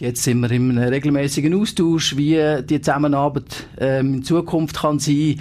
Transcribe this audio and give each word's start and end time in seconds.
Jetzt 0.00 0.24
sind 0.24 0.40
wir 0.40 0.50
einem 0.50 0.76
regelmäßigen 0.76 1.54
Austausch, 1.54 2.16
wie 2.16 2.62
die 2.64 2.80
Zusammenarbeit 2.80 3.68
ähm, 3.78 4.14
in 4.14 4.22
Zukunft 4.24 4.76
kann 4.80 4.98
sein. 4.98 5.40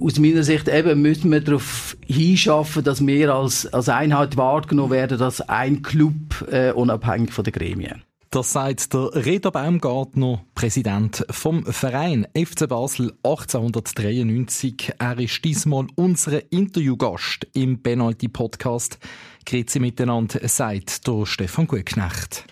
Aus 0.00 0.18
meiner 0.18 0.42
Sicht 0.42 0.66
eben 0.66 1.00
müssen 1.00 1.30
wir 1.30 1.40
darauf 1.40 1.96
hinschaffen, 2.04 2.82
dass 2.82 3.06
wir 3.06 3.32
als, 3.32 3.72
als 3.72 3.88
Einheit 3.88 4.36
wahrgenommen 4.36 4.90
werden, 4.90 5.22
als 5.22 5.40
ein 5.42 5.82
Club, 5.82 6.44
äh, 6.50 6.72
unabhängig 6.72 7.32
von 7.32 7.44
den 7.44 7.52
Gremien. 7.52 8.02
Das 8.30 8.52
sagt 8.52 8.94
der 8.94 9.14
Reda 9.14 9.50
Baumgartner, 9.50 10.42
Präsident 10.56 11.24
vom 11.30 11.64
Verein 11.64 12.26
FC 12.36 12.68
Basel 12.68 13.12
1893. 13.22 14.94
Er 14.98 15.18
ist 15.20 15.44
diesmal 15.44 15.86
unser 15.94 16.52
Interviewgast 16.52 17.46
im 17.54 17.80
Penalty 17.80 18.26
Podcast. 18.26 18.98
Grüezi 19.46 19.78
miteinander, 19.78 20.40
sagt 20.48 21.06
der 21.06 21.26
Stefan 21.26 21.68
Gutknecht. 21.68 22.44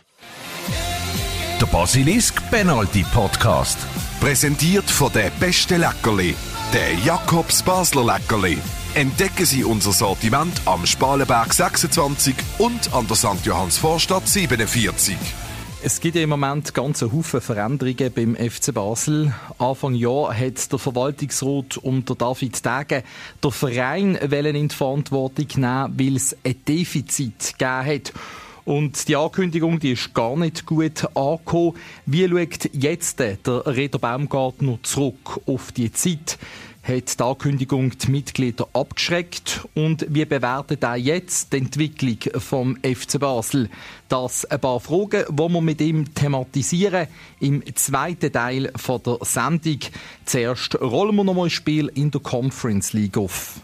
Der 1.59 1.67
Basilisk 1.67 2.51
Penalty 2.51 3.03
Podcast. 3.15 3.79
Präsentiert 4.21 4.91
von 4.91 5.11
der 5.15 5.31
beste 5.41 5.79
Leckerli, 5.79 6.35
der 6.75 6.93
Jakobs 7.03 7.63
Basler 7.63 8.05
Leckerli. 8.05 8.59
Entdecken 8.95 9.47
Sie 9.47 9.65
unser 9.65 9.93
Sortiment 9.93 10.61
am 10.67 10.85
Spalenberg 10.85 11.55
26 11.55 12.35
und 12.59 12.93
an 12.93 13.07
der 13.07 13.17
St. 13.17 13.45
Johanns 13.45 13.79
Vorstadt 13.79 14.29
47. 14.29 15.17
Es 15.83 15.99
gibt 15.99 16.17
ja 16.17 16.23
im 16.23 16.29
Moment 16.29 16.75
ganze 16.75 17.11
Haufen 17.11 17.41
Veränderungen 17.41 18.13
beim 18.13 18.37
FC 18.37 18.75
Basel. 18.75 19.33
Anfang 19.59 19.95
Jahr 19.95 20.37
hat 20.37 20.71
der 20.71 20.79
Verwaltungsrat 20.79 21.79
unter 21.79 22.15
David 22.15 22.63
Degen 22.67 23.03
der 23.43 23.51
Verein 23.51 24.17
in 24.17 24.69
die 24.69 24.75
Verantwortung 24.75 25.47
nehmen, 25.55 25.95
weil 25.99 26.17
es 26.17 26.37
ein 26.45 26.63
Defizit 26.69 27.55
gegeben 27.59 27.87
hat. 27.87 28.13
Und 28.67 29.07
die 29.07 29.15
Ankündigung, 29.15 29.79
die 29.79 29.93
ist 29.93 30.13
gar 30.13 30.37
nicht 30.37 30.67
gut 30.67 31.05
angekommen. 31.15 31.77
Wie 32.05 32.29
schaut 32.29 32.69
jetzt 32.75 33.21
der 33.21 33.39
Reda 33.47 33.97
Baumgartner 33.97 34.81
zurück 34.83 35.41
auf 35.47 35.71
die 35.73 35.93
Zeit? 35.93 36.37
hat 36.87 37.19
die 37.19 37.23
Ankündigung 37.25 37.99
die 37.99 38.11
Mitglieder 38.13 38.69
abgeschreckt 38.73 39.67
und 39.75 40.07
wie 40.09 40.25
bewertet 40.25 40.85
er 40.85 40.97
jetzt 40.97 41.53
die 41.53 41.59
Entwicklung 41.59 42.19
vom 42.39 42.77
FC 42.77 43.19
Basel? 43.19 43.69
Das 44.09 44.45
ein 44.45 44.61
paar 44.61 44.79
Fragen, 44.79 45.25
die 45.29 45.37
wir 45.37 45.61
mit 45.61 45.81
ihm 45.81 46.15
thematisieren 46.15 47.09
im 47.41 47.63
zweiten 47.75 48.33
Teil 48.33 48.73
der 48.73 49.19
Sendung. 49.23 49.81
Zuerst 50.25 50.81
rollen 50.81 51.17
wir 51.17 51.25
nochmal 51.25 51.47
ein 51.47 51.51
Spiel 51.51 51.91
in 51.93 52.13
der 52.13 52.21
Conference 52.21 52.93
League 52.93 53.19
auf. 53.19 53.61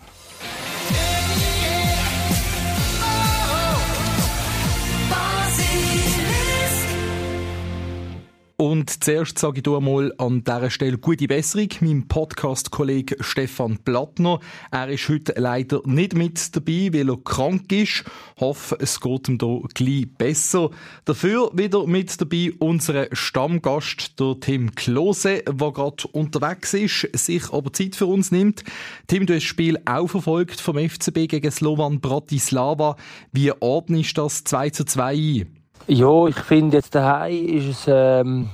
Und 8.83 9.05
zuerst 9.05 9.38
sage 9.38 9.61
ich 9.64 9.72
einmal 9.72 10.12
an 10.19 10.42
dieser 10.42 10.69
Stelle 10.69 10.98
gute 10.98 11.28
Besserung 11.28 11.69
meinem 11.83 12.08
Podcast-Kollegen 12.08 13.16
Stefan 13.20 13.78
Plattner. 13.78 14.41
Er 14.72 14.89
ist 14.89 15.08
heute 15.08 15.34
leider 15.36 15.83
nicht 15.84 16.16
mit 16.16 16.56
dabei, 16.56 16.91
weil 16.92 17.08
er 17.08 17.16
krank 17.19 17.70
ist. 17.70 18.02
Ich 18.34 18.41
hoffe, 18.41 18.77
es 18.80 19.00
geht 19.00 19.28
ihm 19.28 19.39
hier 19.41 19.62
gleich 19.72 20.08
besser. 20.19 20.70
Dafür 21.05 21.52
wieder 21.55 21.86
mit 21.86 22.20
dabei 22.20 22.55
unser 22.58 23.06
Stammgast, 23.12 24.19
der 24.19 24.41
Tim 24.41 24.74
Klose, 24.74 25.44
der 25.44 25.70
gerade 25.70 26.08
unterwegs 26.11 26.74
ist, 26.74 27.08
sich 27.12 27.52
aber 27.52 27.72
Zeit 27.72 27.94
für 27.94 28.06
uns 28.06 28.33
nimmt. 28.33 28.64
Tim, 29.06 29.27
du 29.27 29.34
hast 29.34 29.44
das 29.44 29.48
Spiel 29.48 29.78
auch 29.84 30.08
verfolgt 30.08 30.61
vom 30.61 30.77
FCB 30.77 31.28
gegen 31.28 31.52
Slovan 31.52 32.00
Bratislava. 32.00 32.96
Wie 33.30 33.52
ordnest 33.52 34.19
du 34.19 34.22
das 34.22 34.42
2 34.42 34.70
zu 34.70 34.84
2 34.84 35.14
ein? 35.14 35.62
Ja, 35.86 36.27
ich 36.27 36.36
finde 36.36 36.78
jetzt 36.78 36.96
daheim 36.96 37.46
ist 37.46 37.67
es, 37.67 37.84
ähm, 37.86 38.48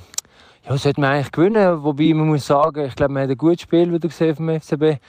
ja, 0.69 0.77
sollte 0.77 1.01
man 1.01 1.11
eigentlich 1.11 1.31
gewinnen. 1.31 1.83
Wobei 1.83 2.13
man 2.13 2.27
muss 2.27 2.45
sagen, 2.45 2.85
ich 2.85 2.95
glaube, 2.95 3.13
man 3.13 3.23
hat 3.23 3.29
ein 3.31 3.37
gutes 3.37 3.61
Spiel 3.61 3.91
wieder 3.91 4.07
gesehen 4.07 4.35
vom 4.35 4.49
FCB. 4.49 4.99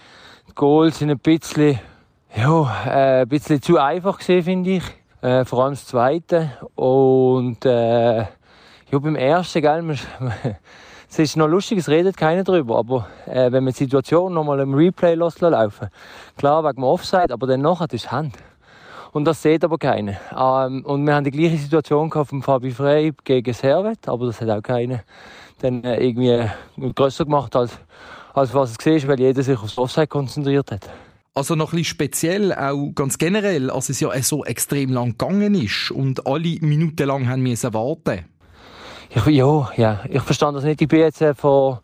Die 0.48 0.54
Goals 0.54 0.98
sind 0.98 1.10
ein 1.10 1.18
bisschen, 1.18 1.78
ja, 2.34 2.84
äh, 2.86 3.22
ein 3.22 3.28
bisschen 3.28 3.60
zu 3.60 3.78
einfach 3.78 4.18
gesehen, 4.18 4.42
finde 4.42 4.70
ich. 4.70 4.84
Äh, 5.20 5.44
vor 5.44 5.64
allem 5.64 5.74
das 5.74 5.86
zweite. 5.86 6.52
Und, 6.76 7.66
äh, 7.66 8.20
ja, 8.20 8.98
beim 8.98 9.16
ersten, 9.16 9.60
gell, 9.60 9.82
man, 9.82 9.98
es 11.10 11.18
ist 11.18 11.36
noch 11.36 11.46
lustig, 11.46 11.78
es 11.78 11.90
redet 11.90 12.16
keiner 12.16 12.42
drüber, 12.42 12.78
aber 12.78 13.08
äh, 13.26 13.52
wenn 13.52 13.62
man 13.62 13.74
die 13.74 13.84
Situation 13.84 14.32
nochmal 14.32 14.60
im 14.60 14.72
Replay 14.72 15.14
laufen 15.14 15.90
klar 16.38 16.64
wegen 16.64 16.76
dem 16.76 16.84
Offside, 16.84 17.34
aber 17.34 17.46
dann 17.46 17.60
nachher 17.60 17.92
ist 17.92 18.10
Hand. 18.10 18.34
Und 19.12 19.26
das 19.26 19.42
sieht 19.42 19.62
aber 19.62 19.76
keiner. 19.76 20.16
Ähm, 20.34 20.84
und 20.86 21.04
wir 21.04 21.14
haben 21.14 21.24
die 21.24 21.32
gleiche 21.32 21.58
Situation 21.58 22.08
gehabt 22.08 22.30
von 22.30 22.42
Fabi 22.42 22.70
Frey 22.70 23.12
gegen 23.24 23.52
Servet, 23.52 24.08
aber 24.08 24.26
das 24.26 24.40
hat 24.40 24.48
auch 24.48 24.62
keiner 24.62 25.00
dann 25.62 25.84
äh, 25.84 26.02
irgendwie 26.02 26.48
grösser 26.94 27.24
gemacht, 27.24 27.54
als, 27.56 27.78
als 28.34 28.52
was 28.54 28.72
es 28.72 28.86
war, 28.86 29.08
weil 29.08 29.20
jeder 29.20 29.42
sich 29.42 29.58
aufs 29.58 29.78
Offside 29.78 30.06
konzentriert 30.08 30.70
hat. 30.70 30.88
Also 31.32 31.54
noch 31.54 31.72
ein 31.72 31.76
bisschen 31.76 31.84
speziell, 31.84 32.52
auch 32.52 32.90
ganz 32.94 33.16
generell, 33.16 33.70
als 33.70 33.88
es 33.88 34.00
ja 34.00 34.10
so 34.22 34.44
extrem 34.44 34.92
lang 34.92 35.16
gegangen 35.16 35.54
ist 35.54 35.92
und 35.92 36.26
alle 36.26 36.56
Minuten 36.60 37.06
lang 37.06 37.28
haben 37.28 37.42
müssen 37.42 37.72
warten. 37.72 38.24
Ich, 39.10 39.26
ja, 39.26 39.70
ja, 39.76 40.00
ich 40.08 40.22
verstand 40.22 40.56
das 40.56 40.64
nicht. 40.64 40.80
Ich 40.82 40.88
bin 40.88 41.00
jetzt 41.00 41.22
äh, 41.22 41.34
vor 41.34 41.82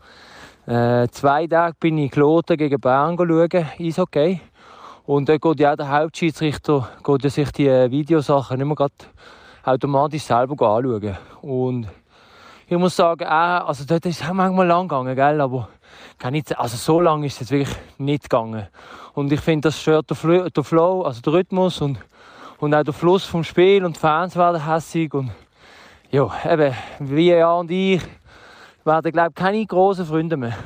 äh, 0.67 1.07
zwei 1.09 1.47
Tagen 1.47 1.77
bin 1.79 1.99
ich 1.99 2.11
Kloten 2.11 2.57
gegen 2.57 2.81
Bern 2.81 3.17
schauen, 3.17 3.67
Eishockey. 3.79 4.41
Und 5.05 5.29
dort 5.29 5.41
geht 5.41 5.61
ja 5.61 5.77
der 5.77 5.89
Hauptschiedsrichter 5.89 6.89
geht 7.05 7.23
ja 7.23 7.31
sich 7.31 7.53
die 7.53 7.69
Videosachen 7.69 8.59
nicht 8.59 8.67
mehr 8.67 8.75
grad 8.75 8.93
automatisch 9.63 10.25
selber 10.25 10.77
anschauen. 10.77 11.17
Und 11.43 11.87
ich 12.69 12.77
muss 12.77 12.97
sagen, 12.97 13.25
auch, 13.25 13.69
also 13.69 13.85
dort 13.85 14.07
ist 14.07 14.21
es 14.21 14.29
auch 14.29 14.33
manchmal 14.33 14.67
lang 14.67 14.89
gegangen, 14.89 15.15
gell? 15.15 15.41
aber 15.41 15.69
nicht, 16.31 16.59
also 16.59 16.77
so 16.77 17.01
lange 17.01 17.27
ist 17.27 17.41
es 17.41 17.51
wirklich 17.51 17.77
nicht 17.99 18.25
gegangen. 18.25 18.67
Und 19.15 19.31
ich 19.33 19.41
finde, 19.41 19.69
das 19.69 19.81
stört 19.81 20.11
den 20.11 20.65
Flow, 20.65 21.03
also 21.03 21.21
den 21.21 21.33
Rhythmus 21.33 21.81
und, 21.81 21.99
und 22.59 22.75
auch 22.75 22.83
den 22.83 22.93
Fluss 22.93 23.25
vom 23.25 23.45
Spiel 23.45 23.85
und 23.85 23.97
die 23.97 24.01
Fans 24.01 24.35
werden 24.35 24.67
hässig 24.67 25.15
und 25.15 25.31
ja, 26.11 26.29
eben, 26.45 26.75
wie 26.99 27.31
ja 27.31 27.53
und 27.53 27.71
ich 27.71 28.03
werden, 28.85 29.13
glaube 29.13 29.31
ich, 29.31 29.35
keine 29.35 29.65
großen 29.65 30.05
Freunde 30.05 30.37
mehr. 30.37 30.57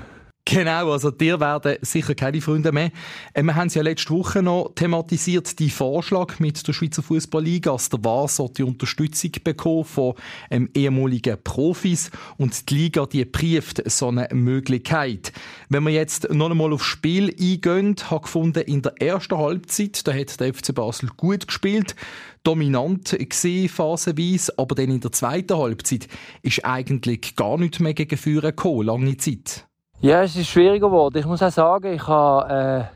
Genau, 0.47 0.91
also 0.91 1.11
dir 1.11 1.39
werden 1.39 1.77
sicher 1.83 2.15
keine 2.15 2.41
Freunde 2.41 2.73
mehr. 2.73 2.91
Äh, 3.35 3.43
wir 3.43 3.55
haben 3.55 3.69
es 3.69 3.75
ja 3.75 3.83
letzte 3.83 4.11
Woche 4.11 4.43
noch 4.43 4.73
thematisiert, 4.75 5.59
die 5.59 5.71
Vorschlag 5.71 6.41
mit 6.41 6.67
der 6.67 6.73
Schweizer 6.73 7.03
Fußballliga, 7.03 7.73
dass 7.73 7.91
der 7.91 8.03
VAR 8.03 8.29
die 8.57 8.63
Unterstützung 8.63 9.33
bekommen 9.45 9.85
von 9.85 10.15
ähm, 10.51 10.71
ehemaligen 10.75 11.37
Profis 11.45 12.11
und 12.39 12.69
die 12.71 12.75
Liga 12.75 13.07
die 13.07 13.25
prüft 13.25 13.89
so 13.91 14.09
eine 14.09 14.29
Möglichkeit. 14.33 15.33
Wenn 15.69 15.85
wir 15.85 15.93
jetzt 15.93 16.31
noch 16.31 16.51
einmal 16.51 16.73
aufs 16.73 16.87
Spiel 16.87 17.35
eingehen, 17.39 17.95
habe 18.11 18.23
gefunden, 18.23 18.65
in 18.65 18.83
der 18.83 19.01
ersten 19.01 19.37
Halbzeit, 19.37 20.07
da 20.09 20.13
hat 20.13 20.41
der 20.41 20.53
FC 20.55 20.75
Basel 20.75 21.11
gut 21.17 21.47
gespielt, 21.47 21.95
dominant 22.43 23.17
gesehen 23.29 23.69
phasenweise, 23.69 24.55
aber 24.57 24.75
dann 24.75 24.91
in 24.91 25.01
der 25.01 25.13
zweiten 25.13 25.57
Halbzeit 25.57 26.09
ist 26.43 26.65
eigentlich 26.65 27.37
gar 27.37 27.59
nicht 27.59 27.79
mehr 27.79 27.95
gegen 27.95 28.17
Führer 28.17 28.51
gekommen, 28.51 28.87
lange 28.87 29.17
Zeit. 29.19 29.70
Ja, 30.03 30.23
es 30.23 30.35
ist 30.35 30.49
schwieriger 30.49 30.87
geworden. 30.87 31.19
Ich 31.19 31.27
muss 31.27 31.43
auch 31.43 31.51
sagen, 31.51 31.93
ich 31.93 32.09
habe, 32.09 32.89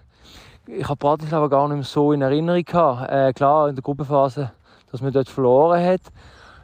äh, 0.66 0.78
ich 0.78 0.88
habe 0.88 0.96
Bratislava 0.96 1.48
gar 1.48 1.68
nicht 1.68 1.76
mehr 1.76 1.84
so 1.84 2.12
in 2.12 2.22
Erinnerung 2.22 2.64
gehabt. 2.64 3.12
Äh, 3.12 3.34
klar, 3.34 3.68
in 3.68 3.74
der 3.74 3.82
Gruppenphase, 3.82 4.52
dass 4.90 5.02
man 5.02 5.12
dort 5.12 5.28
verloren 5.28 5.84
hat. 5.84 6.00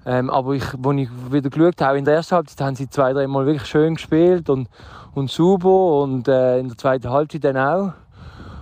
Ähm, 0.06 0.30
aber 0.30 0.54
ich, 0.54 0.64
als 0.64 0.96
ich 0.96 1.10
wieder 1.30 1.50
geschaut 1.50 1.82
habe, 1.82 1.98
in 1.98 2.06
der 2.06 2.14
ersten 2.14 2.36
Halbzeit 2.36 2.66
haben 2.66 2.74
sie 2.74 2.88
zwei, 2.88 3.12
drei 3.12 3.26
Mal 3.26 3.44
wirklich 3.44 3.68
schön 3.68 3.96
gespielt 3.96 4.48
und, 4.48 4.70
und 5.14 5.30
super 5.30 6.00
und 6.00 6.26
äh, 6.26 6.58
in 6.58 6.68
der 6.68 6.78
zweiten 6.78 7.10
Halbzeit 7.10 7.44
dann 7.44 7.58
auch. 7.58 7.92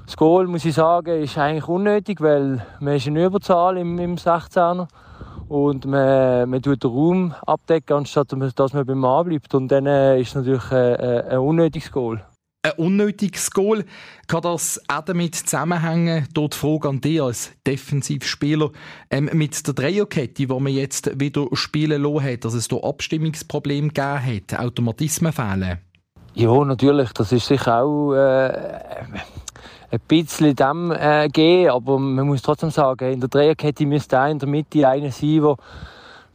Das 0.05 0.17
Goal, 0.17 0.49
muss 0.49 0.65
ich 0.65 0.75
sagen, 0.75 1.22
ist 1.22 1.38
eigentlich 1.38 1.69
unnötig, 1.69 2.21
weil 2.21 2.61
man 2.81 2.97
ist 2.97 3.06
in 3.06 3.15
Überzahl 3.15 3.77
im, 3.78 4.00
im 4.00 4.17
16er 4.17 4.88
und 5.49 5.87
man, 5.87 6.49
man 6.51 6.63
tut 6.63 6.85
den 6.85 6.91
Raum 6.91 7.35
abdecken, 7.47 7.97
anstatt 7.97 8.33
dass 8.33 8.73
man 8.73 8.87
beim 8.87 8.99
Mann 8.99 9.27
bleibt. 9.27 9.55
Und 9.55 9.69
dann 9.69 9.87
äh, 9.87 10.21
ist 10.21 10.29
es 10.29 10.35
natürlich 10.35 10.71
äh, 10.71 10.95
äh, 10.95 11.29
ein 11.31 11.39
unnötiges 11.39 11.91
Goal. 11.91 12.23
Ein 12.62 12.73
unnötiges 12.73 13.50
Goal. 13.50 13.85
Kann 14.27 14.43
das 14.43 14.81
auch 14.89 15.03
damit 15.03 15.37
zusammenhängen, 15.37 16.27
dort 16.35 16.55
die 16.55 16.59
Frage 16.59 16.89
an 16.89 17.00
dich 17.00 17.23
als 17.23 17.53
Defensivspieler, 17.67 18.71
ähm, 19.11 19.31
mit 19.33 19.67
der 19.67 19.75
Dreierkette, 19.75 20.47
die 20.47 20.47
man 20.47 20.67
jetzt 20.67 21.19
wieder 21.19 21.47
spielen 21.53 22.03
lassen 22.03 22.25
hat, 22.25 22.44
dass 22.44 22.55
es 22.55 22.69
da 22.69 22.77
Abstimmungsprobleme 22.77 23.89
gegeben 23.89 24.27
hat, 24.27 24.59
Automatismen 24.59 25.33
fehlen? 25.33 25.79
Ja, 26.35 26.65
natürlich. 26.65 27.12
Das 27.12 27.33
ist 27.33 27.47
sicher 27.47 27.83
auch 27.83 28.12
äh, 28.15 28.81
ein 29.90 30.00
bisschen 30.06 30.55
dem 30.55 30.93
äh, 30.93 31.29
gehen, 31.29 31.70
aber 31.70 31.99
man 31.99 32.26
muss 32.26 32.43
trotzdem 32.43 32.70
sagen, 32.70 33.12
in 33.12 33.20
der 33.20 33.29
Dreierkette 33.29 33.87
müsste 33.87 34.20
auch 34.20 34.29
in 34.29 34.38
der 34.38 34.49
Mitte 34.49 34.87
einer 34.87 35.11
sein, 35.11 35.40
der 35.40 35.56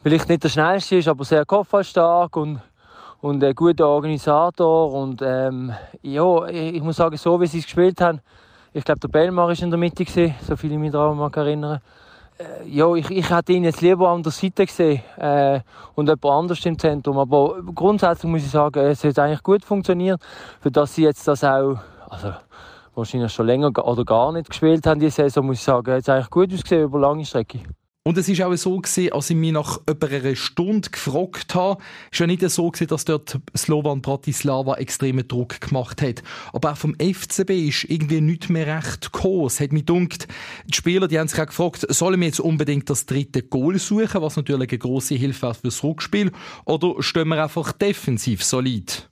vielleicht 0.02 0.30
nicht 0.30 0.44
der 0.44 0.50
schnellste 0.50 0.98
ist, 0.98 1.08
aber 1.08 1.24
sehr 1.24 1.46
kopfballstark 1.46 2.36
und, 2.36 2.60
und 3.22 3.44
ein 3.44 3.54
guter 3.54 3.88
Organisator 3.88 4.92
und 4.94 5.22
ähm, 5.24 5.72
ja, 6.02 6.46
ich, 6.48 6.82
muss 6.82 6.96
sagen, 6.96 7.18
so 7.18 7.40
wie 7.40 7.48
sie 7.48 7.60
es 7.60 7.66
gespielt 7.66 8.02
haben, 8.02 8.22
ich 8.74 8.84
glaube, 8.84 9.00
der 9.02 9.08
Belmar 9.08 9.48
war 9.48 9.62
in 9.62 9.70
der 9.70 9.78
Mitte, 9.78 10.04
gewesen, 10.04 10.34
so 10.48 10.56
viel 10.56 10.72
ich 10.72 10.80
mich 10.80 10.92
daran 10.92 11.18
mag 11.18 11.38
erinnern. 11.38 11.80
äh, 12.40 12.68
ja, 12.68 12.92
ich, 12.96 13.10
ich 13.12 13.30
hätte 13.30 13.54
ihn 13.54 13.64
jetzt 13.64 13.82
lieber 13.82 14.10
an 14.10 14.24
der 14.24 14.32
Seite 14.32 14.66
gesehen 14.66 15.04
äh, 15.18 15.60
und 15.94 16.08
jemand 16.08 16.26
anders 16.26 16.66
im 16.66 16.80
Zentrum. 16.80 17.20
Aber 17.20 17.62
grundsätzlich 17.74 18.32
muss 18.32 18.44
ich 18.44 18.50
sagen, 18.50 18.80
es 18.80 19.04
hat 19.04 19.20
eigentlich 19.20 19.44
gut 19.44 19.64
funktioniert, 19.64 20.20
für 20.60 20.72
dass 20.72 20.96
sie 20.96 21.04
jetzt 21.04 21.28
das 21.28 21.44
auch, 21.44 21.78
also 22.10 22.34
wahrscheinlich 22.96 23.32
schon 23.32 23.48
länger 23.48 23.86
oder 23.86 24.06
gar 24.06 24.32
nicht 24.32 24.50
gespielt 24.50 24.86
haben 24.86 25.00
diese 25.00 25.24
Saison, 25.24 25.46
muss 25.46 25.58
ich 25.58 25.64
sagen, 25.64 25.92
hat 25.92 26.02
es 26.02 26.10
eigentlich 26.10 26.30
gut 26.30 26.54
ausgesehen 26.54 26.84
über 26.84 27.00
lange 27.00 27.26
Strecke. 27.26 27.60
Und 28.06 28.18
es 28.18 28.28
ist 28.28 28.42
auch 28.42 28.54
so 28.58 28.82
gewesen, 28.82 29.14
als 29.14 29.30
ich 29.30 29.36
mich 29.38 29.54
nach 29.54 29.80
über 29.90 30.10
einer 30.10 30.36
Stunde 30.36 30.90
gefragt 30.90 31.56
habe, 31.56 31.82
ist 32.12 32.20
ja 32.20 32.28
nicht 32.28 32.42
so 32.50 32.70
gewesen, 32.70 32.88
dass 32.88 33.06
dort 33.06 33.40
Slovan 33.56 34.02
Bratislava 34.02 34.76
extremen 34.76 35.26
Druck 35.26 35.62
gemacht 35.62 36.02
hat. 36.02 36.22
Aber 36.52 36.74
auch 36.74 36.78
vom 36.78 36.96
FCB 36.96 37.52
ist 37.70 37.86
irgendwie 37.86 38.20
nicht 38.20 38.50
mehr 38.50 38.68
recht 38.68 39.14
gekommen. 39.14 39.46
Es 39.46 39.62
hat 39.62 39.72
mich 39.72 39.86
gedacht, 39.86 40.28
die 40.66 40.74
Spieler, 40.74 41.08
die 41.08 41.18
haben 41.18 41.30
sich 41.30 41.40
auch 41.40 41.46
gefragt, 41.46 41.86
sollen 41.88 42.20
wir 42.20 42.28
jetzt 42.28 42.42
unbedingt 42.42 42.90
das 42.90 43.06
dritte 43.06 43.42
Goal 43.42 43.80
suchen, 43.80 44.22
was 44.22 44.36
natürlich 44.36 44.72
eine 44.72 44.80
grosse 44.80 45.16
Hilfe 45.16 45.48
ist 45.48 45.62
fürs 45.62 45.82
Rückspiel, 45.82 46.34
oder 46.66 47.02
stehen 47.02 47.30
wir 47.30 47.42
einfach 47.42 47.72
defensiv 47.72 48.44
solid? 48.44 49.10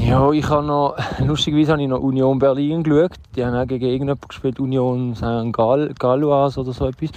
Ja, 0.00 0.32
ich 0.32 0.48
habe 0.48 0.66
noch, 0.66 0.96
lustigerweise 1.24 1.72
habe 1.72 1.82
ich 1.82 1.88
noch 1.88 2.00
Union 2.00 2.38
Berlin 2.40 2.82
geschaut. 2.82 3.12
Die 3.36 3.44
haben 3.44 3.54
auch 3.54 3.66
gegen 3.66 3.84
irgendjemanden 3.84 4.26
gespielt, 4.26 4.58
Union 4.58 5.14
St. 5.14 5.52
Gall, 5.52 5.94
oder 6.24 6.50
so 6.50 6.86
etwas. 6.86 7.10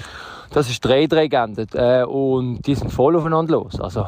Das 0.51 0.69
ist 0.69 0.85
3-3 0.85 1.27
geendet. 1.27 1.73
Äh, 1.73 2.03
und 2.03 2.61
die 2.61 2.75
sind 2.75 2.91
voll 2.91 3.15
aufeinander 3.15 3.53
los. 3.53 3.79
Also, 3.79 4.05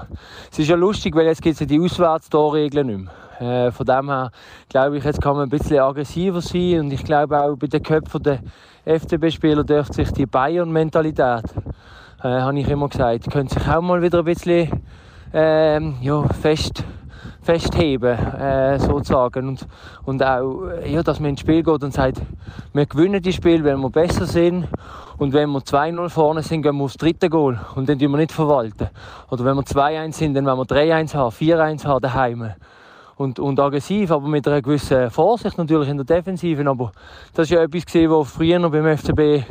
es 0.52 0.60
ist 0.60 0.70
ja 0.70 0.76
lustig, 0.76 1.16
weil 1.16 1.26
jetzt 1.26 1.42
gibt 1.42 1.56
es 1.56 1.62
ja 1.62 1.66
die 1.66 1.80
Auswärtstorregeln 1.80 2.86
nicht 2.88 3.12
mehr. 3.40 3.68
Äh, 3.68 3.72
von 3.72 3.88
dem 3.88 4.10
her 4.10 4.32
glaube 4.70 4.98
ich, 4.98 5.04
jetzt 5.04 5.20
kann 5.20 5.36
man 5.36 5.44
ein 5.44 5.50
bisschen 5.50 5.80
aggressiver 5.80 6.42
sein. 6.42 6.82
Und 6.82 6.94
ich 6.94 7.04
glaube 7.04 7.42
auch 7.42 7.56
bei 7.56 7.66
den 7.66 7.82
Köpfen 7.82 8.22
der 8.22 8.40
FCB-Spieler 8.86 9.64
dürfte 9.64 9.94
sich 9.94 10.12
die 10.12 10.28
Bayern-Mentalität, 10.28 11.46
äh, 12.22 12.28
habe 12.28 12.60
ich 12.60 12.70
immer 12.70 12.90
gesagt, 12.90 13.32
könnte 13.32 13.56
sich 13.56 13.68
auch 13.68 13.82
mal 13.82 14.02
wieder 14.02 14.20
ein 14.20 14.26
bisschen 14.26 14.84
ähm, 15.34 15.96
ja, 16.02 16.22
fest 16.28 16.84
festheben, 17.44 18.18
äh, 18.18 18.80
sozusagen. 18.80 19.48
Und, 19.48 19.68
und 20.06 20.24
auch, 20.24 20.70
ja, 20.86 21.04
dass 21.04 21.20
man 21.20 21.32
ins 21.32 21.42
Spiel 21.42 21.64
geht 21.64 21.84
und 21.84 21.94
sagt, 21.94 22.22
wir 22.74 22.86
gewinnen 22.86 23.22
das 23.22 23.36
Spiel, 23.36 23.64
wenn 23.64 23.80
wir 23.80 23.90
besser 23.90 24.26
sind. 24.26 24.68
Und 25.18 25.34
wenn 25.34 25.52
wir 25.52 25.60
2-0 25.60 26.10
vorne 26.10 26.42
sind, 26.42 26.64
gehen 26.64 26.76
wir 26.78 26.84
aufs 26.84 26.98
dritte 26.98 27.30
Goal. 27.30 27.60
Und 27.76 27.88
dann 27.88 28.00
tun 28.00 28.12
wir 28.12 28.18
nicht 28.18 28.32
verwalten. 28.32 28.90
Oder 29.30 29.46
wenn 29.46 29.56
wir 29.56 29.64
2-1 29.64 30.14
sind, 30.14 30.34
dann 30.34 30.46
wollen 30.46 30.58
wir 30.58 30.66
3-1 30.66 31.14
haben, 31.14 31.32
4-1 31.32 31.86
haben 31.86 32.02
daheim. 32.02 32.52
Und, 33.16 33.40
und 33.40 33.60
aggressiv, 33.60 34.12
aber 34.12 34.28
mit 34.28 34.48
einer 34.48 34.62
gewissen 34.62 35.12
Vorsicht 35.12 35.58
natürlich 35.58 35.88
in 35.88 35.98
der 35.98 36.06
Defensive. 36.06 36.68
Aber 36.68 36.92
das 37.34 37.46
ist 37.46 37.52
ja 37.52 37.62
etwas 37.62 37.86
was 37.94 38.32
früher 38.32 38.58
noch 38.58 38.72
beim 38.72 38.98
FCB 38.98 39.46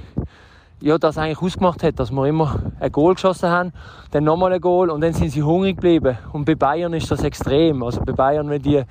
ja, 0.82 0.98
das 0.98 1.16
eigentlich 1.16 1.40
ausgemacht 1.40 1.82
hat, 1.82 1.98
dass 1.98 2.10
wir 2.10 2.26
immer 2.26 2.60
ein 2.80 2.92
Goal 2.92 3.14
geschossen 3.14 3.48
haben, 3.48 3.72
dann 4.10 4.24
nochmal 4.24 4.52
ein 4.52 4.60
Goal 4.60 4.90
und 4.90 5.00
dann 5.00 5.12
sind 5.12 5.30
sie 5.30 5.42
hungrig 5.42 5.76
geblieben. 5.76 6.18
Und 6.32 6.44
bei 6.44 6.54
Bayern 6.54 6.92
ist 6.92 7.10
das 7.10 7.22
extrem. 7.22 7.82
Also 7.82 8.00
bei 8.00 8.12
Bayern, 8.12 8.50
wenn 8.50 8.62
die 8.62 8.82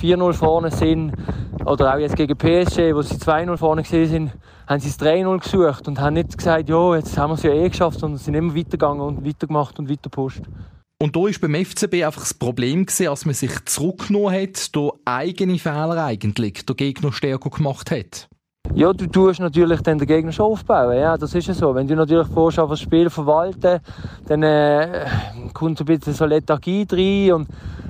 4-0 0.00 0.32
vorne 0.32 0.70
sind, 0.70 1.12
oder 1.66 1.94
auch 1.94 1.98
jetzt 1.98 2.16
gegen 2.16 2.36
PSG, 2.36 2.94
wo 2.94 3.02
sie 3.02 3.16
2-0 3.16 3.56
vorne 3.56 3.82
gesehen 3.82 4.08
sind, 4.08 4.32
haben 4.66 4.80
sie 4.80 4.88
es 4.88 4.98
3-0 4.98 5.38
gesucht 5.42 5.88
und 5.88 6.00
haben 6.00 6.14
nicht 6.14 6.36
gesagt, 6.36 6.68
ja, 6.68 6.96
jetzt 6.96 7.16
haben 7.18 7.30
wir 7.30 7.34
es 7.34 7.42
ja 7.42 7.52
eh 7.52 7.68
geschafft, 7.68 8.00
sondern 8.00 8.18
sind 8.18 8.34
immer 8.34 8.54
weitergegangen 8.54 9.00
und 9.00 9.26
weitergemacht 9.26 9.78
und 9.78 9.90
weiter 9.90 10.02
gepusht. 10.04 10.42
Und 11.00 11.16
da 11.16 11.26
ist 11.26 11.40
beim 11.40 11.54
FCB 11.54 12.04
einfach 12.04 12.20
das 12.22 12.34
Problem 12.34 12.86
gewesen, 12.86 13.08
als 13.08 13.26
man 13.26 13.34
sich 13.34 13.52
zurückgenommen 13.64 14.40
hat, 14.40 14.74
durch 14.76 14.94
eigene 15.04 15.58
Fehler 15.58 16.04
eigentlich, 16.04 16.64
der 16.64 16.76
Gegner 16.76 17.12
stärker 17.12 17.50
gemacht 17.50 17.90
hat. 17.90 18.28
Ja, 18.74 18.90
du 18.90 19.06
tust 19.06 19.38
natürlich 19.38 19.82
dann 19.82 19.98
den 19.98 20.08
Gegner 20.08 20.32
schon 20.32 20.46
aufbauen. 20.46 20.96
Ja, 20.96 21.18
das 21.18 21.34
ist 21.34 21.46
ja 21.46 21.52
so. 21.52 21.74
Wenn 21.74 21.86
du 21.86 21.94
natürlich 21.94 22.26
vorhast, 22.28 22.56
das 22.56 22.80
Spiel 22.80 23.10
verwalten, 23.10 23.80
dann 24.26 24.42
äh, 24.42 25.04
kommt 25.52 25.78
ein 25.78 25.84
bisschen 25.84 26.14
so 26.14 26.24
Lethargie 26.24 26.86
rein 26.90 27.32
und 27.34 27.48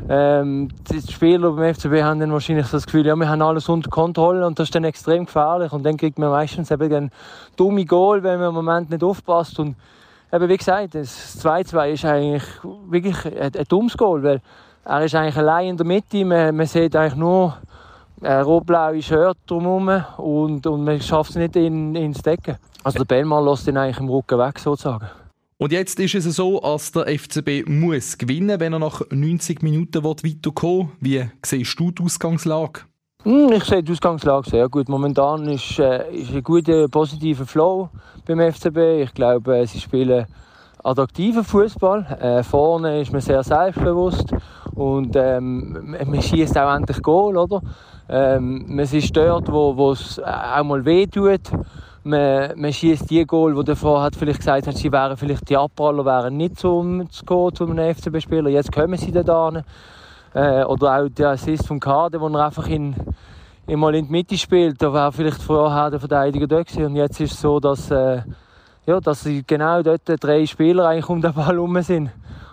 ähm, 0.09 0.69
die 0.91 1.01
Spieler 1.01 1.53
beim 1.53 1.73
FCB 1.73 2.03
haben 2.03 2.19
dann 2.19 2.33
wahrscheinlich 2.33 2.69
das 2.69 2.85
Gefühl, 2.85 3.07
ja, 3.07 3.15
wir 3.15 3.29
haben 3.29 3.41
alles 3.43 3.69
unter 3.69 3.91
Kontrolle 3.91 4.45
und 4.45 4.59
das 4.59 4.69
ist 4.69 4.75
dann 4.75 4.83
extrem 4.83 5.27
gefährlich 5.27 5.73
und 5.73 5.85
dann 5.85 5.97
kriegt 5.97 6.19
man 6.19 6.31
meistens 6.31 6.73
eben 6.73 6.93
ein 6.93 7.11
dumme 7.57 7.85
Goal, 7.85 8.25
wenn 8.25 8.41
man 8.41 8.49
im 8.49 8.55
Moment 8.55 8.91
nicht 8.91 9.05
aufpasst 9.05 9.61
und 9.61 9.77
eben, 10.33 10.49
wie 10.49 10.57
gesagt, 10.57 10.97
das 10.97 11.41
2-2 11.45 11.91
ist 11.91 12.05
eigentlich 12.05 12.45
wirklich 12.89 13.25
ein, 13.25 13.53
ein 13.57 13.65
dummes 13.69 13.97
Goal, 13.97 14.25
weil 14.25 14.41
er 14.85 15.05
ist 15.05 15.15
eigentlich 15.15 15.37
allein 15.37 15.69
in 15.69 15.77
der 15.77 15.87
Mitte, 15.87 16.25
man, 16.25 16.57
man 16.57 16.67
sieht 16.67 16.97
eigentlich 16.97 17.15
nur 17.15 17.57
rot-blaue 18.25 19.03
Shirt 19.03 19.37
drumherum 19.47 20.05
und, 20.19 20.67
und 20.67 20.85
man 20.85 21.01
schafft 21.01 21.31
es 21.31 21.37
nicht 21.37 21.57
in, 21.57 21.95
ins 21.95 22.23
Decken. 22.23 22.57
Also 22.85 22.99
der 22.99 23.05
Bellmann 23.05 23.45
lässt 23.45 23.67
ihn 23.69 23.77
eigentlich 23.77 23.99
im 23.99 24.09
Rücken 24.09 24.39
weg, 24.39 24.59
sozusagen. 24.59 25.07
Und 25.59 25.71
jetzt 25.71 26.01
ist 26.01 26.15
es 26.15 26.37
so, 26.37 26.59
dass 26.61 26.91
der 26.91 27.07
FCB 27.07 27.69
muss 27.69 28.19
gewinnen, 28.19 28.59
wenn 28.59 28.73
er 28.73 28.81
nach 28.81 29.03
90 29.11 29.63
Minuten 29.63 30.03
weiterkommen 30.03 30.91
will. 31.01 31.21
Wie 31.23 31.31
siehst 31.45 31.79
du 31.79 31.93
die 31.93 32.03
Ausgangslage? 32.03 32.81
Hm, 33.23 33.53
ich 33.53 33.63
sehe 33.65 33.83
die 33.83 33.93
Ausgangslage 33.93 34.51
sehr 34.51 34.69
gut. 34.69 34.89
Momentan 34.89 35.47
ist, 35.47 35.79
äh, 35.79 36.13
ist 36.13 36.33
ein 36.33 36.43
guter, 36.43 36.89
positiver 36.89 37.47
Flow 37.47 37.89
beim 38.27 38.41
FCB. 38.41 39.05
Ich 39.05 39.15
glaube, 39.15 39.65
sie 39.69 39.79
spielen 39.79 40.27
attraktiven 40.83 41.45
Fußball. 41.45 42.19
Äh, 42.21 42.43
vorne 42.43 43.01
ist 43.01 43.13
man 43.13 43.21
sehr 43.21 43.45
selbstbewusst 43.45 44.35
und 44.75 45.15
ähm, 45.15 45.97
man 46.05 46.21
schießt 46.21 46.59
auch 46.59 46.75
endlich 46.75 47.01
Goal, 47.03 47.37
oder? 47.37 47.63
Ähm, 48.15 48.67
man 48.69 48.81
ist 48.81 49.17
dort, 49.17 49.51
wo 49.51 49.91
es 49.91 50.21
auch 50.23 50.63
mal 50.65 50.85
weh 50.85 51.07
tut. 51.07 51.41
Man, 52.05 52.53
man 52.61 52.71
schießt 52.71 53.09
die 53.09 53.25
Goal, 53.25 53.57
wo 53.57 53.63
davor 53.63 54.03
hat 54.03 54.17
vielleicht 54.17 54.41
gesagt 54.41 54.67
hat, 54.67 54.77
sie 54.77 54.93
wären 54.93 55.17
vielleicht 55.17 55.49
die 55.49 55.57
Abpraller 55.57 56.05
wären 56.05 56.37
nicht 56.37 56.59
zum 56.59 57.09
zu 57.11 57.25
gehen 57.25 57.55
zu 57.55 57.65
einem 57.65 57.95
FCB-Spieler. 57.95 58.51
Jetzt 58.51 58.71
kommen 58.71 58.99
sie 58.99 59.13
da 59.13 59.51
hin. 59.51 59.63
Äh, 60.35 60.65
oder 60.65 60.99
auch 60.99 61.09
der 61.09 61.31
Assist 61.31 61.67
vom 61.67 61.81
Kader, 61.81 62.21
wo 62.21 62.29
er 62.29 62.45
einfach 62.45 62.69
in, 62.69 62.95
mal 63.67 63.95
in 63.95 64.05
die 64.05 64.13
Mitte 64.13 64.37
spielt. 64.37 64.83
Da 64.83 64.93
wäre 64.93 65.11
vielleicht 65.11 65.41
vorher 65.41 65.89
der 65.89 66.01
Verteidiger 66.01 66.47
da 66.47 66.63
gewesen. 66.63 66.85
Und 66.85 66.97
jetzt 66.97 67.19
ist 67.19 67.33
es 67.33 67.41
so, 67.41 67.61
dass, 67.61 67.91
äh, 67.91 68.21
ja, 68.85 69.01
dass 69.01 69.27
genau 69.47 69.83
dort 69.83 70.03
drei 70.21 70.45
Spieler 70.45 70.87
eigentlich 70.87 71.09
um 71.09 71.23
den 71.23 71.33
Ball 71.33 71.47
herum 71.47 71.81
sind. 71.81 72.11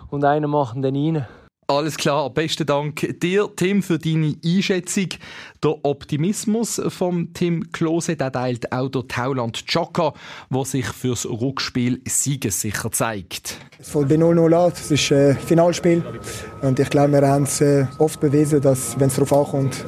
Und 0.08 0.24
einer 0.24 0.48
macht 0.48 0.76
ihn 0.76 0.80
dann 0.80 0.96
rein. 0.96 1.26
Alles 1.70 1.96
klar, 1.96 2.30
besten 2.30 2.66
Dank 2.66 3.20
dir, 3.20 3.48
Tim, 3.54 3.80
für 3.84 3.96
deine 3.96 4.34
Einschätzung. 4.44 5.06
Der 5.62 5.76
Optimismus 5.84 6.82
von 6.88 7.32
Tim 7.32 7.70
Klose, 7.70 8.16
der 8.16 8.32
teilt 8.32 8.72
auch 8.72 8.88
der 8.88 9.06
Tauland 9.06 9.64
Chaka, 9.68 10.12
der 10.52 10.64
sich 10.64 10.86
fürs 10.86 11.26
Rückspiel 11.26 12.02
siegessicher 12.08 12.90
zeigt. 12.90 13.58
Es 13.78 13.90
fängt 13.90 14.08
bei 14.08 14.16
0-0 14.16 14.52
an, 14.52 14.72
es 14.72 14.90
ist 14.90 15.12
ein 15.12 15.38
Finalspiel 15.38 16.02
und 16.60 16.80
ich 16.80 16.90
glaube, 16.90 17.12
wir 17.12 17.28
haben 17.28 17.44
es 17.44 17.60
äh, 17.60 17.86
oft 17.98 18.18
bewiesen, 18.18 18.60
dass, 18.60 18.98
wenn 18.98 19.06
es 19.06 19.14
darauf 19.14 19.32
ankommt, 19.32 19.84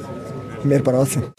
wir 0.63 0.81
bereit 0.81 1.09
sind. 1.09 1.33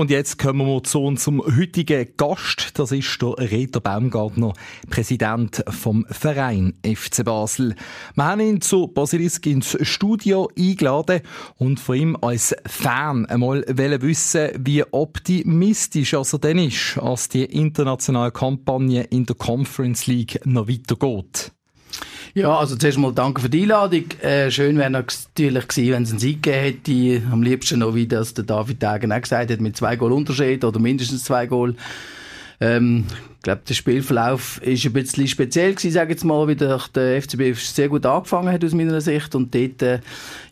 Und 0.00 0.10
jetzt 0.10 0.38
kommen 0.38 0.66
wir 0.66 0.82
zu 0.82 1.02
unserem 1.02 1.42
heutigen 1.42 2.08
Gast. 2.16 2.78
Das 2.78 2.90
ist 2.90 3.20
der 3.20 3.36
Reto 3.36 3.80
Baumgartner, 3.80 4.54
Präsident 4.88 5.62
vom 5.68 6.06
Verein 6.08 6.72
FC 6.82 7.22
Basel. 7.22 7.74
Wir 8.14 8.24
haben 8.24 8.40
ihn 8.40 8.62
zu 8.62 8.88
Basilisk 8.88 9.44
ins 9.44 9.76
Studio 9.82 10.48
eingeladen 10.58 11.20
und 11.58 11.80
von 11.80 11.96
ihm 11.96 12.16
als 12.22 12.56
Fan 12.64 13.26
einmal 13.26 13.62
wissen, 13.68 14.52
wie 14.58 14.82
optimistisch 14.90 16.14
er 16.14 16.24
denn 16.38 16.56
ist, 16.56 16.96
als 16.96 17.28
die 17.28 17.44
internationale 17.44 18.32
Kampagne 18.32 19.02
in 19.02 19.26
der 19.26 19.36
Conference 19.36 20.06
League 20.06 20.40
noch 20.46 20.66
weitergeht. 20.66 21.52
Ja, 22.34 22.56
also 22.56 22.76
zuerst 22.76 22.98
mal 22.98 23.12
danke 23.12 23.40
für 23.40 23.48
die 23.48 23.62
Einladung. 23.62 24.04
Äh, 24.22 24.50
schön 24.50 24.78
wäre 24.78 24.90
natürlich 24.90 25.68
gewesen, 25.68 25.92
wenn 25.92 26.02
es 26.04 26.10
einen 26.10 26.18
Sieg 26.20 26.42
gegeben 26.42 26.62
hätte. 26.62 27.32
Am 27.32 27.42
liebsten 27.42 27.80
noch, 27.80 27.94
wie 27.94 28.06
das 28.06 28.34
der 28.34 28.44
David 28.44 28.80
Degen 28.82 29.12
auch 29.12 29.20
gesagt 29.20 29.50
hat, 29.50 29.60
mit 29.60 29.76
zwei 29.76 29.96
Goal 29.96 30.12
Unterschied 30.12 30.64
oder 30.64 30.78
mindestens 30.78 31.24
zwei 31.24 31.46
Goal. 31.46 31.74
Ähm, 32.60 33.06
ich 33.36 33.42
glaube, 33.42 33.62
der 33.68 33.74
Spielverlauf 33.74 34.60
ist 34.62 34.84
ein 34.84 34.92
bisschen 34.92 35.26
speziell 35.26 35.74
gewesen, 35.74 35.92
sage 35.92 36.12
ich 36.12 36.16
jetzt 36.16 36.24
mal, 36.24 36.46
wie 36.46 36.54
der, 36.54 36.78
der 36.94 37.20
FCB 37.22 37.54
sehr 37.54 37.88
gut 37.88 38.06
angefangen 38.06 38.52
hat 38.52 38.64
aus 38.64 38.74
meiner 38.74 39.00
Sicht 39.00 39.34
und 39.34 39.54
dort, 39.54 39.82
äh, 39.82 40.00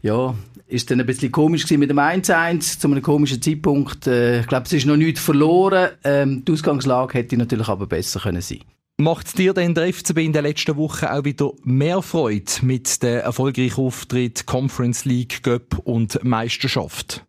ja, 0.03 0.35
ist 0.67 0.91
dann 0.91 1.01
ein 1.01 1.07
bisschen 1.07 1.31
komisch 1.31 1.65
gewesen 1.65 1.81
mit 1.81 1.91
dem 1.91 1.99
1-1 1.99 2.81
zu 2.81 2.89
einem 2.89 3.03
komischen 3.03 3.41
Zeitpunkt. 3.41 4.07
Äh, 4.07 4.41
ich 4.41 4.47
glaube, 4.47 4.67
es 4.67 4.73
ist 4.73 4.87
noch 4.87 4.97
nichts 4.97 5.21
verloren. 5.21 5.91
Ähm, 6.03 6.45
die 6.45 6.53
Ausgangslage 6.53 7.15
hätte 7.15 7.37
natürlich 7.37 7.69
aber 7.69 7.87
besser 7.87 8.21
können 8.21 8.41
sein. 8.41 8.61
Macht 9.01 9.39
dir 9.39 9.55
denn 9.55 9.77
der 9.77 9.93
FCB 9.93 10.19
in 10.19 10.33
den 10.33 10.43
letzten 10.43 10.77
Wochen 10.77 11.05
auch 11.05 11.25
wieder 11.25 11.53
mehr 11.63 12.03
Freude 12.03 12.51
mit 12.63 13.01
dem 13.01 13.21
erfolgreichen 13.21 13.81
Auftritt 13.81 14.45
Conference 14.45 15.05
League, 15.05 15.45
Cup 15.45 15.79
und 15.85 16.25
Meisterschaft? 16.25 17.25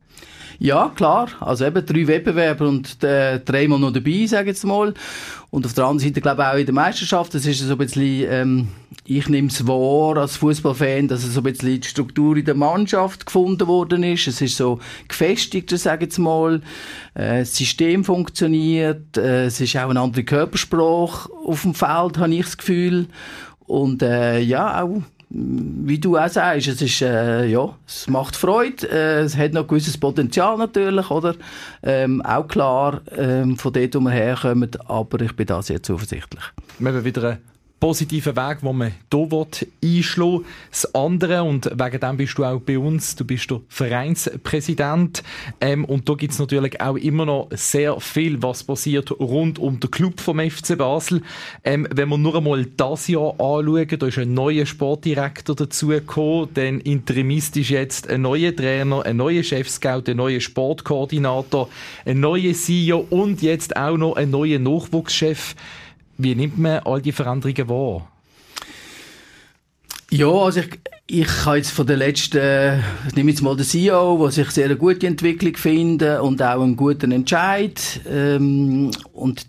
Ja, 0.57 0.91
klar. 0.95 1.29
Also 1.39 1.65
eben 1.65 1.85
drei 1.85 2.07
Wettbewerber 2.07 2.67
und 2.67 3.03
äh, 3.03 3.39
dreimal 3.39 3.77
noch 3.77 3.93
dabei, 3.93 4.25
sage 4.25 4.49
ich 4.49 4.55
jetzt 4.55 4.65
mal. 4.65 4.95
Und 5.51 5.65
auf 5.65 5.73
der 5.73 5.85
anderen 5.85 5.99
Seite, 5.99 6.21
glaube 6.21 6.43
ich, 6.43 6.47
auch 6.47 6.57
in 6.57 6.65
der 6.65 6.75
Meisterschaft, 6.75 7.33
das 7.33 7.45
ist 7.45 7.59
so 7.59 7.71
ein 7.71 7.77
bisschen, 7.77 8.25
ähm, 8.29 8.67
ich 9.05 9.27
nehme 9.29 9.47
es 9.47 9.65
wahr 9.65 10.17
als 10.17 10.37
Fußballfan, 10.37 11.07
dass 11.07 11.23
es 11.23 11.33
so 11.33 11.39
ein 11.39 11.43
bisschen 11.43 11.81
die 11.81 11.87
Struktur 11.87 12.37
in 12.37 12.45
der 12.45 12.53
Mannschaft 12.53 13.25
gefunden 13.25 13.67
worden 13.67 14.03
ist. 14.03 14.27
Es 14.27 14.41
ist 14.41 14.57
so 14.57 14.79
gefestigter, 15.07 15.77
sage 15.77 16.05
ich 16.05 16.11
jetzt 16.11 16.19
mal. 16.19 16.61
Äh, 17.15 17.39
das 17.39 17.55
System 17.55 18.03
funktioniert. 18.03 19.17
Äh, 19.17 19.45
es 19.45 19.59
ist 19.59 19.75
auch 19.75 19.89
ein 19.89 19.97
anderer 19.97 20.23
Körpersprache 20.23 21.29
auf 21.45 21.63
dem 21.63 21.73
Feld, 21.73 22.19
habe 22.19 22.35
ich 22.35 22.45
das 22.45 22.57
Gefühl. 22.57 23.07
Und 23.65 24.03
äh, 24.03 24.39
ja, 24.39 24.83
auch 24.83 25.01
wie 25.31 25.99
du 25.99 26.17
auch 26.17 26.27
sagst, 26.27 26.67
es 26.67 26.81
ist, 26.81 27.01
äh, 27.01 27.45
ja, 27.45 27.75
es 27.85 28.07
macht 28.07 28.35
Freude, 28.35 28.89
äh, 28.89 29.19
es 29.21 29.37
hat 29.37 29.53
noch 29.53 29.67
gewisses 29.67 29.97
Potenzial 29.97 30.57
natürlich, 30.57 31.11
oder? 31.11 31.35
Ähm, 31.83 32.21
auch 32.23 32.47
klar, 32.47 33.01
ähm, 33.15 33.55
von 33.55 33.71
dort, 33.71 33.95
wo 33.95 33.99
wir 33.99 34.11
herkommen, 34.11 34.71
aber 34.85 35.21
ich 35.21 35.35
bin 35.35 35.45
da 35.45 35.61
sehr 35.61 35.83
zuversichtlich. 35.83 36.43
Positiven 37.79 38.35
Weg, 38.35 38.59
den 38.61 38.77
man 38.77 38.91
hier 39.11 39.97
einschlagen 39.97 40.39
will. 40.39 40.45
Das 40.71 40.93
andere, 40.93 41.43
und 41.43 41.65
wegen 41.65 41.99
dem 41.99 42.17
bist 42.17 42.37
du 42.37 42.43
auch 42.43 42.59
bei 42.59 42.77
uns, 42.77 43.15
du 43.15 43.25
bist 43.25 43.49
der 43.49 43.61
Vereinspräsident. 43.69 45.23
Ähm, 45.61 45.85
und 45.85 46.07
da 46.09 46.13
gibt 46.13 46.33
es 46.33 46.39
natürlich 46.39 46.81
auch 46.81 46.97
immer 46.97 47.25
noch 47.25 47.49
sehr 47.51 47.99
viel, 47.99 48.41
was 48.43 48.63
passiert 48.63 49.11
rund 49.19 49.59
um 49.59 49.79
den 49.79 49.91
Club 49.91 50.19
vom 50.19 50.39
FC 50.39 50.77
Basel. 50.77 51.21
Ähm, 51.63 51.87
wenn 51.93 52.09
wir 52.09 52.17
nur 52.17 52.35
einmal 52.35 52.65
das 52.65 53.07
Jahr 53.07 53.31
anschauen, 53.39 53.87
da 53.99 54.07
ist 54.07 54.17
ein 54.17 54.33
neuer 54.33 54.65
Sportdirektor 54.65 55.55
dazugekommen, 55.55 56.49
dann 56.53 56.81
interimistisch 56.81 57.71
jetzt 57.71 58.09
ein 58.09 58.21
neuer 58.21 58.55
Trainer, 58.55 59.05
ein 59.05 59.17
neuer 59.17 59.43
Chefscout, 59.43 60.03
ein 60.07 60.17
neuer 60.17 60.41
Sportkoordinator, 60.41 61.69
ein 62.05 62.19
neuer 62.19 62.53
CEO 62.53 63.05
und 63.09 63.41
jetzt 63.41 63.75
auch 63.75 63.97
noch 63.97 64.15
ein 64.15 64.29
neuer 64.31 64.59
Nachwuchschef. 64.59 65.55
Wie 66.21 66.35
nimmt 66.35 66.57
man 66.57 66.79
all 66.79 67.01
die 67.01 67.13
Veränderungen 67.13 67.69
wahr? 67.69 68.11
Ja, 70.11 70.27
also 70.27 70.59
ich, 70.59 70.79
ich 71.07 71.45
habe 71.45 71.57
jetzt 71.57 71.71
von 71.71 71.87
der 71.87 71.95
letzten, 71.95 72.83
ich 73.07 73.15
nehme 73.15 73.31
jetzt 73.31 73.41
mal 73.41 73.55
den 73.55 73.65
CEO, 73.65 74.19
was 74.19 74.37
ich 74.37 74.51
sehr 74.51 74.65
eine 74.65 74.75
gute 74.75 75.07
Entwicklung 75.07 75.55
finde 75.55 76.21
und 76.21 76.41
auch 76.41 76.61
einen 76.61 76.75
guten 76.75 77.13
Entscheid. 77.13 78.01
Ähm, 78.05 78.91
und 79.13 79.47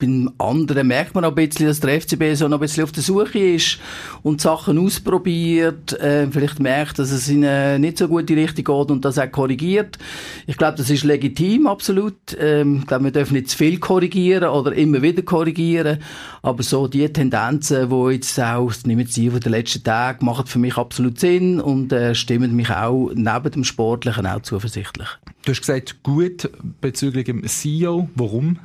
beim 0.00 0.32
anderen 0.38 0.88
merkt 0.88 1.14
man 1.14 1.24
auch 1.24 1.30
ein 1.30 1.34
bisschen, 1.34 1.66
dass 1.66 1.80
der 1.80 2.00
FCB 2.00 2.34
so 2.34 2.48
noch 2.48 2.56
ein 2.56 2.60
bisschen 2.60 2.84
auf 2.84 2.92
der 2.92 3.02
Suche 3.02 3.38
ist 3.38 3.78
und 4.22 4.40
Sachen 4.40 4.78
ausprobiert, 4.78 5.92
äh, 6.00 6.26
vielleicht 6.30 6.58
merkt, 6.58 6.98
dass 6.98 7.10
es 7.10 7.28
in 7.28 7.44
eine 7.44 7.78
nicht 7.78 7.98
so 7.98 8.08
gute 8.08 8.34
Richtung 8.34 8.64
geht 8.64 8.90
und 8.90 9.04
das 9.04 9.18
auch 9.18 9.30
korrigiert. 9.30 9.98
Ich 10.46 10.56
glaube, 10.56 10.78
das 10.78 10.90
ist 10.90 11.04
legitim, 11.04 11.66
absolut. 11.66 12.16
Ähm, 12.38 12.78
ich 12.80 12.86
glaube, 12.86 13.04
wir 13.04 13.12
dürfen 13.12 13.34
nicht 13.34 13.50
zu 13.50 13.58
viel 13.58 13.78
korrigieren 13.78 14.48
oder 14.48 14.72
immer 14.72 15.02
wieder 15.02 15.22
korrigieren, 15.22 15.98
aber 16.42 16.62
so 16.62 16.88
die 16.88 17.08
Tendenzen, 17.12 17.90
die 17.90 18.12
jetzt 18.12 18.40
auch, 18.40 18.72
nehmen 18.84 19.06
Sie 19.06 19.30
von 19.30 19.40
den 19.40 19.52
letzten 19.52 19.84
Tagen, 19.84 20.24
machen 20.24 20.46
für 20.46 20.58
mich 20.58 20.76
absolut 20.76 21.20
Sinn 21.20 21.60
und 21.60 21.92
äh, 21.92 22.14
stimmen 22.14 22.56
mich 22.56 22.70
auch 22.70 23.10
neben 23.14 23.50
dem 23.50 23.64
Sportlichen 23.64 24.26
auch 24.26 24.40
zuversichtlich. 24.40 25.08
Du 25.44 25.52
hast 25.52 25.60
gesagt, 25.60 26.02
gut 26.02 26.50
bezüglich 26.80 27.26
dem 27.26 27.46
CEO. 27.46 28.08
Warum? 28.14 28.58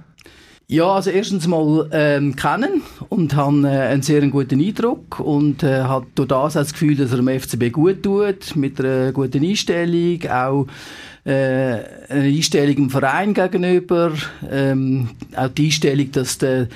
Ja, 0.68 0.96
also 0.96 1.12
erstens 1.12 1.46
mal 1.46 1.88
ähm, 1.92 2.36
kennen 2.36 2.82
und 3.10 3.36
haben 3.36 3.66
äh, 3.66 3.68
einen 3.68 4.02
sehr 4.02 4.26
guten 4.28 4.60
Eindruck 4.60 5.20
und 5.20 5.62
äh, 5.62 5.84
hat 5.84 6.06
durch 6.16 6.28
das 6.28 6.54
das 6.54 6.74
Gefühl, 6.74 6.96
dass 6.96 7.12
er 7.12 7.18
dem 7.18 7.40
FCB 7.40 7.72
gut 7.72 8.02
tut, 8.02 8.56
mit 8.56 8.80
einer 8.80 9.12
guten 9.12 9.44
Einstellung, 9.44 10.28
auch 10.28 10.66
äh, 11.24 11.84
eine 12.10 12.28
Einstellung 12.30 12.78
im 12.78 12.90
Verein 12.90 13.36
gegenüber, 13.36 14.14
ähm, 14.50 15.10
auch 15.36 15.50
die 15.50 15.66
Einstellung, 15.66 16.12
dass 16.12 16.40
der 16.40 16.68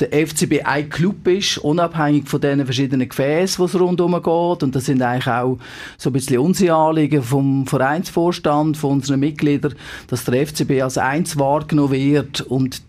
der 0.00 0.26
FCB 0.26 0.64
ein 0.64 0.88
Club 0.88 1.28
ist, 1.28 1.58
unabhängig 1.58 2.28
von 2.28 2.40
den 2.40 2.64
verschiedenen 2.64 3.08
Gefäßen, 3.08 3.64
die 3.64 3.70
es 3.70 3.80
rundherum 3.80 4.14
geht. 4.14 4.62
Und 4.62 4.74
das 4.74 4.86
sind 4.86 5.00
eigentlich 5.00 5.28
auch 5.28 5.58
so 5.96 6.10
ein 6.10 6.12
bisschen 6.12 6.38
unsere 6.38 6.74
Anliegen 6.74 7.22
vom 7.22 7.66
Vereinsvorstand, 7.68 8.76
von 8.76 8.92
unseren 8.92 9.20
Mitgliedern, 9.20 9.74
dass 10.08 10.24
der 10.24 10.46
FCB 10.46 10.82
als 10.82 10.98
eins 10.98 11.38
wahrgenommen 11.38 11.92
wird 11.92 12.40
und 12.40 12.82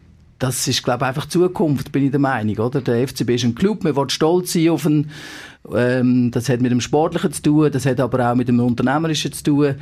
das 0.44 0.68
ist, 0.68 0.84
glaube 0.84 1.06
ich, 1.06 1.08
einfach 1.08 1.26
Zukunft, 1.26 1.94
bin 1.94 2.04
ich 2.04 2.12
der 2.12 2.20
Meinung, 2.20 2.58
oder? 2.58 2.82
Der 2.82 3.08
FCB 3.08 3.30
ist 3.30 3.46
ein 3.46 3.56
Club, 3.56 3.86
man 3.86 3.96
will 3.96 4.10
stolz 4.10 4.52
sein 4.52 4.68
auf 4.68 4.84
ihn. 4.84 5.10
Ähm, 5.74 6.32
das 6.32 6.50
hat 6.50 6.60
mit 6.60 6.70
dem 6.70 6.82
Sportlichen 6.82 7.32
zu 7.32 7.42
tun, 7.42 7.72
das 7.72 7.86
hat 7.86 8.02
aber 8.02 8.30
auch 8.30 8.36
mit 8.36 8.50
dem 8.50 8.60
Unternehmerischen 8.60 9.32
zu 9.32 9.42
tun. 9.42 9.76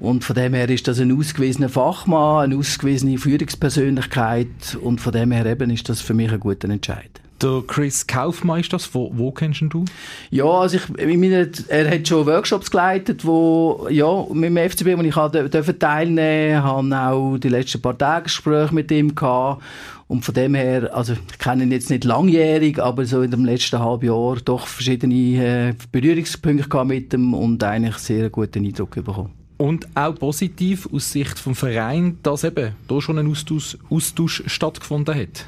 Und 0.00 0.24
von 0.24 0.34
dem 0.34 0.54
her 0.54 0.68
ist 0.68 0.88
das 0.88 0.98
ein 0.98 1.16
ausgewiesener 1.16 1.68
Fachmann, 1.68 2.42
eine 2.42 2.56
ausgewiesene 2.56 3.18
Führungspersönlichkeit 3.18 4.76
und 4.82 5.00
von 5.00 5.12
dem 5.12 5.30
her 5.30 5.46
eben 5.46 5.70
ist 5.70 5.88
das 5.88 6.00
für 6.00 6.14
mich 6.14 6.32
ein 6.32 6.40
guter 6.40 6.68
Entscheid. 6.68 7.20
Der 7.42 7.62
Chris 7.66 8.06
Kaufmann 8.06 8.60
ist 8.60 8.72
das. 8.72 8.94
Wo, 8.94 9.10
wo 9.14 9.30
kennst 9.32 9.62
du? 9.70 9.84
Ja, 10.30 10.44
also 10.44 10.76
ich, 10.76 10.82
ich 10.98 11.16
meine, 11.16 11.50
er 11.68 11.90
hat 11.90 12.06
schon 12.06 12.26
Workshops 12.26 12.70
geleitet, 12.70 13.24
wo, 13.24 13.86
ja, 13.90 14.26
mit 14.32 14.50
dem 14.50 14.70
FCB, 14.70 14.98
wo 14.98 15.02
ich 15.02 15.16
halt 15.16 15.32
teilnehmen 15.80 16.52
durfte, 16.52 16.62
habe 16.62 16.96
auch 16.96 17.38
die 17.38 17.48
letzten 17.48 17.80
paar 17.80 17.96
Tage 17.96 18.24
Gespräche 18.24 18.74
mit 18.74 18.90
ihm 18.90 19.14
gehabt. 19.14 19.62
Und 20.06 20.24
von 20.24 20.34
dem 20.34 20.54
her, 20.54 20.94
also 20.94 21.12
ich 21.12 21.38
kenne 21.38 21.62
ihn 21.62 21.70
jetzt 21.70 21.88
nicht 21.88 22.04
langjährig, 22.04 22.80
aber 22.80 23.06
so 23.06 23.22
in 23.22 23.30
dem 23.30 23.44
letzten 23.44 23.78
halben 23.78 24.06
Jahr 24.06 24.36
doch 24.44 24.66
verschiedene 24.66 25.14
äh, 25.14 25.74
Berührungspunkte 25.92 26.68
gehabt 26.68 26.88
mit 26.88 27.14
ihm 27.14 27.32
und 27.32 27.62
eigentlich 27.62 27.96
sehr 27.98 28.28
guten 28.28 28.66
Eindruck 28.66 28.96
bekommen. 28.96 29.30
Und 29.56 29.86
auch 29.94 30.14
positiv 30.14 30.88
aus 30.92 31.12
Sicht 31.12 31.38
vom 31.38 31.54
Verein, 31.54 32.18
dass 32.22 32.44
eben 32.44 32.72
da 32.88 33.00
schon 33.00 33.18
ein 33.18 33.30
Austausch, 33.30 33.78
Austausch 33.88 34.42
stattgefunden 34.46 35.14
hat. 35.14 35.46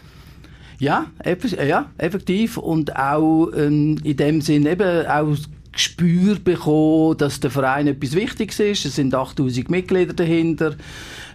Ja, 0.82 1.06
ja, 1.24 1.92
effektiv. 1.96 2.56
Und 2.56 2.96
auch 2.96 3.50
ähm, 3.56 4.00
in 4.02 4.16
dem 4.16 4.40
Sinn 4.40 4.66
eben 4.66 5.06
auch 5.06 5.36
Gespür 5.70 6.40
bekommen, 6.40 7.16
dass 7.18 7.38
der 7.38 7.52
Verein 7.52 7.86
etwas 7.86 8.16
Wichtiges 8.16 8.58
ist. 8.58 8.84
Es 8.86 8.96
sind 8.96 9.14
8000 9.14 9.70
Mitglieder 9.70 10.12
dahinter. 10.12 10.74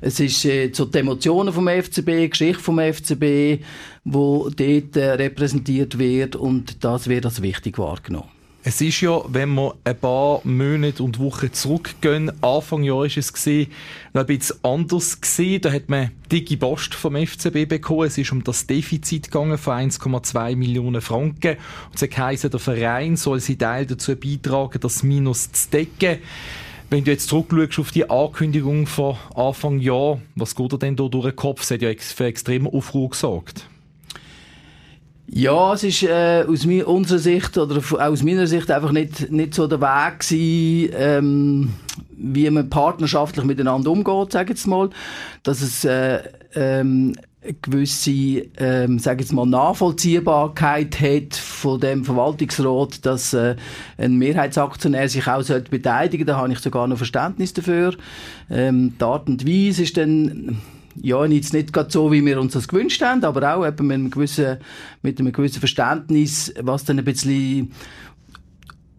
Es 0.01 0.19
ist 0.19 0.43
äh, 0.43 0.69
so 0.73 0.83
die 0.83 0.97
Emotionen 0.97 1.53
vom 1.53 1.69
FCB, 1.69 2.05
die 2.07 2.29
Geschichte 2.29 2.61
vom 2.61 2.77
FCB, 2.77 3.63
wo 4.03 4.49
dort 4.49 4.97
äh, 4.97 5.11
repräsentiert 5.13 5.97
wird 5.97 6.35
und 6.35 6.83
das 6.83 7.07
wird 7.07 7.25
als 7.25 7.41
wichtig 7.41 7.79
wahrgenommen. 7.79 8.36
Es 8.69 8.81
ist 8.81 8.99
ja, 8.99 9.21
wenn 9.29 9.55
wir 9.55 9.75
ein 9.85 9.97
paar 9.97 10.41
Monate 10.43 11.01
und 11.01 11.19
Wochen 11.19 11.53
zurückgehen, 11.53 12.29
Anfang 12.43 12.83
Jahr 12.83 13.05
ist 13.05 13.15
es 13.15 13.45
noch 14.11 14.23
ein 14.23 14.25
bisschen 14.25 14.57
anders 14.61 15.21
gesehen. 15.21 15.61
Da 15.61 15.71
hat 15.71 15.87
man 15.87 16.11
dicke 16.29 16.57
Post 16.57 16.93
vom 16.93 17.15
FCB 17.15 17.65
bekommen. 17.65 18.07
Es 18.07 18.17
ist 18.17 18.33
um 18.33 18.43
das 18.43 18.67
Defizit 18.67 19.31
gegangen 19.31 19.57
von 19.57 19.89
1,2 19.89 20.57
Millionen 20.57 20.99
Franken. 20.99 21.55
Und 21.91 22.01
es 22.01 22.17
heisst, 22.17 22.43
der 22.43 22.59
Verein 22.59 23.15
soll 23.15 23.39
seinen 23.39 23.59
Teil 23.59 23.85
dazu 23.85 24.13
beitragen, 24.17 24.81
das 24.81 25.01
Minus 25.01 25.49
zu 25.49 25.69
decken. 25.69 26.17
Wenn 26.89 27.05
du 27.05 27.11
jetzt 27.11 27.29
zurückschaust 27.29 27.79
auf 27.79 27.91
die 27.91 28.09
Ankündigung 28.09 28.85
von 28.85 29.15
Anfang 29.33 29.79
Jahr, 29.79 30.19
was 30.35 30.55
geht 30.55 30.73
dir 30.73 30.77
denn 30.77 30.97
da 30.97 31.07
durch 31.07 31.27
den 31.27 31.37
Kopf? 31.37 31.61
Es 31.61 31.71
hat 31.71 31.81
ja 31.81 31.91
für 31.97 32.25
extremen 32.25 32.67
Aufruhr 32.67 33.11
gesorgt. 33.11 33.65
Ja, 35.29 35.73
es 35.73 35.83
ist 35.83 36.03
äh, 36.03 36.45
aus 36.47 36.65
unserer 36.65 37.19
Sicht 37.19 37.57
oder 37.57 37.81
aus 37.99 38.23
meiner 38.23 38.47
Sicht 38.47 38.71
einfach 38.71 38.93
nicht, 38.93 39.29
nicht 39.29 39.53
so 39.53 39.67
der 39.67 39.81
Weg 39.81 40.19
gewesen, 40.21 40.93
ähm, 40.97 41.73
wie 42.11 42.49
man 42.49 42.69
partnerschaftlich 42.69 43.45
miteinander 43.45 43.91
umgeht, 43.91 44.31
sage 44.31 44.45
ich 44.53 44.57
jetzt 44.57 44.67
mal. 44.67 44.89
Dass 45.43 45.61
es 45.61 45.83
äh, 45.83 46.21
ähm, 46.55 47.13
gewisse, 47.61 48.11
ähm, 48.57 48.99
sage 48.99 49.21
jetzt 49.21 49.33
mal, 49.33 49.45
Nachvollziehbarkeit 49.45 50.99
hat 50.99 51.35
von 51.35 51.79
dem 51.79 52.05
Verwaltungsrat, 52.05 53.05
dass 53.05 53.33
äh, 53.33 53.55
ein 53.97 54.15
Mehrheitsaktionär 54.15 55.09
sich 55.09 55.27
auch 55.27 55.41
sollte 55.41 55.69
beteiligen. 55.69 56.25
Da 56.25 56.37
habe 56.37 56.51
ich 56.53 56.59
sogar 56.59 56.87
noch 56.87 56.97
Verständnis 56.97 57.53
dafür. 57.53 57.95
Ähm, 58.49 58.93
die 58.97 59.03
Art 59.03 59.27
und 59.27 59.45
Weise 59.45 59.83
ist 59.83 59.97
dann 59.97 60.57
ja, 61.01 61.25
jetzt 61.25 61.53
nicht 61.53 61.73
gerade 61.73 61.91
so, 61.91 62.11
wie 62.11 62.25
wir 62.25 62.39
uns 62.39 62.53
das 62.53 62.67
gewünscht 62.67 63.01
haben, 63.01 63.23
aber 63.23 63.55
auch 63.55 63.65
eben 63.65 63.87
mit 63.87 63.95
einem 63.95 64.09
gewissen, 64.09 64.57
mit 65.01 65.19
einem 65.19 65.31
gewissen 65.31 65.59
Verständnis, 65.59 66.53
was 66.59 66.85
dann 66.85 66.99
ein 66.99 67.05
bisschen 67.05 67.71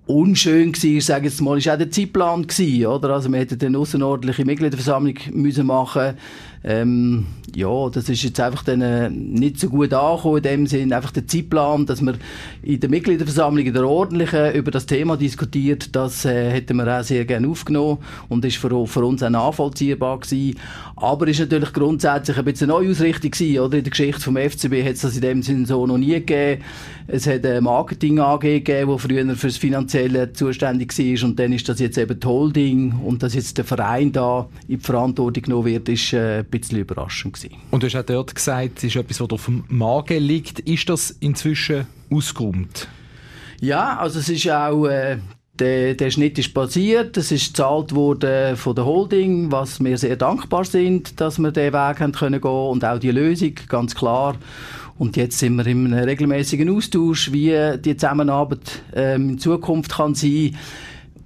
unschön 0.07 0.73
war, 0.73 1.01
sage 1.01 1.27
ich 1.27 1.33
jetzt 1.33 1.41
mal, 1.43 1.59
ist 1.59 1.69
auch 1.69 1.77
der 1.77 1.91
Zeitplan 1.91 2.47
gewesen, 2.47 2.87
oder? 2.87 3.11
Also 3.11 3.31
wir 3.31 3.41
hätten 3.41 3.63
eine 3.63 3.79
außerordentliche 3.79 4.45
Mitgliederversammlung 4.45 5.17
müssen 5.33 5.67
machen 5.67 6.15
Ähm, 6.65 7.27
ja, 7.55 7.89
das 7.89 8.09
ist 8.09 8.23
jetzt 8.23 8.41
einfach 8.41 8.63
dann 8.63 8.81
äh, 8.83 9.09
nicht 9.11 9.59
so 9.59 9.69
gut 9.69 9.93
angekommen 9.93 10.39
in 10.39 10.43
dem 10.43 10.67
Sinn, 10.67 10.93
einfach 10.93 11.13
der 11.13 11.27
Zeitplan, 11.27 11.87
dass 11.87 12.01
man 12.01 12.19
in 12.63 12.81
der 12.81 12.91
Mitgliederversammlung 12.91 13.65
in 13.65 13.73
der 13.73 13.89
ordentlichen 13.89 14.53
über 14.53 14.71
das 14.71 14.87
Thema 14.87 15.17
diskutiert, 15.17 15.95
das 15.95 16.25
äh, 16.25 16.51
hätten 16.51 16.77
wir 16.77 17.01
auch 17.01 17.05
sehr 17.05 17.25
gerne 17.25 17.49
aufgenommen 17.49 17.99
und 18.29 18.45
ist 18.45 18.57
für, 18.57 18.87
für 18.87 19.05
uns 19.05 19.23
auch 19.23 19.31
nachvollziehbar 19.31 20.21
gewesen. 20.21 20.59
Aber 20.97 21.29
ist 21.29 21.41
natürlich 21.41 21.73
grundsätzlich 21.73 22.37
ein 22.37 22.45
bisschen 22.45 22.71
eine 22.71 22.81
Neuausrichtung 22.81 23.31
gewesen, 23.31 23.61
oder? 23.61 23.79
In 23.79 23.85
der 23.85 23.91
Geschichte 23.91 24.21
vom 24.21 24.37
FCB 24.37 24.85
hat 24.85 24.95
es 24.95 25.03
das 25.03 25.15
in 25.15 25.23
dem 25.23 25.43
Sinn 25.43 25.67
so 25.67 25.87
noch 25.87 25.99
nie 25.99 26.13
gegeben. 26.13 26.63
Es 27.07 27.27
hat 27.27 27.47
eine 27.47 27.63
Marketing 27.63 28.19
AG 28.19 28.41
gegeben, 28.41 28.93
die 28.93 28.99
früher 28.99 29.37
fürs 29.37 29.57
Finanzielle 29.57 30.33
zuständig 30.35 30.97
war 30.99 31.29
und 31.29 31.39
dann 31.39 31.53
ist 31.53 31.69
das 31.69 31.81
jetzt 31.81 31.97
eben 31.97 32.21
die 32.21 32.27
Holding 32.27 32.93
und 33.03 33.23
dass 33.23 33.35
jetzt 33.35 33.57
der 33.57 33.65
Verein 33.65 34.13
da 34.13 34.49
in 34.67 34.79
die 34.79 34.85
Verantwortung 34.85 35.43
genommen 35.45 35.65
wird, 35.65 35.89
ist 35.89 36.13
äh, 36.13 36.41
ein 36.41 36.47
bisschen 36.51 36.79
überraschend 36.79 37.35
gewesen. 37.35 37.57
Und 37.71 37.83
du 37.83 37.87
hast 37.87 37.97
auch 37.97 38.05
dort 38.05 38.35
gesagt, 38.35 38.79
es 38.79 38.85
ist 38.85 38.97
etwas, 38.97 39.21
was 39.21 39.31
auf 39.31 39.45
dem 39.47 39.65
Magen 39.69 40.23
liegt. 40.23 40.61
Ist 40.61 40.89
das 40.89 41.11
inzwischen 41.11 41.87
ausgeräumt? 42.11 42.89
Ja, 43.61 43.99
also 43.99 44.21
es 44.21 44.29
ist 44.29 44.49
auch 44.49 44.87
äh, 44.87 45.19
der, 45.59 45.95
der 45.95 46.11
Schnitt 46.11 46.39
ist 46.39 46.55
passiert, 46.55 47.17
es 47.17 47.33
ist 47.33 47.49
gezahlt 47.49 47.95
worden 47.95 48.57
von 48.57 48.75
der 48.75 48.85
Holding, 48.85 49.51
was 49.51 49.83
wir 49.83 49.99
sehr 49.99 50.17
dankbar 50.17 50.65
sind, 50.65 51.21
dass 51.21 51.39
wir 51.39 51.51
den 51.51 51.73
Weg 51.73 52.01
haben 52.01 52.13
können 52.13 52.41
gehen 52.41 52.51
und 52.51 52.85
auch 52.85 52.99
die 52.99 53.11
Lösung, 53.11 53.55
ganz 53.69 53.95
klar. 53.95 54.37
Und 54.99 55.17
jetzt 55.17 55.39
sind 55.39 55.55
wir 55.57 55.67
in 55.67 55.93
einem 55.93 56.05
regelmäßigen 56.05 56.69
Austausch, 56.71 57.33
wie 57.33 57.79
die 57.79 57.97
Zusammenarbeit 57.97 58.83
ähm, 58.95 59.31
in 59.31 59.39
Zukunft 59.39 59.93
kann 59.93 60.15
sein 60.15 60.57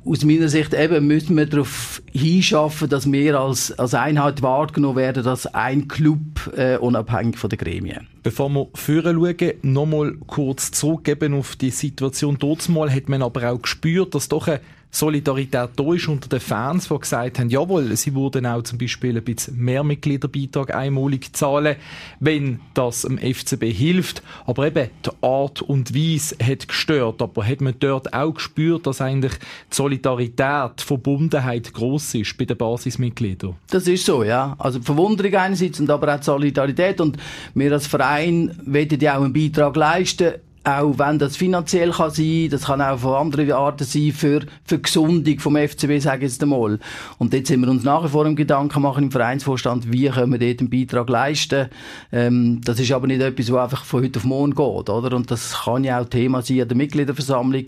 aus 0.04 0.24
meiner 0.24 0.48
Sicht 0.48 0.74
eben 0.74 1.06
müssen 1.06 1.36
wir 1.36 1.46
darauf 1.46 2.02
hinschaffen, 2.12 2.88
dass 2.88 3.10
wir 3.10 3.38
als, 3.38 3.72
als 3.78 3.94
Einheit 3.94 4.42
wahrgenommen 4.42 4.96
werden, 4.96 5.26
als 5.26 5.46
ein 5.46 5.88
Club, 5.88 6.52
äh, 6.56 6.76
unabhängig 6.76 7.38
von 7.38 7.50
den 7.50 7.58
Gremien. 7.58 8.08
Bevor 8.22 8.48
wir 8.48 8.68
führen 8.74 9.16
schauen, 9.16 9.52
nochmal 9.62 10.14
kurz 10.26 10.72
zurückgeben 10.72 11.34
auf 11.34 11.56
die 11.56 11.70
Situation. 11.70 12.36
Dort 12.38 12.68
mal 12.68 12.92
hat 12.92 13.08
man 13.08 13.22
aber 13.22 13.52
auch 13.52 13.62
gespürt, 13.62 14.14
dass 14.14 14.28
doch 14.28 14.48
eine 14.48 14.60
Solidarität 14.94 15.70
da 15.74 15.94
ist 15.94 16.06
unter 16.06 16.28
den 16.28 16.38
Fans, 16.38 16.88
die 16.88 16.98
gesagt 16.98 17.38
haben, 17.38 17.48
jawohl, 17.48 17.96
sie 17.96 18.14
würden 18.14 18.44
auch 18.44 18.62
zum 18.62 18.76
Beispiel 18.76 19.16
ein 19.16 19.24
bisschen 19.24 19.56
mehr 19.56 19.82
Mitgliederbeitrag 19.82 20.74
einmalig 20.74 21.34
zahlen, 21.34 21.76
wenn 22.20 22.60
das 22.74 23.02
dem 23.02 23.16
FCB 23.16 23.72
hilft. 23.72 24.22
Aber 24.44 24.66
eben 24.66 24.90
die 25.06 25.10
Art 25.22 25.62
und 25.62 25.94
Weise 25.94 26.36
hat 26.44 26.68
gestört. 26.68 27.22
Aber 27.22 27.46
hat 27.46 27.62
man 27.62 27.74
dort 27.78 28.12
auch 28.12 28.34
gespürt, 28.34 28.86
dass 28.86 29.00
eigentlich 29.00 29.32
die 29.38 29.76
Solidarität, 29.76 30.72
die 30.80 30.84
Verbundenheit 30.84 31.72
gross 31.72 32.14
ist 32.14 32.36
bei 32.36 32.44
den 32.44 32.58
Basismitgliedern? 32.58 33.56
Das 33.70 33.88
ist 33.88 34.04
so, 34.04 34.22
ja. 34.22 34.54
Also 34.58 34.78
die 34.78 34.84
Verwunderung 34.84 35.34
einerseits 35.34 35.80
und 35.80 35.88
aber 35.88 36.14
auch 36.14 36.18
die 36.18 36.24
Solidarität. 36.24 37.00
Und 37.00 37.16
wir 37.54 37.72
als 37.72 37.86
Verein 37.86 38.54
wollen 38.66 39.00
ja 39.00 39.16
auch 39.16 39.22
einen 39.22 39.32
Beitrag 39.32 39.74
leisten 39.74 40.34
auch 40.64 40.98
wenn 40.98 41.18
das 41.18 41.36
finanziell 41.36 41.90
kann 41.90 42.10
sein, 42.10 42.48
das 42.50 42.64
kann 42.66 42.80
auch 42.80 42.98
von 42.98 43.14
anderen 43.14 43.50
Arten 43.52 43.84
sein, 43.84 44.12
für, 44.12 44.42
für 44.64 44.76
die 44.76 44.82
Gesundung 44.82 45.38
vom 45.40 45.56
FCB, 45.56 45.98
sage 46.00 46.26
ich 46.26 46.32
jetzt 46.32 46.42
einmal. 46.42 46.78
Und 47.18 47.32
jetzt 47.32 47.48
sind 47.48 47.60
wir 47.60 47.68
uns 47.68 47.82
nach 47.82 48.04
wie 48.04 48.08
vor 48.08 48.26
im 48.26 48.36
Gedanken 48.36 48.82
machen 48.82 49.04
im 49.04 49.10
Vereinsvorstand, 49.10 49.92
wie 49.92 50.08
können 50.08 50.32
wir 50.32 50.38
dort 50.38 50.60
einen 50.60 50.70
Beitrag 50.70 51.08
leisten. 51.08 51.68
Ähm, 52.12 52.60
das 52.64 52.78
ist 52.78 52.92
aber 52.92 53.08
nicht 53.08 53.20
etwas, 53.20 53.50
was 53.50 53.64
einfach 53.64 53.84
von 53.84 54.04
heute 54.04 54.20
auf 54.20 54.24
morgen 54.24 54.54
geht, 54.54 54.88
oder? 54.88 55.16
Und 55.16 55.30
das 55.30 55.64
kann 55.64 55.82
ja 55.82 56.00
auch 56.00 56.08
Thema 56.08 56.42
sein 56.42 56.62
an 56.62 56.68
der 56.68 56.76
Mitgliederversammlung. 56.76 57.64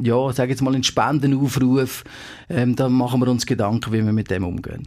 Ja, 0.00 0.32
sage 0.32 0.52
jetzt 0.52 0.62
mal 0.62 0.74
ein 0.74 0.84
Spendenaufruf. 0.84 2.04
Ähm, 2.48 2.76
da 2.76 2.88
machen 2.88 3.20
wir 3.20 3.28
uns 3.28 3.44
Gedanken, 3.44 3.92
wie 3.92 4.04
wir 4.04 4.12
mit 4.12 4.30
dem 4.30 4.44
umgehen. 4.44 4.86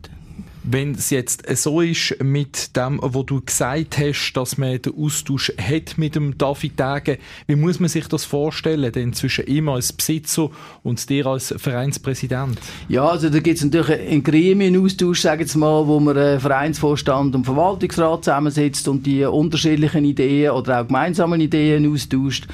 Wenn 0.65 0.91
es 0.91 1.09
jetzt 1.09 1.43
so 1.57 1.81
ist 1.81 2.15
mit 2.23 2.75
dem, 2.77 2.99
wo 3.01 3.23
du 3.23 3.41
gesagt 3.41 3.97
hast, 3.97 4.31
dass 4.33 4.57
man 4.57 4.81
den 4.81 4.93
Austausch 4.97 5.51
hat 5.57 5.97
mit 5.97 6.15
dem 6.15 6.37
David 6.37 6.79
Degen, 6.79 7.17
wie 7.47 7.55
muss 7.57 7.81
man 7.81 7.89
sich 7.89 8.07
das 8.07 8.23
vorstellen, 8.23 8.89
denn 8.91 9.11
zwischen 9.11 9.45
ihm 9.45 9.67
als 9.67 9.91
Besitzer 9.91 10.49
und 10.81 11.09
dir 11.09 11.25
als 11.25 11.53
Vereinspräsident? 11.57 12.57
Ja, 12.87 13.05
also 13.05 13.29
da 13.29 13.39
gibt 13.39 13.57
es 13.57 13.65
natürlich 13.65 13.99
einen 13.99 14.23
Gremienaustausch, 14.23 15.19
sage 15.19 15.43
ich 15.43 15.49
jetzt 15.49 15.55
mal, 15.55 15.85
wo 15.85 15.99
man 15.99 16.15
äh, 16.15 16.39
Vereinsvorstand 16.39 17.35
und 17.35 17.43
Verwaltungsrat 17.43 18.23
zusammensetzt 18.23 18.87
und 18.87 19.05
die 19.05 19.25
unterschiedlichen 19.25 20.05
Ideen 20.05 20.51
oder 20.51 20.81
auch 20.81 20.87
gemeinsamen 20.87 21.41
Ideen 21.41 21.91
austauscht. 21.91 22.47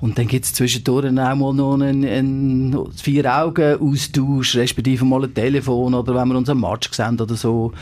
Und 0.00 0.18
dann 0.18 0.26
gibt 0.26 0.46
es 0.46 0.54
zwischendurch 0.54 1.06
auch 1.06 1.34
mal 1.34 1.52
noch 1.52 1.74
einen, 1.74 2.04
einen 2.04 2.92
Vier-Augen-Austausch, 2.92 4.56
respektive 4.56 5.04
mal 5.04 5.24
ein 5.24 5.34
Telefon 5.34 5.94
oder 5.94 6.14
wenn 6.14 6.28
wir 6.28 6.38
uns 6.38 6.48
einen 6.48 6.60
Match 6.60 6.90
sehen 6.90 7.20
oder 7.20 7.34
so, 7.34 7.72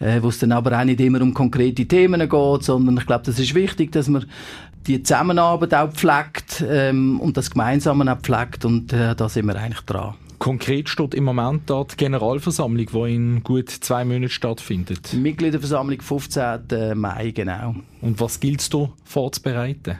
äh, 0.00 0.20
wo 0.20 0.28
es 0.28 0.38
dann 0.38 0.52
aber 0.52 0.78
auch 0.78 0.84
nicht 0.84 1.00
immer 1.00 1.20
um 1.20 1.32
konkrete 1.32 1.86
Themen 1.86 2.28
geht, 2.28 2.62
sondern 2.62 2.96
ich 2.96 3.06
glaube, 3.06 3.24
das 3.24 3.38
ist 3.38 3.54
wichtig, 3.54 3.92
dass 3.92 4.08
man 4.08 4.26
die 4.86 5.02
Zusammenarbeit 5.02 5.74
auch 5.74 5.92
pflegt 5.92 6.64
ähm, 6.68 7.20
und 7.20 7.36
das 7.36 7.50
Gemeinsame 7.50 8.12
auch 8.12 8.20
pflegt 8.20 8.64
und 8.64 8.92
äh, 8.92 9.14
da 9.14 9.28
sind 9.28 9.46
wir 9.46 9.56
eigentlich 9.56 9.82
dran. 9.82 10.14
Konkret 10.38 10.88
steht 10.88 11.14
im 11.14 11.24
Moment 11.24 11.62
dort 11.66 11.92
die 11.92 11.96
Generalversammlung, 11.96 12.86
die 12.86 13.14
in 13.14 13.42
gut 13.42 13.70
zwei 13.70 14.04
Monaten 14.04 14.30
stattfindet. 14.30 15.12
Mitgliederversammlung 15.12 16.00
15. 16.00 16.96
Mai, 16.96 17.32
genau. 17.32 17.74
Und 18.00 18.20
was 18.20 18.38
gilt 18.38 18.60
es 18.60 18.70
da 18.70 18.88
vorzubereiten? 19.04 19.96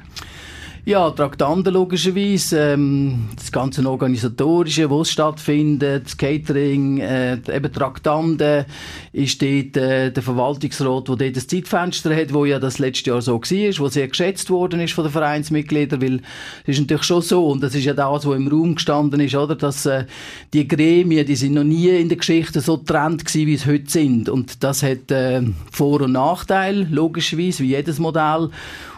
Ja, 0.89 1.11
Traktanten 1.11 1.75
logischerweise, 1.75 2.73
ähm, 2.73 3.29
das 3.37 3.53
ganze 3.53 3.87
Organisatorische, 3.87 4.89
wo 4.89 5.03
es 5.03 5.11
stattfindet, 5.11 6.07
das 6.07 6.17
Catering, 6.17 6.97
äh, 7.01 7.35
eben 7.35 7.71
Traktanten, 7.71 8.65
ist 9.13 9.43
dort 9.43 9.77
äh, 9.77 10.11
der 10.11 10.23
Verwaltungsrat, 10.23 11.09
der 11.09 11.17
dort 11.17 11.37
das 11.37 11.47
Zeitfenster 11.47 12.17
hat, 12.17 12.33
wo 12.33 12.47
ja 12.47 12.59
das 12.59 12.79
letzte 12.79 13.11
Jahr 13.11 13.21
so 13.21 13.35
war, 13.35 13.79
wo 13.81 13.89
sehr 13.89 14.09
geschätzt 14.09 14.49
worden 14.49 14.81
ist 14.81 14.95
von 14.95 15.05
den 15.05 15.13
Vereinsmitgliedern, 15.13 16.01
weil 16.01 16.21
es 16.63 16.79
ist 16.79 16.81
natürlich 16.81 17.05
schon 17.05 17.21
so, 17.21 17.49
und 17.49 17.63
das 17.63 17.75
ist 17.75 17.85
ja 17.85 17.93
das, 17.93 18.25
was 18.25 18.35
im 18.35 18.49
Raum 18.49 18.75
gestanden 18.77 19.21
ist, 19.21 19.35
oder, 19.35 19.57
dass 19.57 19.85
äh, 19.85 20.07
die 20.55 20.67
Gremien, 20.67 21.27
die 21.27 21.37
sind 21.37 21.53
noch 21.53 21.65
nie 21.65 21.91
in 21.91 22.09
der 22.09 22.17
Geschichte 22.17 22.63
so 22.63 22.79
trennt 22.79 23.27
gewesen, 23.27 23.47
wie 23.47 23.55
es 23.55 23.67
heute 23.67 23.91
sind. 23.91 24.31
Und 24.31 24.65
das 24.65 24.83
hat 24.83 25.11
äh, 25.11 25.43
Vor- 25.71 26.01
und 26.01 26.13
Nachteile, 26.13 26.87
logischerweise, 26.91 27.63
wie 27.63 27.73
jedes 27.73 27.99
Modell. 27.99 28.49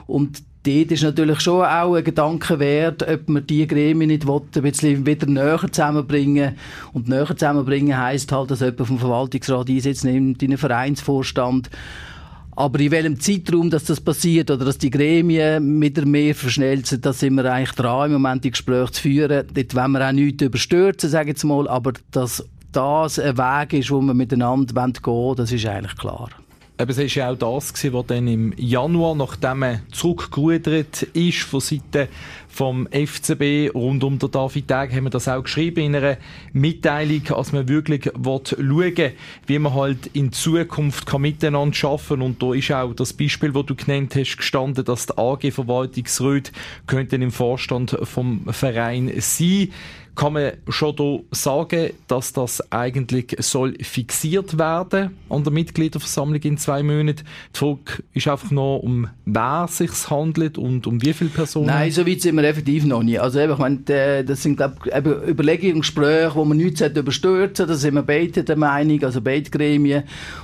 Und 0.06 0.42
dort 0.62 0.92
ist 0.92 1.02
natürlich 1.02 1.40
schon 1.40 1.64
auch 1.64 1.94
ein 1.94 2.04
Gedanke 2.04 2.58
wert, 2.58 3.06
ob 3.08 3.28
man 3.28 3.46
die 3.46 3.66
Gremien 3.66 4.08
nicht 4.08 4.26
will, 4.26 4.42
ein 4.54 4.62
bisschen 4.62 5.06
wieder 5.06 5.26
näher 5.26 5.60
zusammenbringen 5.70 6.56
Und 6.92 7.08
näher 7.08 7.26
zusammenbringen 7.36 7.96
heisst 7.96 8.32
halt, 8.32 8.50
dass 8.50 8.60
jemand 8.60 8.86
vom 8.86 8.98
Verwaltungsrat 8.98 9.68
Einsitz 9.68 10.04
nimmt 10.04 10.42
in 10.42 10.50
einen 10.50 10.58
Vereinsvorstand. 10.58 11.70
Aber 12.56 12.80
in 12.80 12.90
welchem 12.90 13.18
Zeitraum 13.18 13.70
dass 13.70 13.84
das 13.84 14.00
passiert 14.00 14.50
oder 14.50 14.66
dass 14.66 14.76
die 14.76 14.90
Gremien 14.90 15.80
wieder 15.80 16.04
mehr 16.04 16.34
verschnelzen, 16.34 17.00
da 17.00 17.12
sind 17.12 17.34
wir 17.34 17.50
eigentlich 17.50 17.72
dran, 17.72 18.06
im 18.06 18.20
Moment 18.20 18.44
die 18.44 18.50
Gespräche 18.50 18.92
zu 18.92 19.02
führen. 19.02 19.46
Dort 19.54 19.74
wollen 19.74 19.92
wir 19.92 20.06
auch 20.06 20.12
nichts 20.12 20.42
überstürzen, 20.42 21.08
sage 21.08 21.30
ich 21.30 21.36
jetzt 21.36 21.44
mal, 21.44 21.68
aber 21.68 21.92
dass 22.10 22.44
das 22.72 23.18
ein 23.18 23.38
Weg 23.38 23.72
ist, 23.72 23.90
wo 23.90 24.00
wir 24.00 24.14
miteinander 24.14 24.74
gehen 24.74 25.06
wollen, 25.06 25.36
das 25.36 25.52
ist 25.52 25.64
eigentlich 25.66 25.96
klar. 25.96 26.28
Eben, 26.80 26.90
es 26.92 26.98
war 26.98 27.04
ja 27.04 27.30
auch 27.30 27.36
das, 27.36 27.74
gewesen, 27.74 27.92
was 27.92 28.06
dann 28.06 28.26
im 28.26 28.54
Januar, 28.56 29.14
nachdem 29.14 29.62
er 29.62 29.80
zurückgerudert 29.92 31.02
ist 31.02 31.40
von 31.40 31.60
Seiten 31.60 32.08
vom 32.48 32.88
FCB 32.90 33.74
rund 33.74 34.02
um 34.02 34.18
den 34.18 34.30
David 34.30 34.66
Tag, 34.66 34.90
haben 34.94 35.04
wir 35.04 35.10
das 35.10 35.28
auch 35.28 35.42
geschrieben 35.42 35.84
in 35.84 35.94
einer 35.94 36.16
Mitteilung, 36.54 37.22
als 37.32 37.52
man 37.52 37.68
wirklich 37.68 38.10
schauen 38.14 39.12
wie 39.46 39.58
man 39.58 39.74
halt 39.74 40.06
in 40.14 40.32
Zukunft 40.32 41.04
kann 41.04 41.20
miteinander 41.20 41.76
arbeiten 41.86 42.22
Und 42.22 42.42
da 42.42 42.54
ist 42.54 42.72
auch 42.72 42.94
das 42.94 43.12
Beispiel, 43.12 43.52
das 43.52 43.66
du 43.66 43.74
genannt 43.74 44.16
hast, 44.16 44.38
gestanden, 44.38 44.82
dass 44.82 45.04
die 45.04 45.18
AG 45.18 45.52
Verwaltungsräte 45.52 46.52
könnten 46.86 47.20
im 47.20 47.30
Vorstand 47.30 47.94
vom 48.04 48.46
Verein 48.52 49.12
sein 49.18 49.68
kann 50.20 50.34
man 50.34 50.52
schon 50.68 50.96
da 50.96 51.18
sagen, 51.30 51.92
dass 52.06 52.34
das 52.34 52.70
eigentlich 52.70 53.34
soll 53.38 53.74
fixiert 53.80 54.58
werden 54.58 55.16
an 55.30 55.44
der 55.44 55.52
Mitgliederversammlung 55.52 56.42
in 56.42 56.58
zwei 56.58 56.82
Monaten. 56.82 57.24
Die 57.54 57.58
Frage 57.58 58.02
ist 58.12 58.28
einfach 58.28 58.50
noch, 58.50 58.80
um 58.80 59.08
wer 59.24 59.66
sich 59.70 60.10
handelt 60.10 60.58
und 60.58 60.86
um 60.86 61.00
wie 61.00 61.14
viele 61.14 61.30
Personen. 61.30 61.68
Nein, 61.68 61.90
so 61.90 62.06
weit 62.06 62.20
sind 62.20 62.36
wir 62.36 62.44
effektiv 62.44 62.84
noch 62.84 63.02
nicht. 63.02 63.18
Also 63.18 63.40
ich 63.40 63.56
meine, 63.56 63.78
das 64.24 64.42
sind 64.42 64.58
glaube 64.58 64.76
ich 64.84 64.94
Überlegungen 65.30 65.80
Gespräche, 65.80 66.34
wo 66.34 66.44
man 66.44 66.58
nichts 66.58 66.82
überstürzen 66.82 67.66
Da 67.66 67.74
sind 67.74 67.94
wir 67.94 68.02
beide 68.02 68.44
der 68.44 68.56
Meinung, 68.56 69.02
also 69.02 69.22
beide 69.22 69.48
Gremien. 69.48 70.02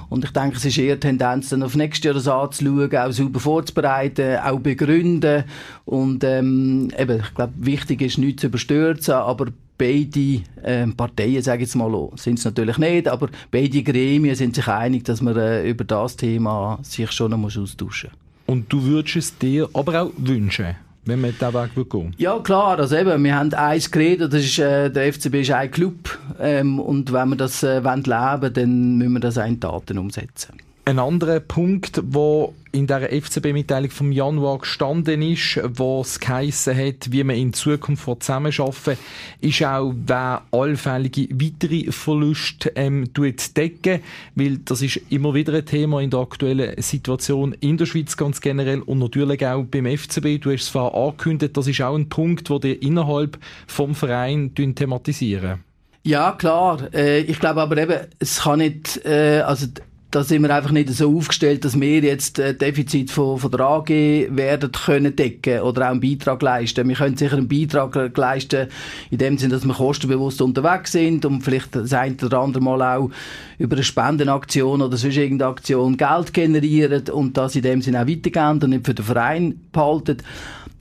Und 0.08 0.24
ich 0.24 0.30
denke, 0.30 0.56
es 0.56 0.64
ist 0.64 0.78
eher 0.78 0.98
Tendenz, 0.98 1.50
dann 1.50 1.62
auf 1.62 1.76
nächstes 1.76 2.04
Jahr 2.04 2.14
das 2.14 2.28
anzuschauen, 2.28 2.96
auch 2.96 3.12
sauber 3.12 3.40
vorzubereiten, 3.40 4.38
auch 4.38 4.58
begründen. 4.58 5.44
Und 5.84 6.24
ähm, 6.24 6.90
eben, 6.96 7.20
ich 7.20 7.34
glaube, 7.34 7.52
wichtig 7.58 8.00
ist, 8.00 8.16
nichts 8.16 8.40
zu 8.40 8.46
überstürzen, 8.46 9.12
aber 9.12 9.48
beide 9.78 10.42
äh, 10.62 10.86
Parteien, 10.96 11.42
sage 11.42 11.62
ich 11.62 11.68
jetzt 11.68 11.76
mal, 11.76 12.10
sind 12.16 12.38
es 12.38 12.44
natürlich 12.44 12.78
nicht, 12.78 13.08
aber 13.08 13.28
beide 13.50 13.82
Gremien 13.82 14.34
sind 14.34 14.54
sich 14.54 14.68
einig, 14.68 15.04
dass 15.04 15.20
man 15.20 15.36
äh, 15.36 15.68
über 15.68 15.84
das 15.84 16.16
Thema 16.16 16.78
sich 16.82 17.10
schon 17.12 17.30
noch 17.30 17.44
austauschen 17.44 18.10
muss. 18.10 18.46
Und 18.46 18.72
du 18.72 18.82
würdest 18.82 19.16
es 19.16 19.38
dir 19.38 19.68
aber 19.72 20.02
auch 20.02 20.12
wünschen? 20.16 20.76
wenn 21.06 21.20
man 21.20 21.30
diesen 21.30 21.54
Weg 21.54 21.74
gehen 21.74 21.92
will? 21.92 22.12
Ja, 22.18 22.38
klar. 22.40 22.78
Also 22.78 22.96
eben, 22.96 23.22
wir 23.22 23.36
haben 23.36 23.54
eins 23.54 23.90
geredet, 23.90 24.32
das 24.32 24.42
ist, 24.42 24.58
äh, 24.58 24.90
der 24.90 25.12
FCB 25.12 25.34
ist 25.36 25.52
ein 25.52 25.70
Club. 25.70 26.18
Ähm, 26.40 26.80
und 26.80 27.12
wenn 27.12 27.30
wir 27.30 27.36
das 27.36 27.62
äh, 27.62 27.82
wollen 27.84 28.02
leben 28.02 28.52
dann 28.52 28.96
müssen 28.96 29.12
wir 29.12 29.20
das 29.20 29.38
auch 29.38 29.46
in 29.46 29.60
Taten 29.60 29.98
umsetzen. 29.98 30.54
Ein 30.88 31.00
anderer 31.00 31.40
Punkt, 31.40 32.00
wo 32.04 32.54
in 32.70 32.86
der 32.86 33.10
FCB-Mitteilung 33.10 33.90
vom 33.90 34.12
Januar 34.12 34.58
gestanden 34.58 35.20
ist, 35.20 35.60
wo 35.74 36.00
es 36.02 36.20
geheissen 36.20 36.76
hat, 36.76 37.10
wie 37.10 37.24
man 37.24 37.34
in 37.34 37.52
Zukunft 37.52 38.04
zusammenarbeiten 38.22 38.96
ist 39.40 39.64
auch, 39.64 39.92
wer 40.06 40.42
allfällige 40.52 41.26
weitere 41.32 41.90
Verluste 41.90 42.70
ähm, 42.76 43.10
decken 43.56 44.00
weil 44.36 44.58
das 44.58 44.80
ist 44.80 45.00
immer 45.08 45.34
wieder 45.34 45.54
ein 45.54 45.66
Thema 45.66 46.00
in 46.00 46.10
der 46.10 46.20
aktuellen 46.20 46.80
Situation 46.80 47.52
in 47.58 47.78
der 47.78 47.86
Schweiz 47.86 48.16
ganz 48.16 48.40
generell 48.40 48.80
und 48.82 49.00
natürlich 49.00 49.44
auch 49.44 49.64
beim 49.64 49.86
FCB. 49.86 50.40
Du 50.40 50.52
hast 50.52 50.62
es 50.62 50.68
vorher 50.68 50.96
angekündigt, 50.96 51.56
das 51.56 51.66
ist 51.66 51.80
auch 51.80 51.96
ein 51.96 52.08
Punkt, 52.08 52.48
den 52.48 52.62
ihr 52.62 52.80
innerhalb 52.80 53.38
vom 53.66 53.96
Verein 53.96 54.54
thematisieren. 54.54 55.64
Ja, 56.04 56.30
klar. 56.30 56.94
Äh, 56.94 57.22
ich 57.22 57.40
glaube 57.40 57.60
aber 57.60 57.76
eben, 57.76 58.06
es 58.20 58.42
kann 58.42 58.60
nicht, 58.60 59.04
äh, 59.04 59.40
also 59.40 59.66
da 60.10 60.22
sind 60.22 60.42
wir 60.42 60.54
einfach 60.54 60.70
nicht 60.70 60.88
so 60.90 61.16
aufgestellt, 61.16 61.64
dass 61.64 61.78
wir 61.78 62.00
jetzt 62.00 62.38
äh, 62.38 62.54
Defizit 62.54 63.10
von, 63.10 63.38
von 63.38 63.50
der 63.50 63.60
AG 63.60 63.88
werden 63.88 64.70
können 64.70 65.16
decken 65.16 65.60
oder 65.60 65.86
auch 65.86 65.90
einen 65.90 66.00
Beitrag 66.00 66.40
leisten. 66.42 66.88
Wir 66.88 66.94
können 66.94 67.16
sicher 67.16 67.36
einen 67.36 67.48
Beitrag 67.48 68.16
leisten, 68.16 68.68
in 69.10 69.18
dem 69.18 69.36
Sinne, 69.36 69.54
dass 69.54 69.64
wir 69.64 69.74
kostenbewusst 69.74 70.40
unterwegs 70.40 70.92
sind 70.92 71.24
und 71.24 71.42
vielleicht 71.42 71.74
das 71.74 71.92
ein 71.92 72.16
oder 72.24 72.38
andere 72.38 72.62
Mal 72.62 72.82
auch 72.82 73.10
über 73.58 73.76
eine 73.76 73.84
Spendenaktion 73.84 74.80
oder 74.80 74.96
sonst 74.96 75.16
irgendeine 75.16 75.50
Aktion 75.50 75.96
Geld 75.96 76.32
generieren 76.32 77.08
und 77.10 77.36
das 77.36 77.56
in 77.56 77.62
dem 77.62 77.82
Sinne 77.82 78.02
auch 78.02 78.08
weitergeben 78.08 78.62
und 78.62 78.70
nicht 78.70 78.86
für 78.86 78.94
den 78.94 79.04
Verein 79.04 79.60
behalten. 79.72 80.18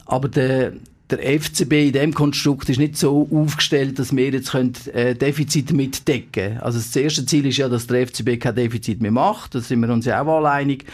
Aber 0.06 0.30
der, 0.30 0.74
der 1.10 1.40
FCB 1.40 1.88
in 1.88 1.94
dem 1.94 2.14
Konstrukt 2.14 2.68
ist 2.70 2.80
nicht 2.80 2.98
so 2.98 3.28
aufgestellt, 3.32 4.00
dass 4.00 4.16
wir 4.16 4.30
jetzt 4.30 4.52
können, 4.52 4.74
äh, 4.94 5.14
Defizite 5.14 5.76
mitdecken 5.76 6.58
Also 6.60 6.80
das 6.80 6.96
erste 6.96 7.26
Ziel 7.26 7.46
ist 7.46 7.58
ja, 7.58 7.70
dass 7.70 7.86
der 7.88 8.08
FCB 8.08 8.40
kein 8.40 8.56
Defizit 8.56 9.02
mehr 9.02 9.12
macht. 9.12 9.54
Da 9.54 9.62
sind 9.62 9.82
wir 9.82 9.90
uns 9.90 10.06
ja 10.06 10.22
auch 10.22 10.38
alle 10.38 10.50
einig. 10.50 10.86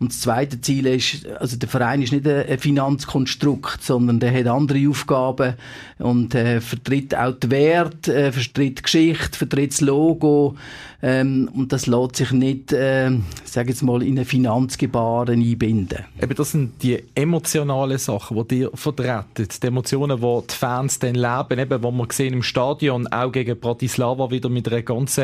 Und 0.00 0.12
das 0.12 0.20
zweite 0.20 0.62
Ziel 0.62 0.86
ist, 0.86 1.26
also 1.26 1.58
der 1.58 1.68
Verein 1.68 2.00
ist 2.00 2.10
nicht 2.10 2.26
ein 2.26 2.58
Finanzkonstrukt, 2.58 3.84
sondern 3.84 4.18
der 4.18 4.32
hat 4.32 4.46
andere 4.46 4.88
Aufgaben 4.88 5.54
und 5.98 6.34
äh, 6.34 6.62
vertritt 6.62 7.14
auch 7.14 7.32
die 7.32 7.50
Werte, 7.50 8.14
äh, 8.14 8.32
vertritt 8.32 8.78
die 8.78 8.82
Geschichte, 8.82 9.36
vertritt 9.36 9.72
das 9.72 9.82
Logo 9.82 10.56
ähm, 11.02 11.48
und 11.54 11.72
das 11.72 11.86
lässt 11.86 12.16
sich 12.16 12.30
nicht, 12.32 12.72
äh, 12.72 13.10
sag 13.44 13.68
jetzt 13.68 13.82
mal, 13.82 14.02
in 14.02 14.18
eine 14.18 14.24
Finanzgebaren 14.24 15.40
einbinden. 15.40 16.04
Eben, 16.20 16.34
das 16.34 16.52
sind 16.52 16.82
die 16.82 17.02
emotionalen 17.14 17.98
Sachen, 17.98 18.36
die 18.38 18.48
dir 18.56 18.70
vertreten, 18.74 19.48
die 19.62 19.66
Emotionen, 19.66 20.20
die 20.20 20.40
die 20.50 20.54
Fans 20.54 20.98
dann 20.98 21.14
leben, 21.14 21.58
eben, 21.58 21.82
wo 21.82 21.90
wir 21.90 22.06
sehen 22.10 22.34
im 22.34 22.42
Stadion, 22.42 23.06
auch 23.06 23.32
gegen 23.32 23.58
Bratislava 23.58 24.30
wieder 24.30 24.50
mit 24.50 24.68
einer 24.68 24.82
ganz 24.82 25.20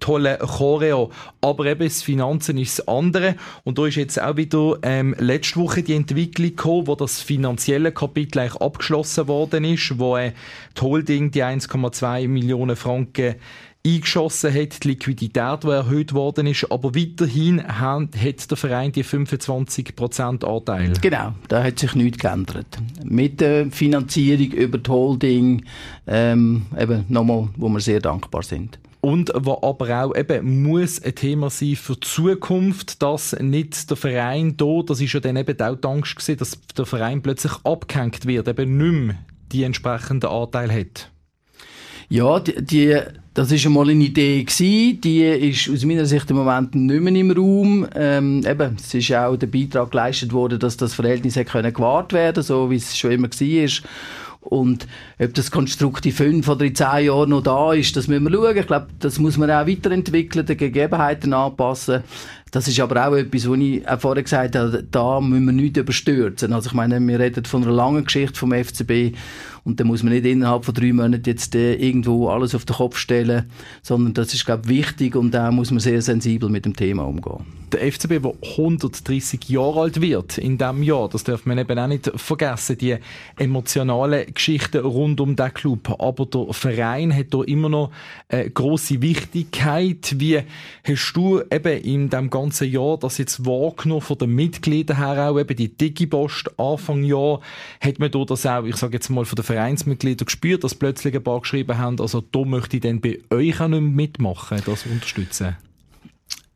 tollen 0.00 0.38
Choreo. 0.38 1.10
Aber 1.40 1.66
eben, 1.66 1.84
das 1.84 2.02
Finanzen 2.02 2.56
ist 2.56 2.78
das 2.78 2.88
andere 2.88 3.36
und 3.64 3.78
da 3.78 3.86
ist 3.86 3.96
jetzt 3.96 4.17
auch 4.18 4.36
wieder 4.36 4.78
ähm, 4.82 5.14
letzte 5.18 5.56
Woche 5.56 5.82
die 5.82 5.94
Entwicklung 5.94 6.48
gekommen, 6.48 6.86
wo 6.86 6.94
das 6.94 7.20
finanzielle 7.20 7.92
Kapitel 7.92 8.40
eigentlich 8.40 8.60
abgeschlossen 8.60 9.28
worden 9.28 9.64
ist, 9.64 9.98
wo 9.98 10.16
äh, 10.16 10.32
die 10.76 10.82
Holding 10.82 11.30
die 11.30 11.42
1,2 11.42 12.28
Millionen 12.28 12.76
Franken 12.76 13.36
eingeschossen 13.86 14.52
hat, 14.52 14.84
die 14.84 14.88
Liquidität, 14.88 15.64
die 15.64 15.68
erhöht 15.68 16.12
worden 16.12 16.46
ist, 16.46 16.70
aber 16.70 16.94
weiterhin 16.94 17.66
hat 17.66 18.50
der 18.50 18.56
Verein 18.56 18.92
die 18.92 19.04
25% 19.04 20.44
Anteil. 20.44 20.92
Genau, 21.00 21.34
da 21.48 21.62
hat 21.62 21.78
sich 21.78 21.94
nichts 21.94 22.18
geändert. 22.18 22.66
Mit 23.04 23.40
der 23.40 23.70
Finanzierung 23.70 24.52
über 24.52 24.78
die 24.78 24.90
Holding, 24.90 25.64
ähm, 26.06 26.66
eben 26.78 27.04
nochmal, 27.08 27.48
wo 27.56 27.68
wir 27.68 27.80
sehr 27.80 28.00
dankbar 28.00 28.42
sind. 28.42 28.78
Und 29.08 29.32
was 29.34 29.62
aber 29.62 30.04
auch 30.04 30.14
eben 30.14 30.62
muss 30.62 31.02
ein 31.02 31.14
Thema 31.14 31.48
sein 31.48 31.76
für 31.76 31.94
die 31.94 32.00
Zukunft, 32.00 33.02
dass 33.02 33.34
nicht 33.40 33.88
der 33.88 33.96
Verein 33.96 34.58
da, 34.58 34.82
das 34.84 35.00
ist 35.00 35.14
ja 35.14 35.20
dann 35.20 35.36
eben 35.36 35.58
auch 35.62 35.76
die 35.76 35.88
Angst 35.88 36.16
gewesen, 36.16 36.36
dass 36.36 36.60
der 36.76 36.84
Verein 36.84 37.22
plötzlich 37.22 37.52
abgehängt 37.64 38.26
wird, 38.26 38.48
eben 38.48 38.76
nicht 38.76 39.06
mehr 39.06 39.16
die 39.50 39.62
entsprechenden 39.62 40.28
Anteil 40.28 40.70
hat. 40.70 41.10
Ja, 42.10 42.38
die, 42.38 42.62
die 42.62 43.00
das 43.32 43.50
ist 43.50 43.64
einmal 43.64 43.88
eine 43.88 44.04
Idee 44.04 44.44
gewesen, 44.44 45.00
die 45.00 45.22
ist 45.22 45.70
aus 45.70 45.86
meiner 45.86 46.04
Sicht 46.04 46.28
im 46.28 46.36
Moment 46.36 46.74
nicht 46.74 47.00
mehr 47.00 47.14
im 47.14 47.30
Raum. 47.30 47.88
Ähm, 47.94 48.44
eben, 48.46 48.76
es 48.78 48.92
ist 48.92 49.10
auch 49.14 49.36
der 49.36 49.46
Beitrag 49.46 49.90
geleistet 49.90 50.34
worden, 50.34 50.58
dass 50.58 50.76
das 50.76 50.92
Verhältnis 50.92 51.38
können 51.46 51.72
gewahrt 51.72 52.12
werden, 52.12 52.42
so 52.42 52.70
wie 52.70 52.76
es 52.76 52.98
schon 52.98 53.12
immer 53.12 53.28
war. 53.28 53.70
Und 54.48 54.86
ob 55.18 55.34
das 55.34 55.50
Konstrukt 55.50 56.06
in 56.06 56.12
fünf 56.12 56.48
oder 56.48 56.64
in 56.64 56.74
zehn 56.74 57.06
Jahren 57.06 57.30
noch 57.30 57.42
da 57.42 57.74
ist, 57.74 57.96
das 57.96 58.08
müssen 58.08 58.24
wir 58.24 58.32
schauen. 58.32 58.56
Ich 58.56 58.66
glaube, 58.66 58.86
das 58.98 59.18
muss 59.18 59.36
man 59.36 59.50
auch 59.50 59.66
weiterentwickeln, 59.66 60.46
den 60.46 60.56
Gegebenheiten 60.56 61.34
anpassen. 61.34 62.02
Das 62.50 62.68
ist 62.68 62.80
aber 62.80 63.06
auch 63.06 63.14
etwas, 63.14 63.48
wo 63.48 63.54
ich 63.54 63.86
auch 63.86 64.00
vorher 64.00 64.22
gesagt 64.22 64.56
habe, 64.56 64.84
da 64.90 65.20
müssen 65.20 65.46
wir 65.46 65.52
nichts 65.52 65.78
überstürzen. 65.78 66.52
Also 66.52 66.68
ich 66.68 66.74
meine, 66.74 67.00
wir 67.00 67.18
reden 67.18 67.44
von 67.44 67.62
einer 67.62 67.72
langen 67.72 68.04
Geschichte 68.04 68.38
vom 68.38 68.52
FCB 68.52 69.14
und 69.64 69.78
da 69.78 69.84
muss 69.84 70.02
man 70.02 70.14
nicht 70.14 70.24
innerhalb 70.24 70.64
von 70.64 70.72
drei 70.72 70.92
Monaten 70.92 71.24
jetzt 71.26 71.54
äh, 71.54 71.74
irgendwo 71.74 72.28
alles 72.28 72.54
auf 72.54 72.64
den 72.64 72.76
Kopf 72.76 72.96
stellen, 72.96 73.50
sondern 73.82 74.14
das 74.14 74.32
ist, 74.32 74.46
glaube 74.46 74.62
ich, 74.64 74.68
wichtig 74.78 75.14
und 75.14 75.32
da 75.32 75.50
muss 75.50 75.70
man 75.70 75.80
sehr 75.80 76.00
sensibel 76.00 76.48
mit 76.48 76.64
dem 76.64 76.74
Thema 76.74 77.02
umgehen. 77.02 77.44
Der 77.70 77.92
FCB, 77.92 78.22
der 78.22 78.32
130 78.56 79.46
Jahre 79.50 79.82
alt 79.82 80.00
wird 80.00 80.38
in 80.38 80.56
diesem 80.56 80.82
Jahr, 80.82 81.10
das 81.10 81.22
darf 81.22 81.44
man 81.44 81.58
eben 81.58 81.78
auch 81.78 81.86
nicht 81.86 82.10
vergessen, 82.14 82.78
die 82.78 82.96
emotionalen 83.36 84.32
Geschichten 84.32 84.78
rund 84.78 85.20
um 85.20 85.36
den 85.36 85.52
Club. 85.52 86.00
Aber 86.00 86.24
der 86.24 86.46
Verein 86.54 87.14
hat 87.14 87.34
da 87.34 87.42
immer 87.42 87.68
noch 87.68 87.90
eine 88.30 88.48
grosse 88.48 89.02
Wichtigkeit. 89.02 90.14
Wie 90.16 90.40
hast 90.82 91.12
du 91.12 91.42
eben 91.50 91.82
in 91.82 92.08
dem 92.08 92.30
ganzen 92.40 92.70
Jahr 92.70 92.98
das 92.98 93.18
jetzt 93.18 93.44
wahrgenommen 93.44 94.00
von 94.00 94.18
den 94.18 94.34
Mitgliedern 94.34 94.96
her 94.96 95.30
auch, 95.30 95.38
eben 95.38 95.56
die 95.56 95.76
Digipost 95.76 96.50
Anfang 96.58 97.04
Jahr, 97.04 97.40
hat 97.80 97.98
man 97.98 98.10
da 98.10 98.24
das 98.24 98.46
auch, 98.46 98.64
ich 98.64 98.76
sage 98.76 98.94
jetzt 98.94 99.08
mal 99.08 99.24
von 99.24 99.36
den 99.36 99.44
Vereinsmitgliedern 99.44 100.26
gespürt, 100.26 100.64
dass 100.64 100.74
plötzlich 100.74 101.14
ein 101.14 101.22
paar 101.22 101.40
geschrieben 101.40 101.78
haben, 101.78 102.00
also 102.00 102.20
da 102.20 102.44
möchte 102.44 102.76
ich 102.76 102.82
dann 102.82 103.00
bei 103.00 103.18
euch 103.30 103.60
auch 103.60 103.68
nicht 103.68 103.82
mitmachen, 103.82 104.62
das 104.64 104.86
unterstützen? 104.86 105.56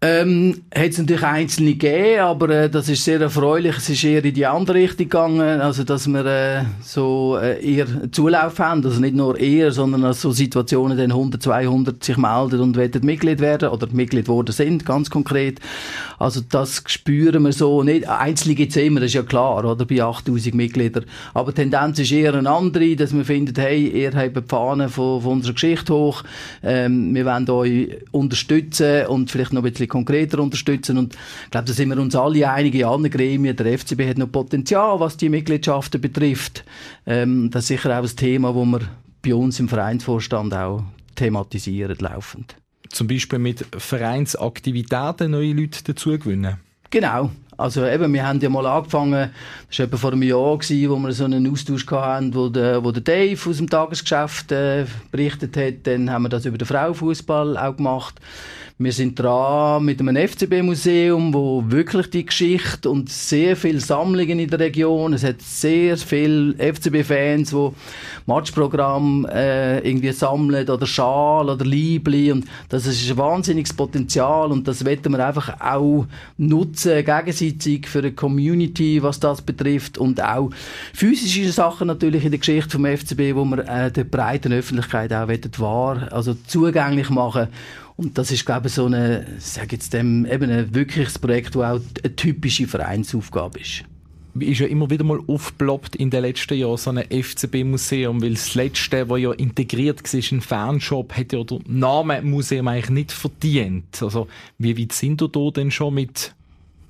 Ähm, 0.04 0.62
hat 0.74 0.88
es 0.88 0.98
natürlich 0.98 1.22
einzelne 1.22 1.74
gegeben, 1.74 2.18
aber 2.22 2.48
äh, 2.48 2.68
das 2.68 2.88
ist 2.88 3.04
sehr 3.04 3.20
erfreulich. 3.20 3.76
Es 3.76 3.88
ist 3.88 4.02
eher 4.02 4.24
in 4.24 4.34
die 4.34 4.44
andere 4.44 4.78
Richtung 4.78 5.08
gegangen, 5.08 5.60
also 5.60 5.84
dass 5.84 6.08
wir 6.08 6.26
äh, 6.26 6.64
so 6.82 7.38
äh, 7.40 7.64
eher 7.64 7.86
Zulauf 8.10 8.58
haben, 8.58 8.84
also 8.84 9.00
nicht 9.00 9.14
nur 9.14 9.38
eher, 9.38 9.70
sondern 9.70 10.02
dass 10.02 10.20
so 10.20 10.32
Situationen 10.32 10.98
dann 10.98 11.12
100, 11.12 11.40
200 11.40 12.02
sich 12.02 12.16
melden 12.16 12.58
und 12.58 12.76
wollen 12.76 12.90
Mitglied 13.02 13.38
werden 13.38 13.68
oder 13.68 13.86
Mitglied 13.92 14.24
geworden 14.24 14.50
sind, 14.50 14.84
ganz 14.84 15.08
konkret. 15.08 15.60
Also 16.18 16.40
das 16.50 16.82
spüren 16.86 17.44
wir 17.44 17.52
so 17.52 17.84
nicht. 17.84 18.08
Einzelne 18.08 18.56
gibt 18.56 18.70
es 18.70 18.82
immer, 18.82 18.98
das 18.98 19.10
ist 19.10 19.14
ja 19.14 19.22
klar, 19.22 19.64
oder 19.64 19.86
bei 19.86 20.02
8000 20.02 20.52
Mitgliedern. 20.52 21.04
Aber 21.32 21.52
die 21.52 21.60
Tendenz 21.60 22.00
ist 22.00 22.10
eher 22.10 22.34
eine 22.34 22.50
andere, 22.50 22.96
dass 22.96 23.12
man 23.12 23.24
findet, 23.24 23.56
hey, 23.56 23.86
ihr 23.86 24.12
habt 24.14 24.36
die 24.36 24.42
Fahne 24.48 24.88
von, 24.88 25.22
von 25.22 25.34
unserer 25.34 25.54
Geschichte 25.54 25.94
hoch, 25.94 26.24
ähm, 26.64 27.14
wir 27.14 27.24
wollen 27.24 27.48
euch 27.50 27.98
unterstützen 28.10 29.06
und 29.06 29.30
vielleicht 29.30 29.52
noch 29.52 29.62
ein 29.62 29.70
bisschen 29.70 29.91
konkreter 29.92 30.40
unterstützen. 30.40 30.96
Und 30.96 31.14
ich 31.44 31.50
glaube, 31.50 31.66
da 31.66 31.72
sind 31.72 31.90
wir 31.90 31.98
uns 31.98 32.16
alle 32.16 32.50
einig 32.50 32.74
in 32.74 32.84
allen 32.84 33.10
Gremien. 33.10 33.54
Der 33.54 33.78
FCB 33.78 34.08
hat 34.08 34.18
noch 34.18 34.32
Potenzial, 34.32 34.98
was 34.98 35.18
die 35.18 35.28
Mitgliedschaften 35.28 36.00
betrifft. 36.00 36.64
Ähm, 37.06 37.50
das 37.50 37.64
ist 37.64 37.68
sicher 37.68 37.98
auch 37.98 38.02
ein 38.02 38.16
Thema, 38.16 38.54
wo 38.54 38.64
wir 38.64 38.80
bei 39.22 39.34
uns 39.34 39.60
im 39.60 39.68
Vereinsvorstand 39.68 40.54
auch 40.54 40.82
thematisieren 41.14 41.96
laufend. 42.00 42.56
Zum 42.88 43.06
Beispiel 43.06 43.38
mit 43.38 43.66
Vereinsaktivitäten 43.76 45.30
neue 45.30 45.52
Leute 45.52 45.84
dazu 45.84 46.18
gewinnen. 46.18 46.56
Genau. 46.90 47.30
Also 47.56 47.86
eben, 47.86 48.12
wir 48.12 48.26
haben 48.26 48.40
ja 48.40 48.48
mal 48.48 48.66
angefangen, 48.66 49.30
das 49.68 49.78
war 49.78 49.86
etwa 49.86 49.96
vor 49.96 50.12
einem 50.12 50.22
Jahr, 50.22 50.58
gewesen, 50.58 50.90
wo 50.90 50.96
wir 50.96 51.12
so 51.12 51.24
einen 51.24 51.50
Austausch 51.50 51.86
hatten, 51.86 52.34
wo 52.34 52.48
der, 52.48 52.82
wo 52.82 52.90
der 52.90 53.02
Dave 53.02 53.38
aus 53.48 53.58
dem 53.58 53.68
Tagesgeschäft 53.68 54.52
äh, 54.52 54.86
berichtet 55.10 55.56
hat. 55.56 55.86
Dann 55.86 56.10
haben 56.10 56.22
wir 56.22 56.28
das 56.28 56.46
über 56.46 56.58
den 56.58 56.66
Frauenfußball 56.66 57.56
auch 57.56 57.76
gemacht. 57.76 58.20
Wir 58.82 58.92
sind 58.92 59.16
dran 59.16 59.84
mit 59.84 60.00
einem 60.00 60.16
FCB-Museum, 60.16 61.32
wo 61.32 61.62
wirklich 61.68 62.10
die 62.10 62.26
Geschichte 62.26 62.90
und 62.90 63.10
sehr 63.10 63.56
viele 63.56 63.78
Sammlungen 63.78 64.40
in 64.40 64.50
der 64.50 64.58
Region. 64.58 65.12
Es 65.12 65.22
hat 65.22 65.40
sehr 65.40 65.96
viele 65.96 66.54
FCB-Fans, 66.54 67.50
die 67.50 67.70
Matchprogramm 68.26 69.24
äh, 69.26 69.78
irgendwie 69.88 70.10
sammeln 70.10 70.68
oder 70.68 70.84
Schal 70.84 71.48
oder 71.48 71.64
Liebli 71.64 72.32
und 72.32 72.46
das 72.70 72.86
ist 72.86 73.08
ein 73.08 73.16
wahnsinniges 73.16 73.72
Potenzial 73.72 74.50
und 74.50 74.66
das 74.66 74.84
werden 74.84 75.12
wir 75.12 75.24
einfach 75.24 75.60
auch 75.60 76.06
nutzen 76.36 77.04
gegenseitig 77.04 77.86
für 77.86 78.00
eine 78.00 78.12
Community, 78.12 79.00
was 79.00 79.20
das 79.20 79.42
betrifft 79.42 79.96
und 79.96 80.20
auch 80.20 80.50
physische 80.92 81.52
Sachen 81.52 81.86
natürlich 81.86 82.24
in 82.24 82.32
der 82.32 82.40
Geschichte 82.40 82.70
vom 82.70 82.84
FCB, 82.84 83.36
wo 83.36 83.44
wir 83.44 83.68
äh, 83.68 83.92
der 83.92 84.04
breiten 84.04 84.52
Öffentlichkeit 84.52 85.12
auch 85.12 85.28
wahr, 85.58 86.08
also 86.10 86.34
zugänglich 86.34 87.10
machen 87.10 87.48
und 88.02 88.18
das 88.18 88.30
ist, 88.30 88.44
glaube 88.44 88.68
ich, 88.68 88.74
so 88.74 88.86
eine, 88.86 89.26
sag 89.38 89.72
jetzt 89.72 89.92
dem, 89.92 90.26
eben 90.26 90.50
ein 90.50 90.74
wirkliches 90.74 91.18
Projekt, 91.18 91.54
das 91.54 91.62
auch 91.62 91.80
eine 92.02 92.16
typische 92.16 92.66
Vereinsaufgabe 92.66 93.60
ist. 93.60 93.84
ist 94.38 94.58
ja 94.58 94.66
immer 94.66 94.90
wieder 94.90 95.04
mal 95.04 95.20
aufgeploppt 95.26 95.96
in 95.96 96.10
den 96.10 96.22
letzten 96.22 96.54
Jahren, 96.58 96.76
so 96.76 96.90
ein 96.90 97.04
FCB-Museum, 97.10 98.20
weil 98.20 98.34
das 98.34 98.54
letzte, 98.54 99.08
was 99.08 99.20
ja 99.20 99.32
integriert 99.32 100.02
war, 100.02 100.20
ein 100.32 100.40
Fanshop, 100.40 101.16
hat 101.16 101.32
ja 101.32 101.44
der 101.44 101.60
Name 101.66 102.22
Museum 102.22 102.68
eigentlich 102.68 102.90
nicht 102.90 103.12
verdient. 103.12 104.02
Also, 104.02 104.26
wie 104.58 104.76
weit 104.78 104.92
sind 104.92 105.20
du 105.20 105.28
da 105.28 105.50
denn 105.50 105.70
schon 105.70 105.94
mit 105.94 106.34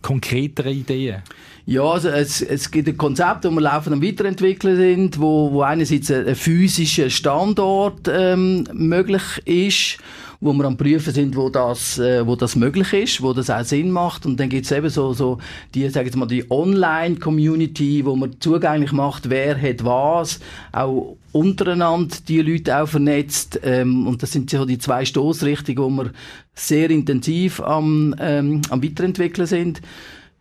konkreteren 0.01 0.73
Ideen? 0.73 1.23
Ja, 1.65 1.83
also 1.83 2.09
es, 2.09 2.43
es 2.43 2.71
gibt 2.71 2.89
ein 2.89 2.97
Konzept, 2.97 3.45
das 3.45 3.53
wir 3.53 3.61
laufend 3.61 3.95
am 3.95 4.03
weiterentwickeln 4.03 4.77
sind, 4.77 5.21
wo, 5.21 5.53
wo 5.53 5.63
einerseits 5.63 6.11
ein, 6.11 6.27
ein 6.27 6.35
physischer 6.35 7.09
Standort 7.09 8.09
ähm, 8.09 8.67
möglich 8.73 9.23
ist 9.45 9.99
wo 10.43 10.53
wir 10.53 10.65
am 10.65 10.77
prüfen 10.77 11.15
sind, 11.15 11.37
wo 11.37 11.49
das, 11.49 11.99
äh, 11.99 12.27
wo 12.27 12.35
das 12.35 12.57
möglich 12.57 12.93
ist, 12.93 13.23
wo 13.23 13.33
das 13.33 13.49
auch 13.49 13.65
Sinn 13.65 13.93
macht. 13.93 14.27
Und 14.27 14.41
dann 14.41 14.49
gibt 14.49 14.67
es 14.67 14.73
eben 14.73 14.91
so, 14.91 15.13
so 15.13 15.39
die, 15.73 15.89
sagen 15.89 16.13
wir 16.13 16.19
mal, 16.19 16.27
die 16.27 16.51
Online-Community, 16.51 18.05
wo 18.05 18.17
man 18.17 18.41
zugänglich 18.41 18.91
macht, 18.91 19.31
wer 19.31 19.61
hat 19.61 19.85
was, 19.85 20.41
auch 20.73 21.17
untereinander 21.31 22.17
die 22.27 22.43
Leute 22.43 22.77
auch 22.77 22.89
vernetzt. 22.89 23.61
Ähm, 23.63 24.09
und 24.09 24.23
das 24.23 24.33
sind 24.33 24.51
so 24.51 24.65
die 24.65 24.79
zwei 24.79 25.05
Stoßrichtungen, 25.05 25.79
wo 25.83 25.91
wir 25.91 26.11
sehr 26.55 26.91
intensiv 26.91 27.61
am, 27.61 28.15
ähm, 28.19 28.63
am 28.69 28.83
weiterentwickeln 28.83 29.47
sind. 29.47 29.81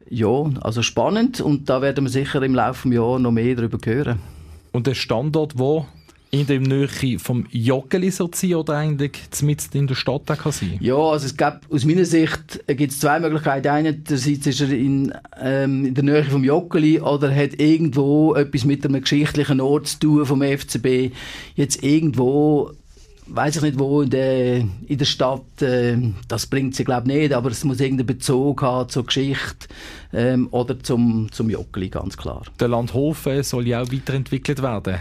Ja, 0.10 0.50
also 0.62 0.82
spannend 0.82 1.42
und 1.42 1.70
da 1.70 1.82
werden 1.82 2.06
wir 2.06 2.10
sicher 2.10 2.42
im 2.42 2.56
Laufe 2.56 2.90
des 2.90 2.96
Jahres 2.96 3.22
noch 3.22 3.32
mehr 3.32 3.56
darüber 3.56 3.78
hören. 3.86 4.20
Und 4.72 4.88
der 4.88 4.96
Standort, 4.96 5.60
wo 5.60 5.86
in 6.32 6.48
der 6.48 6.62
Nähe 6.62 7.20
vom 7.20 7.46
Joggeli 7.52 8.10
so 8.10 8.30
sein 8.34 8.56
oder 8.56 8.78
eigentlich 8.78 9.12
mitten 9.42 9.78
in 9.78 9.88
der 9.88 9.96
Stadt 9.96 10.26
kann 10.26 10.52
sein? 10.54 10.78
Ja, 10.80 10.96
also 10.96 11.26
es 11.26 11.36
gibt, 11.36 11.60
aus 11.70 11.84
meiner 11.84 12.06
Sicht 12.06 12.64
gibt 12.68 12.94
es 12.94 13.02
zwei 13.02 13.20
Möglichkeiten. 13.20 13.68
Einerseits 13.68 14.48
ist 14.48 14.62
er 14.62 14.70
in, 14.70 15.14
ähm, 15.42 15.86
in 15.86 15.94
der 15.94 16.04
Nähe 16.06 16.24
vom 16.24 16.46
Joggeli 16.46 17.02
oder 17.02 17.36
hat 17.36 17.60
irgendwo 17.60 18.34
etwas 18.34 18.64
mit 18.64 18.86
einem 18.86 19.02
geschichtlichen 19.02 19.60
Ort 19.60 19.88
zu 19.88 20.00
tun 20.00 20.26
vom 20.26 20.42
FCB. 20.42 21.12
Jetzt 21.56 21.84
irgendwo 21.84 22.72
weiß 23.34 23.58
ich 23.58 23.62
nicht 23.62 23.80
wo 23.80 24.02
in 24.02 24.10
der, 24.10 24.58
in 24.58 24.98
der 24.98 25.06
Stadt, 25.06 25.62
äh, 25.62 25.98
das 26.28 26.48
bringt 26.48 26.76
sie 26.76 26.84
glaube 26.84 27.08
nicht, 27.08 27.34
aber 27.34 27.50
es 27.50 27.64
muss 27.64 27.80
irgendeinen 27.80 28.08
Bezug 28.08 28.62
haben 28.62 28.90
zur 28.90 29.06
Geschichte 29.06 29.68
ähm, 30.14 30.48
oder 30.52 30.80
zum, 30.82 31.30
zum 31.32 31.50
Joggeli, 31.50 31.90
ganz 31.90 32.18
klar. 32.18 32.44
Der 32.60 32.68
Landhofen 32.68 33.44
soll 33.44 33.68
ja 33.68 33.82
auch 33.82 33.92
weiterentwickelt 33.92 34.62
werden. 34.62 34.98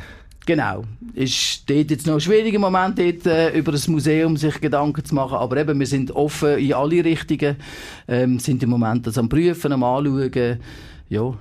Genau. 0.50 0.82
Ist 1.14 1.70
dort 1.70 1.92
jetzt 1.92 2.08
noch 2.08 2.14
ein 2.14 2.20
schwieriger 2.20 2.58
Moment, 2.58 2.98
dort, 2.98 3.24
äh, 3.24 3.56
über 3.56 3.70
das 3.70 3.86
Museum 3.86 4.36
sich 4.36 4.60
Gedanken 4.60 5.04
zu 5.04 5.14
machen. 5.14 5.36
Aber 5.36 5.56
eben, 5.56 5.78
wir 5.78 5.86
sind 5.86 6.10
offen 6.10 6.58
in 6.58 6.72
alle 6.72 7.04
Richtungen, 7.04 7.54
ähm, 8.08 8.40
sind 8.40 8.60
im 8.64 8.70
Moment 8.70 9.06
das 9.06 9.16
am 9.16 9.28
Prüfen, 9.28 9.70
am 9.70 9.84
Anschauen. 9.84 10.58
Ja, 11.08 11.34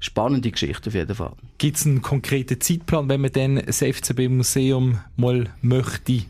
spannende 0.00 0.50
Geschichte 0.50 0.90
auf 0.90 0.94
jeden 0.94 1.14
Fall. 1.14 1.30
Gibt 1.58 1.76
es 1.76 1.86
einen 1.86 2.02
konkreten 2.02 2.60
Zeitplan, 2.60 3.08
wenn 3.08 3.20
man 3.20 3.30
dann 3.30 3.62
das 3.64 3.82
FCB-Museum 3.82 4.98
mal 5.16 5.48
möchte 5.62 6.22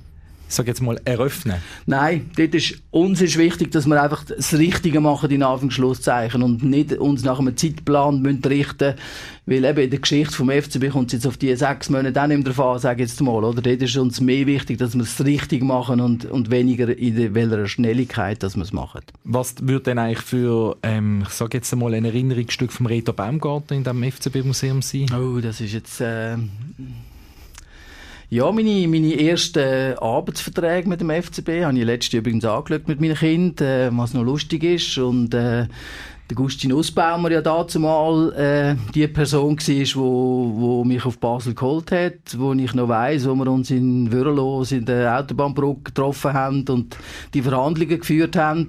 sag 0.49 0.67
jetzt 0.67 0.83
mal, 0.83 1.01
eröffnen? 1.05 1.57
Nein, 1.87 2.31
dort 2.37 2.55
ist, 2.55 2.83
uns 2.91 3.21
ist 3.21 3.39
wichtig, 3.39 3.73
dass 3.73 3.87
wir 3.87 4.03
einfach 4.03 4.25
das 4.25 4.55
Richtige 4.55 5.01
machen, 5.01 5.31
in 5.31 5.43
Anführungszeichen, 5.43 6.43
und 6.43 6.63
nicht 6.63 6.93
uns 6.93 7.25
nach 7.25 7.39
einem 7.39 7.57
Zeitplan 7.57 8.23
müssen 8.23 8.45
richten 8.45 8.95
weil 9.47 9.65
eben 9.65 9.79
in 9.79 9.91
der 9.91 10.01
Geschichte 10.01 10.35
vom 10.35 10.51
FCB 10.51 10.91
kommt 10.91 11.07
es 11.07 11.13
jetzt 11.15 11.27
auf 11.27 11.37
die 11.37 11.55
sechs 11.55 11.89
Monate 11.89 12.21
auch 12.21 12.27
nicht 12.27 12.45
mehr 12.45 12.67
an, 12.67 12.79
sage 12.81 13.05
ich 13.05 13.11
jetzt 13.11 13.21
mal, 13.21 13.45
oder? 13.45 13.63
Dort 13.63 13.81
ist 13.81 13.97
uns 13.97 14.21
mehr 14.21 14.47
wichtig, 14.47 14.79
dass 14.79 14.95
wir 14.95 15.03
es 15.03 15.25
richtig 15.25 15.63
machen 15.63 16.01
und, 16.01 16.25
und 16.25 16.51
weniger 16.51 16.97
in 16.97 17.17
der, 17.17 17.35
welcher 17.35 17.67
Schnelligkeit, 17.69 18.43
dass 18.43 18.57
wir 18.57 18.65
es 18.65 18.73
machen. 18.73 19.03
Was 19.23 19.55
würde 19.63 19.85
denn 19.85 19.99
eigentlich 19.99 20.25
für, 20.25 20.77
ähm, 20.83 21.23
ich 21.23 21.33
sage 21.33 21.59
jetzt 21.59 21.75
mal, 21.77 21.95
ein 21.95 22.05
Erinnerungsstück 22.05 22.73
vom 22.73 22.87
Reto 22.87 23.13
Baumgarten 23.13 23.79
in 23.79 23.85
diesem 23.85 24.03
FCB-Museum 24.03 24.83
sein? 24.83 25.07
Oh, 25.15 25.39
das 25.41 25.61
ist 25.61 25.73
jetzt... 25.73 26.01
Äh 26.01 26.37
ja, 28.29 28.51
meine, 28.51 28.89
meine 28.89 29.21
ersten 29.21 29.97
Arbeitsverträge 29.99 30.89
mit 30.89 31.01
dem 31.01 31.11
FCB 31.11 31.65
habe 31.65 31.79
ich 31.79 31.85
letztes 31.85 32.13
Jahr 32.13 32.21
übrigens 32.21 32.45
angeschaut 32.45 32.89
mit 32.89 33.01
meinen 33.01 33.15
Kindern, 33.15 33.95
äh, 33.95 33.97
was 33.99 34.15
noch 34.15 34.25
lustig 34.25 34.65
ist. 34.65 34.99
Und 34.99 35.33
äh, 35.33 35.67
der 36.29 36.35
Gustin 36.35 36.71
Nussbaumer 36.71 37.31
ja 37.31 37.41
dazu 37.41 37.79
mal 37.79 38.33
äh, 38.33 38.75
die 38.93 39.07
Person 39.07 39.57
war, 39.57 40.03
wo, 40.03 40.53
wo 40.57 40.85
mich 40.85 41.05
auf 41.05 41.19
Basel 41.19 41.55
geholt 41.55 41.93
hat, 41.93 42.37
wo 42.37 42.53
ich 42.53 42.75
noch 42.75 42.89
weiss, 42.89 43.29
wo 43.29 43.35
wir 43.37 43.47
uns 43.47 43.71
in 43.71 44.11
Würrelos 44.11 44.73
in 44.73 44.87
der 44.87 45.21
Autobahnbrücke 45.21 45.83
getroffen 45.85 46.33
haben 46.33 46.65
und 46.69 46.97
die 47.33 47.43
Verhandlungen 47.43 48.01
geführt 48.01 48.35
haben. 48.35 48.69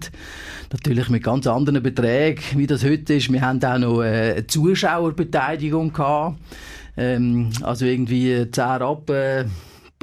Natürlich 0.71 1.09
mit 1.09 1.23
ganz 1.23 1.47
anderen 1.47 1.81
Beträgen, 1.81 2.43
wie 2.57 2.67
das 2.67 2.83
heute 2.83 3.15
ist. 3.15 3.31
Wir 3.31 3.41
haben 3.41 3.63
auch 3.63 3.79
noch 3.79 4.03
äh, 4.03 4.33
eine 4.33 4.45
Zuschauerbeteiligung 4.45 5.93
gehabt. 5.93 6.37
Ähm, 6.97 7.51
also 7.61 7.85
irgendwie 7.85 8.49
10 8.49 8.63
ab, 8.63 9.09
äh, 9.09 9.45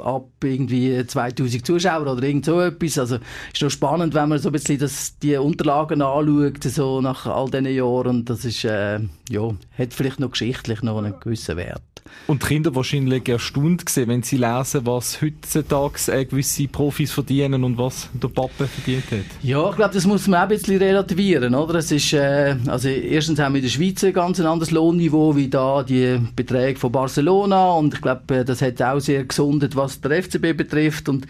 ab 0.02 0.28
irgendwie 0.42 1.04
2000 1.06 1.66
Zuschauer 1.66 2.06
oder 2.06 2.22
irgend 2.22 2.44
so 2.44 2.60
etwas. 2.60 2.98
Also 2.98 3.18
ist 3.52 3.62
noch 3.62 3.70
spannend, 3.70 4.14
wenn 4.14 4.28
man 4.28 4.38
so 4.38 4.48
ein 4.48 4.52
bisschen 4.52 4.78
das, 4.78 5.18
die 5.18 5.36
Unterlagen 5.36 6.02
anschaut, 6.02 6.62
so 6.62 7.00
nach 7.00 7.26
all 7.26 7.50
diesen 7.50 7.66
Jahren. 7.66 8.08
Und 8.08 8.30
das 8.30 8.44
ist, 8.44 8.64
äh, 8.64 9.00
ja, 9.28 9.50
hat 9.76 9.92
vielleicht 9.92 10.20
noch 10.20 10.30
geschichtlich 10.30 10.82
noch 10.82 10.98
einen 10.98 11.18
gewissen 11.20 11.56
Wert. 11.56 11.93
Und 12.26 12.42
die 12.42 12.46
Kinder 12.46 12.74
wahrscheinlich 12.74 13.28
erstaunt 13.28 13.84
gesehen, 13.84 14.08
wenn 14.08 14.22
sie 14.22 14.36
lesen, 14.36 14.86
was 14.86 15.20
heutzutage 15.20 16.26
gewisse 16.26 16.68
Profis 16.68 17.12
verdienen 17.12 17.64
und 17.64 17.76
was 17.76 18.08
der 18.14 18.28
Papa 18.28 18.66
verdient 18.66 19.04
hat. 19.10 19.42
Ja, 19.42 19.68
ich 19.68 19.76
glaube, 19.76 19.92
das 19.94 20.06
muss 20.06 20.26
man 20.26 20.40
auch 20.40 20.42
ein 20.44 20.48
bisschen 20.48 20.78
relativieren, 20.78 21.54
oder? 21.54 21.76
Es 21.76 21.92
ist, 21.92 22.12
äh, 22.14 22.56
also 22.66 22.88
erstens 22.88 23.38
haben 23.38 23.54
wir 23.54 23.58
in 23.58 23.64
der 23.64 23.70
Schweiz 23.70 24.02
ein 24.04 24.12
ganz 24.12 24.40
anderes 24.40 24.70
Lohnniveau 24.70 25.36
wie 25.36 25.48
da 25.48 25.82
die 25.82 26.18
Beträge 26.34 26.78
von 26.78 26.92
Barcelona 26.92 27.72
und 27.72 27.94
ich 27.94 28.00
glaube, 28.00 28.36
äh, 28.36 28.44
das 28.44 28.62
hat 28.62 28.80
auch 28.80 29.00
sehr 29.00 29.24
gesundet, 29.24 29.76
was 29.76 30.00
der 30.00 30.22
FCB 30.22 30.56
betrifft 30.56 31.08
und 31.08 31.26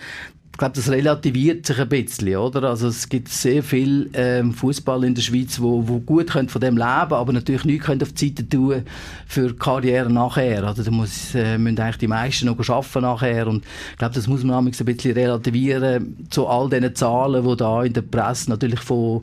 ich 0.55 0.59
glaube, 0.59 0.77
das 0.77 0.89
relativiert 0.89 1.67
sich 1.67 1.81
ein 1.81 1.89
bisschen, 1.89 2.37
oder? 2.37 2.69
Also 2.71 2.87
es 2.87 3.09
gibt 3.09 3.29
sehr 3.29 3.61
viel 3.61 4.09
ähm, 4.13 4.55
Fußball 4.55 5.03
in 5.03 5.13
der 5.13 5.23
Schweiz, 5.23 5.61
wo, 5.61 5.89
wo 5.89 5.99
gut 5.99 6.31
können 6.31 6.49
von 6.49 6.61
dem 6.61 6.77
leben, 6.77 6.87
aber 6.87 7.33
natürlich 7.33 7.65
nichts 7.65 7.87
können 7.87 8.03
auf 8.03 8.13
die 8.13 8.29
Seite 8.29 8.49
tun 8.49 8.85
für 9.27 9.49
die 9.49 9.57
Karriere 9.57 10.13
nachher. 10.13 10.63
Also 10.63 10.85
da 10.85 10.93
muss, 10.93 11.35
äh, 11.35 11.59
müssen 11.59 11.81
eigentlich 11.81 11.97
die 11.97 12.07
meisten 12.07 12.47
noch 12.47 12.69
arbeiten 12.69 13.01
nachher 13.01 13.49
und 13.49 13.65
ich 13.91 13.99
glaube, 13.99 14.15
das 14.15 14.29
muss 14.29 14.45
man 14.45 14.65
ein 14.65 14.71
bisschen 14.71 15.13
relativieren 15.15 16.25
zu 16.31 16.47
all 16.47 16.71
diesen 16.71 16.95
Zahlen, 16.95 17.45
die 17.45 17.57
da 17.57 17.83
in 17.83 17.93
der 17.93 18.03
Presse 18.03 18.49
natürlich 18.49 18.79
von 18.79 19.23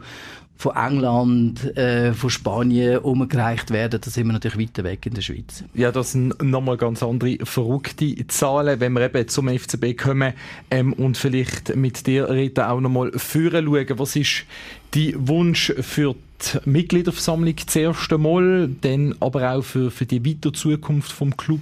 von 0.58 0.76
England, 0.76 1.76
äh, 1.76 2.14
von 2.14 2.30
Spanien 2.30 3.00
umgereicht 3.00 3.72
werden, 3.72 4.00
da 4.00 4.10
sind 4.10 4.28
wir 4.28 4.34
natürlich 4.34 4.70
weiter 4.70 4.84
weg 4.84 5.06
in 5.06 5.16
der 5.16 5.22
Schweiz. 5.22 5.64
Ja, 5.74 5.92
das 5.92 6.12
sind 6.12 6.42
nochmal 6.42 6.78
ganz 6.78 7.02
andere 7.02 7.38
verrückte 7.44 8.28
Zahlen, 8.28 8.80
wenn 8.80 8.94
wir 8.94 9.02
eben 9.02 9.28
zum 9.28 9.48
FCB 9.50 9.98
kommen 9.98 10.34
ähm, 10.70 10.94
und 10.94 11.18
vielleicht 11.18 11.76
mit 11.76 12.06
dir, 12.06 12.30
Rita, 12.30 12.70
auch 12.70 12.80
nochmal 12.80 13.12
führen 13.14 13.66
schauen. 13.66 14.00
Was 14.00 14.16
ist 14.16 14.46
dein 14.92 15.28
Wunsch 15.28 15.74
für 15.80 16.16
die 16.42 16.70
Mitgliederversammlung 16.70 17.56
das 17.66 17.76
erste 17.76 18.18
Mal, 18.18 18.70
dann 18.82 19.16
aber 19.20 19.54
auch 19.54 19.64
für, 19.64 19.90
für 19.90 20.06
die 20.06 20.24
weitere 20.26 20.54
Zukunft 20.54 21.12
vom 21.12 21.36
Club? 21.36 21.62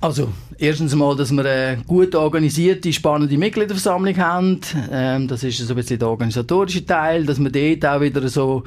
Also, 0.00 0.32
erstens 0.58 0.94
mal, 0.94 1.14
dass 1.16 1.30
wir 1.30 1.44
eine 1.44 1.82
gut 1.86 2.14
organisierte, 2.14 2.92
spannende 2.92 3.36
Mitgliederversammlung 3.36 4.16
haben. 4.16 4.60
Ähm, 4.90 5.28
das 5.28 5.42
ist 5.42 5.58
so 5.58 5.72
ein 5.72 5.76
bisschen 5.76 5.98
der 5.98 6.08
organisatorische 6.08 6.86
Teil, 6.86 7.26
dass 7.26 7.38
wir 7.38 7.50
dort 7.50 7.86
auch 7.86 8.00
wieder 8.00 8.26
so 8.28 8.64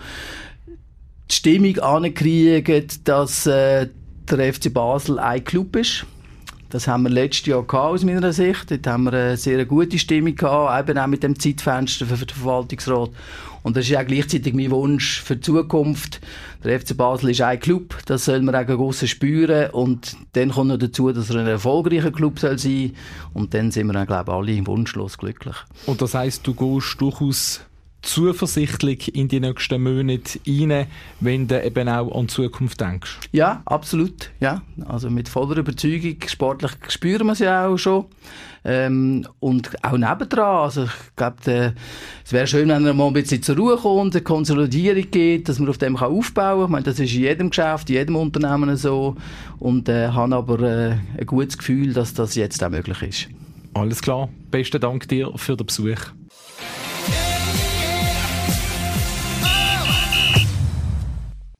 die 1.29 1.35
Stimmung 1.35 1.79
ankriegen, 1.79 2.87
dass 3.03 3.47
äh, 3.47 3.87
der 4.29 4.53
FC 4.53 4.71
Basel 4.73 5.19
ein 5.19 5.43
Club 5.43 5.75
ist. 5.75 6.05
Das 6.69 6.87
haben 6.87 7.03
wir 7.03 7.09
letztes 7.09 7.45
Jahr 7.45 7.63
gehabt, 7.63 7.93
aus 7.93 8.03
meiner 8.03 8.33
Sicht. 8.33 8.71
Dort 8.71 8.87
haben 8.87 9.03
wir 9.03 9.13
eine 9.13 9.37
sehr 9.37 9.63
gute 9.65 9.99
Stimmung 9.99 10.35
gehabt, 10.35 10.89
eben 10.89 10.97
auch 10.97 11.07
mit 11.07 11.21
dem 11.21 11.37
Zeitfenster 11.39 12.05
für 12.07 12.25
den 12.25 12.35
Verwaltungsrat. 12.35 13.11
Und 13.63 13.77
das 13.77 13.89
ist 13.89 13.95
auch 13.95 14.05
gleichzeitig 14.05 14.53
mein 14.53 14.71
Wunsch 14.71 15.21
für 15.21 15.35
die 15.35 15.41
Zukunft. 15.41 16.21
Der 16.63 16.79
FC 16.79 16.95
Basel 16.95 17.31
ist 17.31 17.41
ein 17.41 17.59
Club, 17.59 17.97
das 18.05 18.25
soll 18.25 18.41
man 18.41 18.55
auch 18.55 18.65
grossen 18.65 19.07
spüren. 19.07 19.71
Und 19.71 20.15
dann 20.33 20.51
kommt 20.51 20.69
noch 20.69 20.77
dazu, 20.77 21.11
dass 21.11 21.29
er 21.29 21.37
ein 21.37 21.47
erfolgreicher 21.47 22.11
Club 22.11 22.39
soll 22.39 22.59
sein. 22.59 22.93
Und 23.33 23.53
dann 23.53 23.71
sind 23.71 23.87
wir 23.87 23.93
dann, 23.93 24.07
glaube 24.07 24.31
ich, 24.31 24.37
alle 24.37 24.67
wunschlos 24.67 25.17
glücklich. 25.17 25.55
Und 25.85 26.01
das 26.01 26.13
heisst, 26.13 26.45
du 26.45 26.53
gehst 26.53 26.99
durchaus 26.99 27.61
zuversichtlich 28.03 29.15
in 29.15 29.29
die 29.29 29.39
nächsten 29.39 29.81
Monate 29.81 30.39
rein, 30.45 30.87
wenn 31.21 31.47
du 31.47 31.63
eben 31.63 31.89
auch 31.89 32.13
an 32.13 32.27
die 32.27 32.33
Zukunft 32.33 32.79
denkst? 32.81 33.17
Ja, 33.31 33.61
absolut. 33.65 34.29
Ja. 34.39 34.61
Also 34.85 35.09
mit 35.09 35.29
voller 35.29 35.57
Überzeugung. 35.57 36.17
Sportlich 36.27 36.73
spüren 36.89 37.25
wir 37.25 37.33
es 37.33 37.39
ja 37.39 37.67
auch 37.67 37.77
schon. 37.77 38.05
Ähm, 38.65 39.27
und 39.39 39.71
auch 39.83 39.97
nebendran. 39.97 40.63
Also 40.63 40.83
ich 40.83 41.15
glaube, 41.15 41.73
es 42.23 42.31
wäre 42.31 42.47
schön, 42.47 42.69
wenn 42.69 42.85
er 42.85 42.93
mal 42.93 43.07
ein 43.07 43.13
bisschen 43.13 43.43
zur 43.43 43.57
Ruhe 43.57 43.77
kommt, 43.77 44.15
eine 44.15 44.23
Konsolidierung 44.23 45.11
geht, 45.11 45.49
dass 45.49 45.59
man 45.59 45.69
auf 45.69 45.77
dem 45.77 45.97
kann 45.97 46.09
aufbauen 46.09 46.59
kann. 46.59 46.63
Ich 46.65 46.69
meine, 46.69 46.83
das 46.83 46.99
ist 46.99 47.13
in 47.13 47.21
jedem 47.21 47.49
Geschäft, 47.49 47.89
in 47.89 47.95
jedem 47.95 48.15
Unternehmen 48.15 48.75
so. 48.77 49.15
Und 49.59 49.89
äh, 49.89 50.09
habe 50.09 50.35
aber 50.35 50.59
äh, 50.61 50.97
ein 51.19 51.25
gutes 51.25 51.57
Gefühl, 51.57 51.93
dass 51.93 52.13
das 52.13 52.35
jetzt 52.35 52.63
auch 52.63 52.69
möglich 52.69 53.01
ist. 53.01 53.27
Alles 53.73 54.01
klar. 54.01 54.29
Besten 54.51 54.79
Dank 54.79 55.07
dir 55.07 55.31
für 55.35 55.57
den 55.57 55.65
Besuch. 55.65 55.97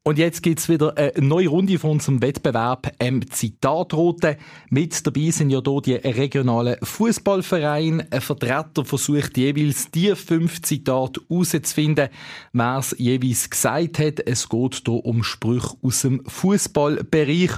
Und 0.05 0.17
jetzt 0.17 0.43
gibt's 0.43 0.67
wieder 0.67 0.97
eine 0.97 1.13
neue 1.25 1.47
Runde 1.47 1.79
von 1.79 1.91
unserem 1.91 2.21
Wettbewerb 2.21 2.91
ähm, 2.99 3.21
Zitatrote. 3.31 4.35
Mit 4.69 5.07
dabei 5.07 5.31
sind 5.31 5.49
ja 5.49 5.61
hier 5.63 5.81
die 5.81 5.93
regionalen 5.93 6.75
Fußballvereine. 6.83 8.07
Ein 8.11 8.19
Vertreter 8.21 8.83
versucht 8.83 9.37
jeweils 9.37 9.91
die 9.91 10.13
fünf 10.17 10.61
Zitate 10.61 11.21
herauszufinden, 11.29 12.09
wer 12.51 12.77
es 12.79 12.93
jeweils 12.99 13.49
gesagt 13.49 13.99
hat. 13.99 14.19
Es 14.19 14.49
geht 14.49 14.81
hier 14.85 15.05
um 15.05 15.23
Sprüche 15.23 15.77
aus 15.81 16.01
dem 16.01 16.21
Fußballbereich. 16.27 17.51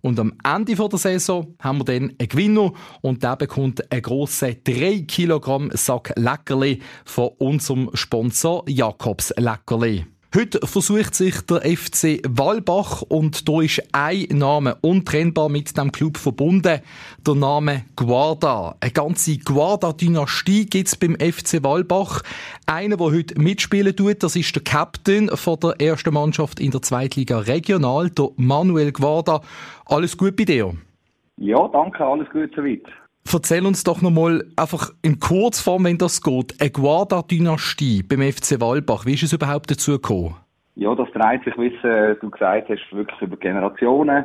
Und 0.00 0.18
am 0.18 0.32
Ende 0.42 0.76
der 0.76 0.98
Saison 0.98 1.54
haben 1.58 1.80
wir 1.80 1.84
dann 1.84 2.14
einen 2.18 2.28
Gewinner 2.30 2.72
und 3.02 3.22
der 3.22 3.36
bekommt 3.36 3.92
einen 3.92 4.00
grossen 4.00 4.56
3 4.64 5.04
Kilogramm 5.06 5.70
Sack 5.74 6.14
Leckerli 6.16 6.80
von 7.04 7.28
unserem 7.36 7.90
Sponsor 7.92 8.66
Jakobs 8.66 9.34
Leckerli. 9.36 10.06
Heute 10.32 10.64
versucht 10.64 11.16
sich 11.16 11.40
der 11.40 11.62
FC 11.62 12.22
Walbach 12.24 13.02
und 13.02 13.48
da 13.48 13.62
ist 13.62 13.82
ein 13.90 14.26
Name 14.30 14.76
untrennbar 14.80 15.48
mit 15.48 15.76
dem 15.76 15.90
Club 15.90 16.18
verbunden. 16.18 16.82
Der 17.26 17.34
Name 17.34 17.82
Guarda. 17.96 18.76
Eine 18.78 18.92
ganze 18.92 19.38
Guarda-Dynastie 19.38 20.66
gibt's 20.66 20.94
beim 20.94 21.16
FC 21.16 21.64
Walbach. 21.64 22.22
Einer, 22.66 22.96
der 22.96 23.06
heute 23.06 23.40
mitspielen 23.40 23.96
tut, 23.96 24.22
das 24.22 24.36
ist 24.36 24.54
der 24.54 24.62
Captain 24.62 25.30
von 25.30 25.58
der 25.58 25.80
ersten 25.80 26.14
Mannschaft 26.14 26.60
in 26.60 26.70
der 26.70 26.82
Zweitliga 26.82 27.40
Regional, 27.40 28.08
der 28.10 28.28
Manuel 28.36 28.92
Guarda. 28.92 29.40
Alles 29.86 30.16
gut 30.16 30.36
bei 30.36 30.44
dir? 30.44 30.74
Ja, 31.38 31.66
danke, 31.66 32.04
alles 32.04 32.30
gut 32.30 32.52
soweit. 32.54 32.86
Erzähl 33.32 33.64
uns 33.64 33.84
doch 33.84 34.02
nochmal 34.02 34.44
einfach 34.56 34.90
in 35.02 35.20
Kurzform, 35.20 35.84
wenn 35.84 35.98
das 35.98 36.22
geht, 36.22 36.60
eine 36.60 36.70
Guarda-Dynastie 36.70 38.02
beim 38.02 38.22
FC 38.22 38.60
Walbach. 38.60 39.06
Wie 39.06 39.14
ist 39.14 39.22
es 39.22 39.32
überhaupt 39.32 39.70
dazu 39.70 39.92
gekommen? 39.92 40.36
Ja, 40.74 40.94
das 40.94 41.08
dreht 41.12 41.44
sich, 41.44 41.56
wie 41.58 41.70
du 42.20 42.30
gesagt 42.30 42.68
hast, 42.68 42.92
wirklich 42.92 43.20
über 43.20 43.36
Generationen. 43.36 44.24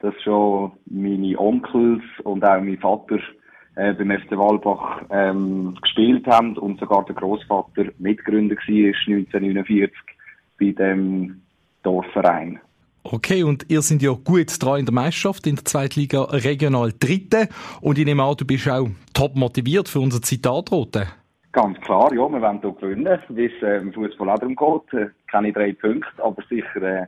Dass 0.00 0.14
schon 0.22 0.72
meine 0.86 1.38
Onkels 1.38 2.02
und 2.24 2.44
auch 2.44 2.60
mein 2.60 2.78
Vater 2.78 3.18
äh, 3.76 3.92
beim 3.92 4.10
FC 4.10 4.32
Walbach 4.32 5.02
ähm, 5.10 5.76
gespielt 5.80 6.26
haben 6.26 6.56
und 6.56 6.80
sogar 6.80 7.04
der 7.04 7.14
Großvater 7.14 7.86
Mitgründer 7.98 8.56
war 8.56 8.74
1949 8.74 9.92
bei 10.58 10.72
dem 10.72 11.42
Dorfverein. 11.82 12.60
Okay, 13.02 13.42
und 13.42 13.66
ihr 13.68 13.80
seid 13.80 14.02
ja 14.02 14.12
gut 14.12 14.62
dran 14.62 14.80
in 14.80 14.86
der 14.86 14.94
Meisterschaft, 14.94 15.46
in 15.46 15.56
der 15.56 15.64
Zweitliga 15.64 16.22
regional 16.24 16.92
Dritte. 16.98 17.48
Und 17.80 17.98
ich 17.98 18.04
nehme 18.04 18.22
an, 18.22 18.36
du 18.36 18.44
bist 18.44 18.68
auch 18.68 18.88
top 19.14 19.36
motiviert 19.36 19.88
für 19.88 20.00
unser 20.00 20.20
Zitatrote. 20.20 21.06
Ganz 21.52 21.80
klar, 21.80 22.12
ja, 22.12 22.28
wir 22.28 22.40
wollen 22.40 22.60
hier 22.60 22.72
gewinnen, 22.72 23.18
wie 23.30 23.46
es 23.46 23.62
äh, 23.62 23.78
im 23.78 23.92
Fußball 23.92 24.30
auch 24.30 24.38
darum 24.38 24.54
geht. 24.54 25.00
Äh, 25.00 25.10
keine 25.28 25.52
drei 25.52 25.72
Punkte, 25.72 26.22
aber 26.22 26.42
sicher 26.48 26.82
äh, 26.82 27.06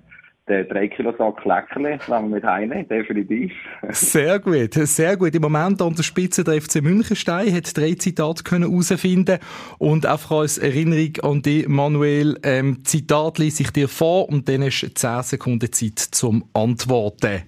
der 0.49 0.65
3 0.65 0.89
Kilo 0.89 1.15
Sack 1.17 1.45
Leckerli 1.45 1.99
wenn 2.09 2.23
wir 2.25 2.37
mit 2.37 2.45
heimnehmen, 2.45 2.89
definitiv. 2.89 3.53
Sehr 3.91 4.39
gut, 4.41 4.75
sehr 4.75 5.17
gut. 5.17 5.35
Im 5.35 5.43
Moment 5.43 5.81
an 5.81 5.95
der 5.95 6.03
Spitze 6.03 6.43
der 6.43 6.61
FC 6.61 6.83
Münchenstein 6.83 7.55
hat 7.55 7.77
drei 7.77 7.95
Zitate 7.95 8.43
können 8.43 8.69
herausfinden 8.69 9.39
und 9.79 10.05
einfach 10.07 10.33
als 10.33 10.59
Erinnerung 10.59 11.17
an 11.23 11.43
die 11.43 11.65
Manuel, 11.69 12.39
ähm, 12.43 12.85
Zitat 12.85 13.39
lese 13.39 13.63
ich 13.63 13.71
dir 13.71 13.89
vor 13.89 14.29
und 14.29 14.49
dann 14.49 14.63
hast 14.63 14.83
du 14.83 14.93
10 14.93 15.23
Sekunden 15.23 15.73
Zeit 15.73 15.99
zum 15.99 16.45
Antworten. 16.55 17.43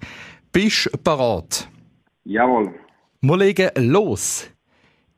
Bist 0.51 0.89
du 0.91 0.97
bereit? 0.97 1.67
Jawohl. 2.23 2.73
Wir 3.21 3.37
legen 3.37 3.69
los. 3.77 4.49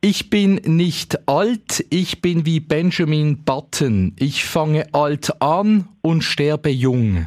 Ich 0.00 0.30
bin 0.30 0.54
nicht 0.64 1.28
alt, 1.28 1.84
ich 1.90 2.22
bin 2.22 2.46
wie 2.46 2.60
Benjamin 2.60 3.44
Button. 3.44 4.14
Ich 4.18 4.44
fange 4.44 4.86
alt 4.92 5.42
an 5.42 5.88
und 6.02 6.22
sterbe 6.22 6.70
jung. 6.70 7.26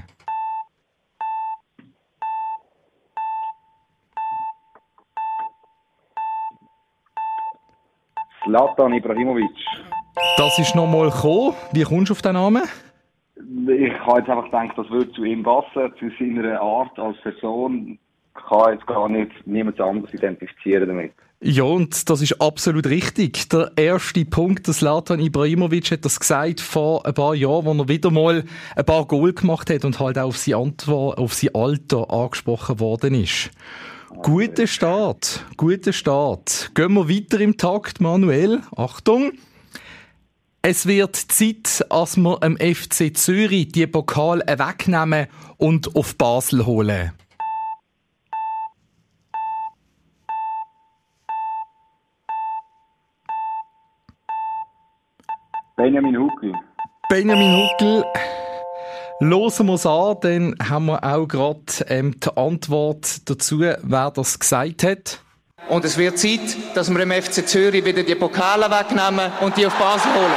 Zlatan 8.51 8.93
Ibrahimovic. 8.93 9.49
Das 10.35 10.59
ist 10.59 10.75
nochmal 10.75 11.09
gekommen. 11.09 11.55
Wie 11.71 11.83
kommst 11.83 12.09
du 12.09 12.13
auf 12.13 12.21
den 12.21 12.33
Namen? 12.33 12.63
Ich 13.37 13.93
habe 14.01 14.19
jetzt 14.19 14.29
einfach 14.29 14.43
gedacht, 14.43 14.77
das 14.77 14.89
würde 14.89 15.09
zu 15.13 15.23
ihm 15.23 15.41
passen, 15.41 15.93
zu 15.97 16.09
seiner 16.19 16.59
Art 16.59 16.99
als 16.99 17.17
Person. 17.21 17.97
Ich 18.35 18.49
kann 18.49 18.73
jetzt 18.73 18.85
gar 18.87 19.07
nicht 19.07 19.31
niemand 19.45 19.79
anderes 19.79 20.13
identifizieren 20.13 20.89
damit. 20.89 21.13
Ja, 21.39 21.63
und 21.63 22.09
das 22.09 22.21
ist 22.21 22.41
absolut 22.41 22.87
richtig. 22.87 23.47
Der 23.47 23.71
erste 23.77 24.25
Punkt, 24.25 24.67
der 24.67 24.75
Latan 24.81 25.21
Ibrahimovic 25.21 25.89
hat 25.91 26.03
das 26.03 26.19
gesagt 26.19 26.59
vor 26.59 27.05
ein 27.05 27.13
paar 27.13 27.33
Jahren, 27.33 27.65
wo 27.65 27.73
er 27.73 27.87
wieder 27.87 28.11
mal 28.11 28.43
ein 28.75 28.85
paar 28.85 29.05
Goal 29.05 29.31
gemacht 29.31 29.69
hat 29.69 29.85
und 29.85 29.97
halt 30.01 30.19
auch 30.19 30.27
auf 30.27 30.37
sein, 30.37 30.55
Antwort, 30.55 31.17
auf 31.17 31.33
sein 31.33 31.55
Alter 31.55 32.11
angesprochen 32.11 32.81
worden 32.81 33.13
ist. 33.15 33.49
Guter 34.19 34.67
Start, 34.67 35.45
guter 35.57 35.93
Start. 35.93 36.71
Gehen 36.75 36.93
wir 36.93 37.09
weiter 37.09 37.39
im 37.39 37.57
Takt, 37.57 38.01
Manuel. 38.01 38.61
Achtung. 38.75 39.31
Es 40.61 40.85
wird 40.85 41.15
Zeit, 41.15 41.83
dass 41.89 42.17
wir 42.17 42.43
am 42.43 42.55
FC 42.57 43.17
Zürich 43.17 43.71
die 43.71 43.87
Pokal 43.87 44.41
wegnehmen 44.41 45.25
und 45.57 45.95
auf 45.95 46.15
Basel 46.17 46.65
holen. 46.67 47.13
Benjamin 55.77 56.15
Huckel. 56.15 56.53
Benjamin 57.09 57.55
Huckel. 57.57 58.03
Losen 59.23 59.67
wir 59.67 59.75
es 59.75 59.85
an, 59.85 60.17
dann 60.21 60.55
haben 60.67 60.87
wir 60.87 61.03
auch 61.03 61.27
gerade 61.27 61.61
ähm, 61.89 62.19
die 62.19 62.35
Antwort 62.35 63.29
dazu, 63.29 63.59
wer 63.59 64.09
das 64.09 64.39
gesagt 64.39 64.81
hat. 64.81 65.19
Und 65.69 65.85
es 65.85 65.95
wird 65.99 66.17
Zeit, 66.17 66.39
dass 66.73 66.89
wir 66.89 66.99
im 67.01 67.11
FC 67.11 67.47
Zürich 67.47 67.85
wieder 67.85 68.01
die 68.01 68.15
Pokale 68.15 68.65
wegnehmen 68.65 69.31
und 69.41 69.55
die 69.57 69.67
auf 69.67 69.75
Basel 69.75 70.11
holen. 70.15 70.33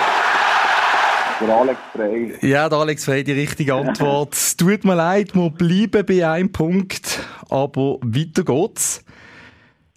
Der 1.41 1.57
Alex 1.57 1.81
Frey. 1.95 2.35
Ja, 2.43 2.69
der 2.69 2.79
Alex 2.79 3.07
Frey, 3.07 3.25
die 3.25 3.33
richtige 3.33 3.75
Antwort. 3.75 4.33
es 4.35 4.55
tut 4.55 4.85
mir 4.85 4.97
leid, 4.97 5.35
wir 5.35 5.49
bleiben 5.49 6.05
bei 6.05 6.29
einem 6.29 6.53
Punkt, 6.53 7.21
aber 7.49 7.97
weiter 8.03 8.45
geht's. 8.45 9.03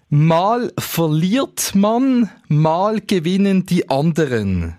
Mal 0.08 0.72
verliert 0.78 1.74
man, 1.74 2.30
mal 2.48 3.02
gewinnen 3.02 3.66
die 3.66 3.90
anderen. 3.90 4.78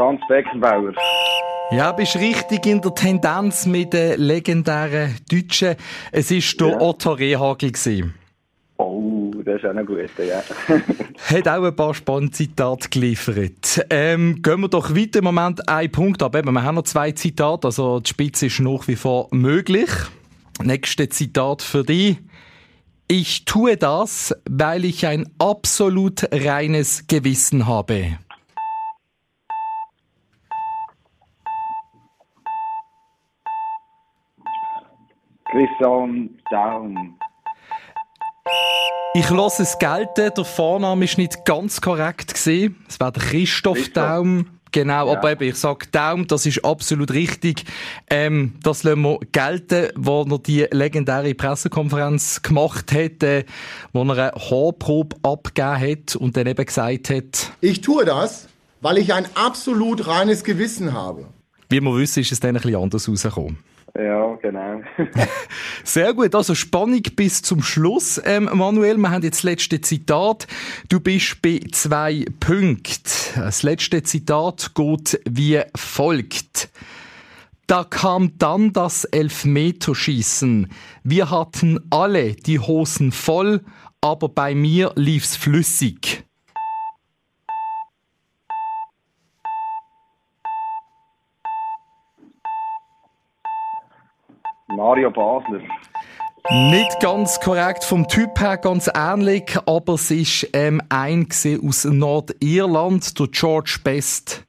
Franz 0.00 0.22
Beckenbauer. 0.28 0.94
Ja, 1.72 1.92
bist 1.92 2.16
richtig 2.16 2.64
in 2.64 2.80
der 2.80 2.94
Tendenz 2.94 3.66
mit 3.66 3.92
den 3.92 4.18
legendären 4.18 5.14
Deutschen. 5.30 5.76
Es 6.10 6.30
war 6.30 6.68
der 6.68 6.68
ja. 6.68 6.80
Otto 6.80 7.12
Rehagel. 7.12 8.14
Oh, 8.78 9.30
das 9.44 9.56
ist 9.56 9.66
auch 9.66 9.76
ein 9.76 9.84
guter, 9.84 10.24
ja. 10.24 10.42
Hat 11.36 11.48
auch 11.48 11.64
ein 11.64 11.76
paar 11.76 11.92
spannende 11.92 12.32
Zitate 12.32 12.88
geliefert. 12.88 13.84
Ähm, 13.90 14.40
gehen 14.40 14.60
wir 14.62 14.68
doch 14.68 14.88
weiter 14.96 15.18
im 15.18 15.26
Moment 15.26 15.68
einen 15.68 15.92
Punkt 15.92 16.22
ab. 16.22 16.32
wir 16.32 16.62
haben 16.62 16.76
noch 16.76 16.84
zwei 16.84 17.12
Zitate, 17.12 17.68
also 17.68 18.00
die 18.00 18.08
Spitze 18.08 18.46
ist 18.46 18.58
nach 18.58 18.88
wie 18.88 18.96
vor 18.96 19.28
möglich. 19.32 19.90
Nächste 20.62 21.10
Zitat 21.10 21.60
für 21.60 21.84
dich. 21.84 22.16
Ich 23.06 23.44
tue 23.44 23.76
das, 23.76 24.34
weil 24.48 24.86
ich 24.86 25.06
ein 25.06 25.28
absolut 25.38 26.26
reines 26.32 27.06
Gewissen 27.06 27.66
habe. 27.66 28.16
Christian 35.50 36.30
Daum. 36.50 37.18
Ich 39.14 39.28
lasse 39.30 39.64
es 39.64 39.78
gelten, 39.78 40.30
der 40.36 40.44
Vorname 40.44 41.04
ist 41.04 41.18
nicht 41.18 41.44
ganz 41.44 41.80
korrekt 41.80 42.34
gesehen. 42.34 42.76
Es 42.88 43.00
war 43.00 43.10
der 43.10 43.22
Christoph, 43.22 43.76
Christoph. 43.76 43.92
Daum. 43.94 44.46
Genau, 44.72 45.08
ja. 45.08 45.18
aber 45.18 45.32
eben, 45.32 45.48
ich 45.48 45.56
sage 45.56 45.88
Daum, 45.90 46.28
das 46.28 46.46
ist 46.46 46.64
absolut 46.64 47.12
richtig. 47.12 47.64
Ähm, 48.08 48.54
das 48.62 48.84
lassen 48.84 49.02
wir 49.02 49.18
gelten, 49.32 49.88
wo 49.96 50.22
er 50.22 50.38
die 50.38 50.68
legendäre 50.70 51.34
Pressekonferenz 51.34 52.42
gemacht 52.42 52.92
hat, 52.92 53.22
äh, 53.24 53.44
wo 53.92 54.02
er 54.04 54.10
eine 54.10 54.32
Haarprobe 54.32 55.16
abgegeben 55.24 55.80
hat 55.80 56.14
und 56.14 56.36
dann 56.36 56.46
eben 56.46 56.64
gesagt 56.64 57.10
hat... 57.10 57.52
Ich 57.60 57.80
tue 57.80 58.04
das, 58.04 58.46
weil 58.80 58.98
ich 58.98 59.12
ein 59.12 59.26
absolut 59.34 60.06
reines 60.06 60.44
Gewissen 60.44 60.92
habe. 60.92 61.26
Wie 61.68 61.80
wir 61.80 61.96
wissen, 61.96 62.20
ist 62.20 62.30
es 62.30 62.38
dann 62.38 62.50
ein 62.50 62.62
bisschen 62.62 62.80
anders 62.80 63.08
rausgekommen. 63.08 63.58
Ja, 63.98 64.36
genau. 64.36 64.82
Sehr 65.84 66.14
gut. 66.14 66.34
Also 66.34 66.54
Spannung 66.54 67.02
bis 67.16 67.42
zum 67.42 67.62
Schluss, 67.62 68.20
ähm, 68.24 68.48
Manuel. 68.52 68.96
Wir 68.96 69.10
haben 69.10 69.22
jetzt 69.22 69.38
das 69.38 69.42
letzte 69.44 69.80
Zitat. 69.80 70.46
Du 70.88 71.00
bist 71.00 71.42
bei 71.42 71.60
zwei 71.72 72.24
Punkten. 72.38 73.02
Das 73.34 73.62
letzte 73.62 74.02
Zitat 74.02 74.74
geht 74.74 75.20
wie 75.28 75.60
folgt. 75.74 76.70
Da 77.66 77.84
kam 77.84 78.36
dann 78.38 78.72
das 78.72 79.04
Elfmeterschießen. 79.04 80.68
Wir 81.04 81.30
hatten 81.30 81.80
alle 81.90 82.34
die 82.34 82.58
Hosen 82.58 83.12
voll, 83.12 83.60
aber 84.00 84.28
bei 84.28 84.54
mir 84.54 84.92
lief's 84.96 85.36
flüssig. 85.36 86.24
Mario 94.80 95.10
Basler. 95.10 95.60
Nicht 96.70 97.00
ganz 97.00 97.38
korrekt, 97.38 97.84
vom 97.84 98.08
Typ 98.08 98.40
her 98.40 98.56
ganz 98.56 98.90
ähnlich, 98.94 99.58
aber 99.66 99.92
es 99.92 100.10
ist 100.10 100.48
ähm, 100.54 100.80
ein 100.88 101.28
aus 101.62 101.84
Nordirland, 101.84 103.18
der 103.20 103.26
George 103.26 103.76
Best. 103.84 104.46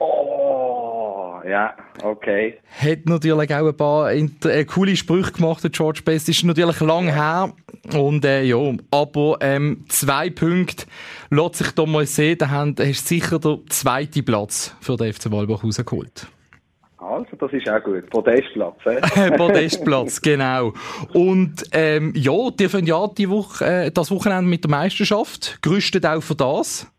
Oh, 0.00 1.40
ja, 1.48 1.74
okay. 2.04 2.58
Hat 2.78 3.06
natürlich 3.06 3.54
auch 3.54 3.66
ein 3.66 3.76
paar 3.76 4.12
äh, 4.12 4.64
coole 4.66 4.94
Sprüche 4.96 5.32
gemacht, 5.32 5.64
der 5.64 5.70
George 5.70 6.02
Best. 6.04 6.28
Ist 6.28 6.44
natürlich 6.44 6.78
lang 6.80 7.06
her. 7.06 7.54
Und 7.94 8.26
äh, 8.26 8.42
ja, 8.42 8.74
aber 8.90 9.38
ähm, 9.40 9.86
zwei 9.88 10.28
Punkte 10.28 10.84
lässt 11.30 11.54
sich 11.54 11.70
da 11.70 11.86
mal 11.86 12.04
sehen. 12.04 12.36
Da 12.36 12.50
hast 12.50 12.76
du 12.76 12.92
sicher 12.92 13.38
den 13.38 13.64
zweiten 13.70 14.26
Platz 14.26 14.76
für 14.82 14.98
den 14.98 15.10
FC 15.10 15.32
Walbach 15.32 15.64
rausgeholt. 15.64 16.28
Also, 17.08 17.36
das 17.38 17.52
ist 17.52 17.68
auch 17.68 17.82
gut. 17.82 18.08
Podestplatz, 18.10 18.76
eh? 18.86 19.30
Podestplatz, 19.36 20.20
genau. 20.20 20.72
Und 21.14 21.64
ähm, 21.72 22.12
ja, 22.14 22.50
die 22.50 22.68
fangen 22.68 22.86
ja 22.86 23.06
die 23.08 23.30
Woche, 23.30 23.64
äh, 23.64 23.90
das 23.90 24.10
Wochenende 24.10 24.48
mit 24.48 24.64
der 24.64 24.70
Meisterschaft. 24.70 25.58
Gerüstet 25.62 26.04
auch 26.04 26.20
für 26.20 26.34
das? 26.34 26.90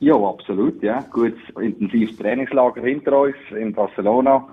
Ja, 0.00 0.14
absolut, 0.16 0.82
ja. 0.82 1.00
Gutes, 1.10 1.38
intensives 1.58 2.16
Trainingslager 2.18 2.82
hinter 2.82 3.20
uns 3.20 3.36
in 3.58 3.72
Barcelona. 3.72 4.46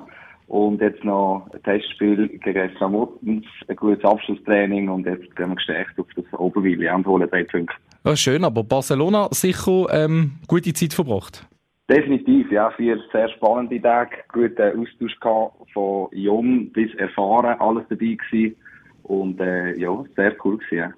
Und 0.47 0.82
jetzt 0.82 1.03
noch 1.03 1.47
ein 1.53 1.64
Testspiel 1.64 2.28
gegen 2.39 2.72
Samutens, 2.80 3.45
ein 3.68 3.76
gutes 3.76 4.03
Abschlusstraining 4.03 4.89
und 4.89 5.05
jetzt 5.05 5.34
gehen 5.36 5.49
wir 5.49 5.55
gestärkt 5.55 5.97
auf 5.97 6.07
das 6.16 6.26
Oberwil 6.38 6.89
und 6.89 7.05
holen 7.05 7.30
drei 7.30 7.43
Punkte. 7.43 7.76
Ja, 8.03 8.16
schön, 8.16 8.43
aber 8.43 8.64
Barcelona 8.64 9.30
sicher 9.32 9.86
ähm, 9.91 10.39
gute 10.47 10.74
Zeit 10.74 10.93
verbracht. 10.93 11.47
Definitiv, 11.91 12.49
ja. 12.51 12.71
Vier 12.71 12.97
sehr 13.11 13.27
spannende 13.29 13.81
Tage. 13.81 14.17
Guten 14.31 14.79
Austausch 14.79 15.19
gehabt, 15.19 15.55
von 15.73 16.07
jung 16.13 16.71
bis 16.71 16.93
erfahren, 16.95 17.59
alles 17.59 17.83
dabei 17.89 18.15
gewesen. 18.15 18.55
Und 19.03 19.41
äh, 19.41 19.77
ja, 19.77 20.03
sehr 20.15 20.33
cool 20.45 20.57
gewesen, 20.57 20.77
ja. 20.77 20.91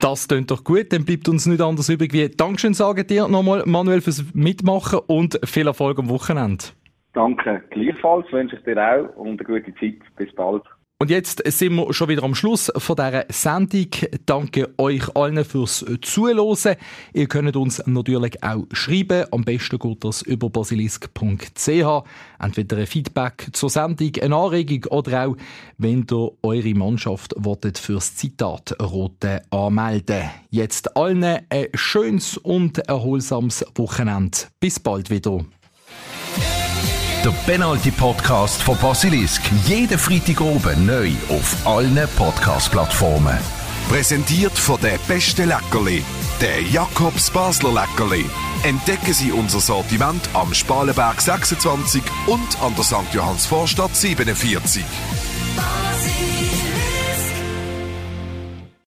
Das 0.00 0.26
klingt 0.26 0.50
doch 0.50 0.64
gut, 0.64 0.92
dann 0.92 1.04
bleibt 1.04 1.28
uns 1.28 1.46
nicht 1.46 1.60
anders 1.60 1.88
übrig 1.88 2.12
wie 2.12 2.28
Dankeschön 2.28 2.74
sagen 2.74 3.06
dir 3.06 3.28
nochmal, 3.28 3.62
Manuel, 3.66 4.00
fürs 4.00 4.24
Mitmachen 4.34 4.98
und 5.06 5.38
viel 5.44 5.68
Erfolg 5.68 6.00
am 6.00 6.08
Wochenende. 6.08 6.64
Danke, 7.12 7.62
gleichfalls 7.70 8.26
wünsche 8.32 8.56
ich 8.56 8.64
dir 8.64 8.78
auch 8.78 9.16
und 9.16 9.40
eine 9.40 9.60
gute 9.60 9.72
Zeit. 9.76 10.00
Bis 10.16 10.34
bald. 10.34 10.64
Und 11.02 11.10
jetzt 11.10 11.42
sind 11.44 11.74
wir 11.74 11.92
schon 11.92 12.10
wieder 12.10 12.22
am 12.22 12.36
Schluss 12.36 12.70
von 12.76 12.94
dieser 12.94 13.24
Sendung. 13.28 13.88
Danke 14.24 14.72
euch 14.78 15.16
allen 15.16 15.44
fürs 15.44 15.84
Zuhören. 16.00 16.76
Ihr 17.12 17.26
könnt 17.26 17.56
uns 17.56 17.84
natürlich 17.86 18.40
auch 18.44 18.66
schreiben. 18.70 19.24
Am 19.32 19.42
besten 19.42 19.80
geht 19.80 20.04
das 20.04 20.22
über 20.22 20.48
basilisk.ch. 20.48 22.04
Entweder 22.38 22.76
ein 22.76 22.86
Feedback 22.86 23.48
zur 23.52 23.68
Sendung, 23.68 24.12
eine 24.22 24.36
Anregung 24.36 24.84
oder 24.92 25.26
auch, 25.26 25.36
wenn 25.76 26.06
ihr 26.08 26.30
eure 26.40 26.74
Mannschaft 26.74 27.34
wollt 27.36 27.78
fürs 27.78 28.14
Zitat 28.14 28.76
Rote 28.80 29.42
anmelden. 29.50 30.30
Jetzt 30.50 30.96
allen 30.96 31.24
ein 31.24 31.66
schönes 31.74 32.36
und 32.36 32.78
erholsames 32.78 33.64
Wochenende. 33.74 34.38
Bis 34.60 34.78
bald 34.78 35.10
wieder. 35.10 35.44
Der 37.24 37.30
Penalty-Podcast 37.46 38.60
von 38.64 38.76
Basilisk. 38.78 39.42
Jeden 39.66 39.96
Freitag 39.96 40.40
oben 40.40 40.86
neu 40.86 41.12
auf 41.28 41.56
allen 41.64 41.96
Podcast-Plattformen. 42.16 43.38
Präsentiert 43.88 44.58
von 44.58 44.80
der 44.80 44.98
beste 45.06 45.44
Leckerli, 45.44 46.02
der 46.40 46.62
Jakobs 46.62 47.30
Basler 47.30 47.74
Leckerli. 47.74 48.24
Entdecken 48.64 49.12
Sie 49.12 49.30
unser 49.30 49.60
Sortiment 49.60 50.28
am 50.32 50.52
Spalenberg 50.52 51.20
26 51.20 52.02
und 52.26 52.60
an 52.60 52.74
der 52.74 52.82
St. 52.84 53.14
Johanns 53.14 53.46
Vorstadt 53.46 53.94
47. 53.94 54.82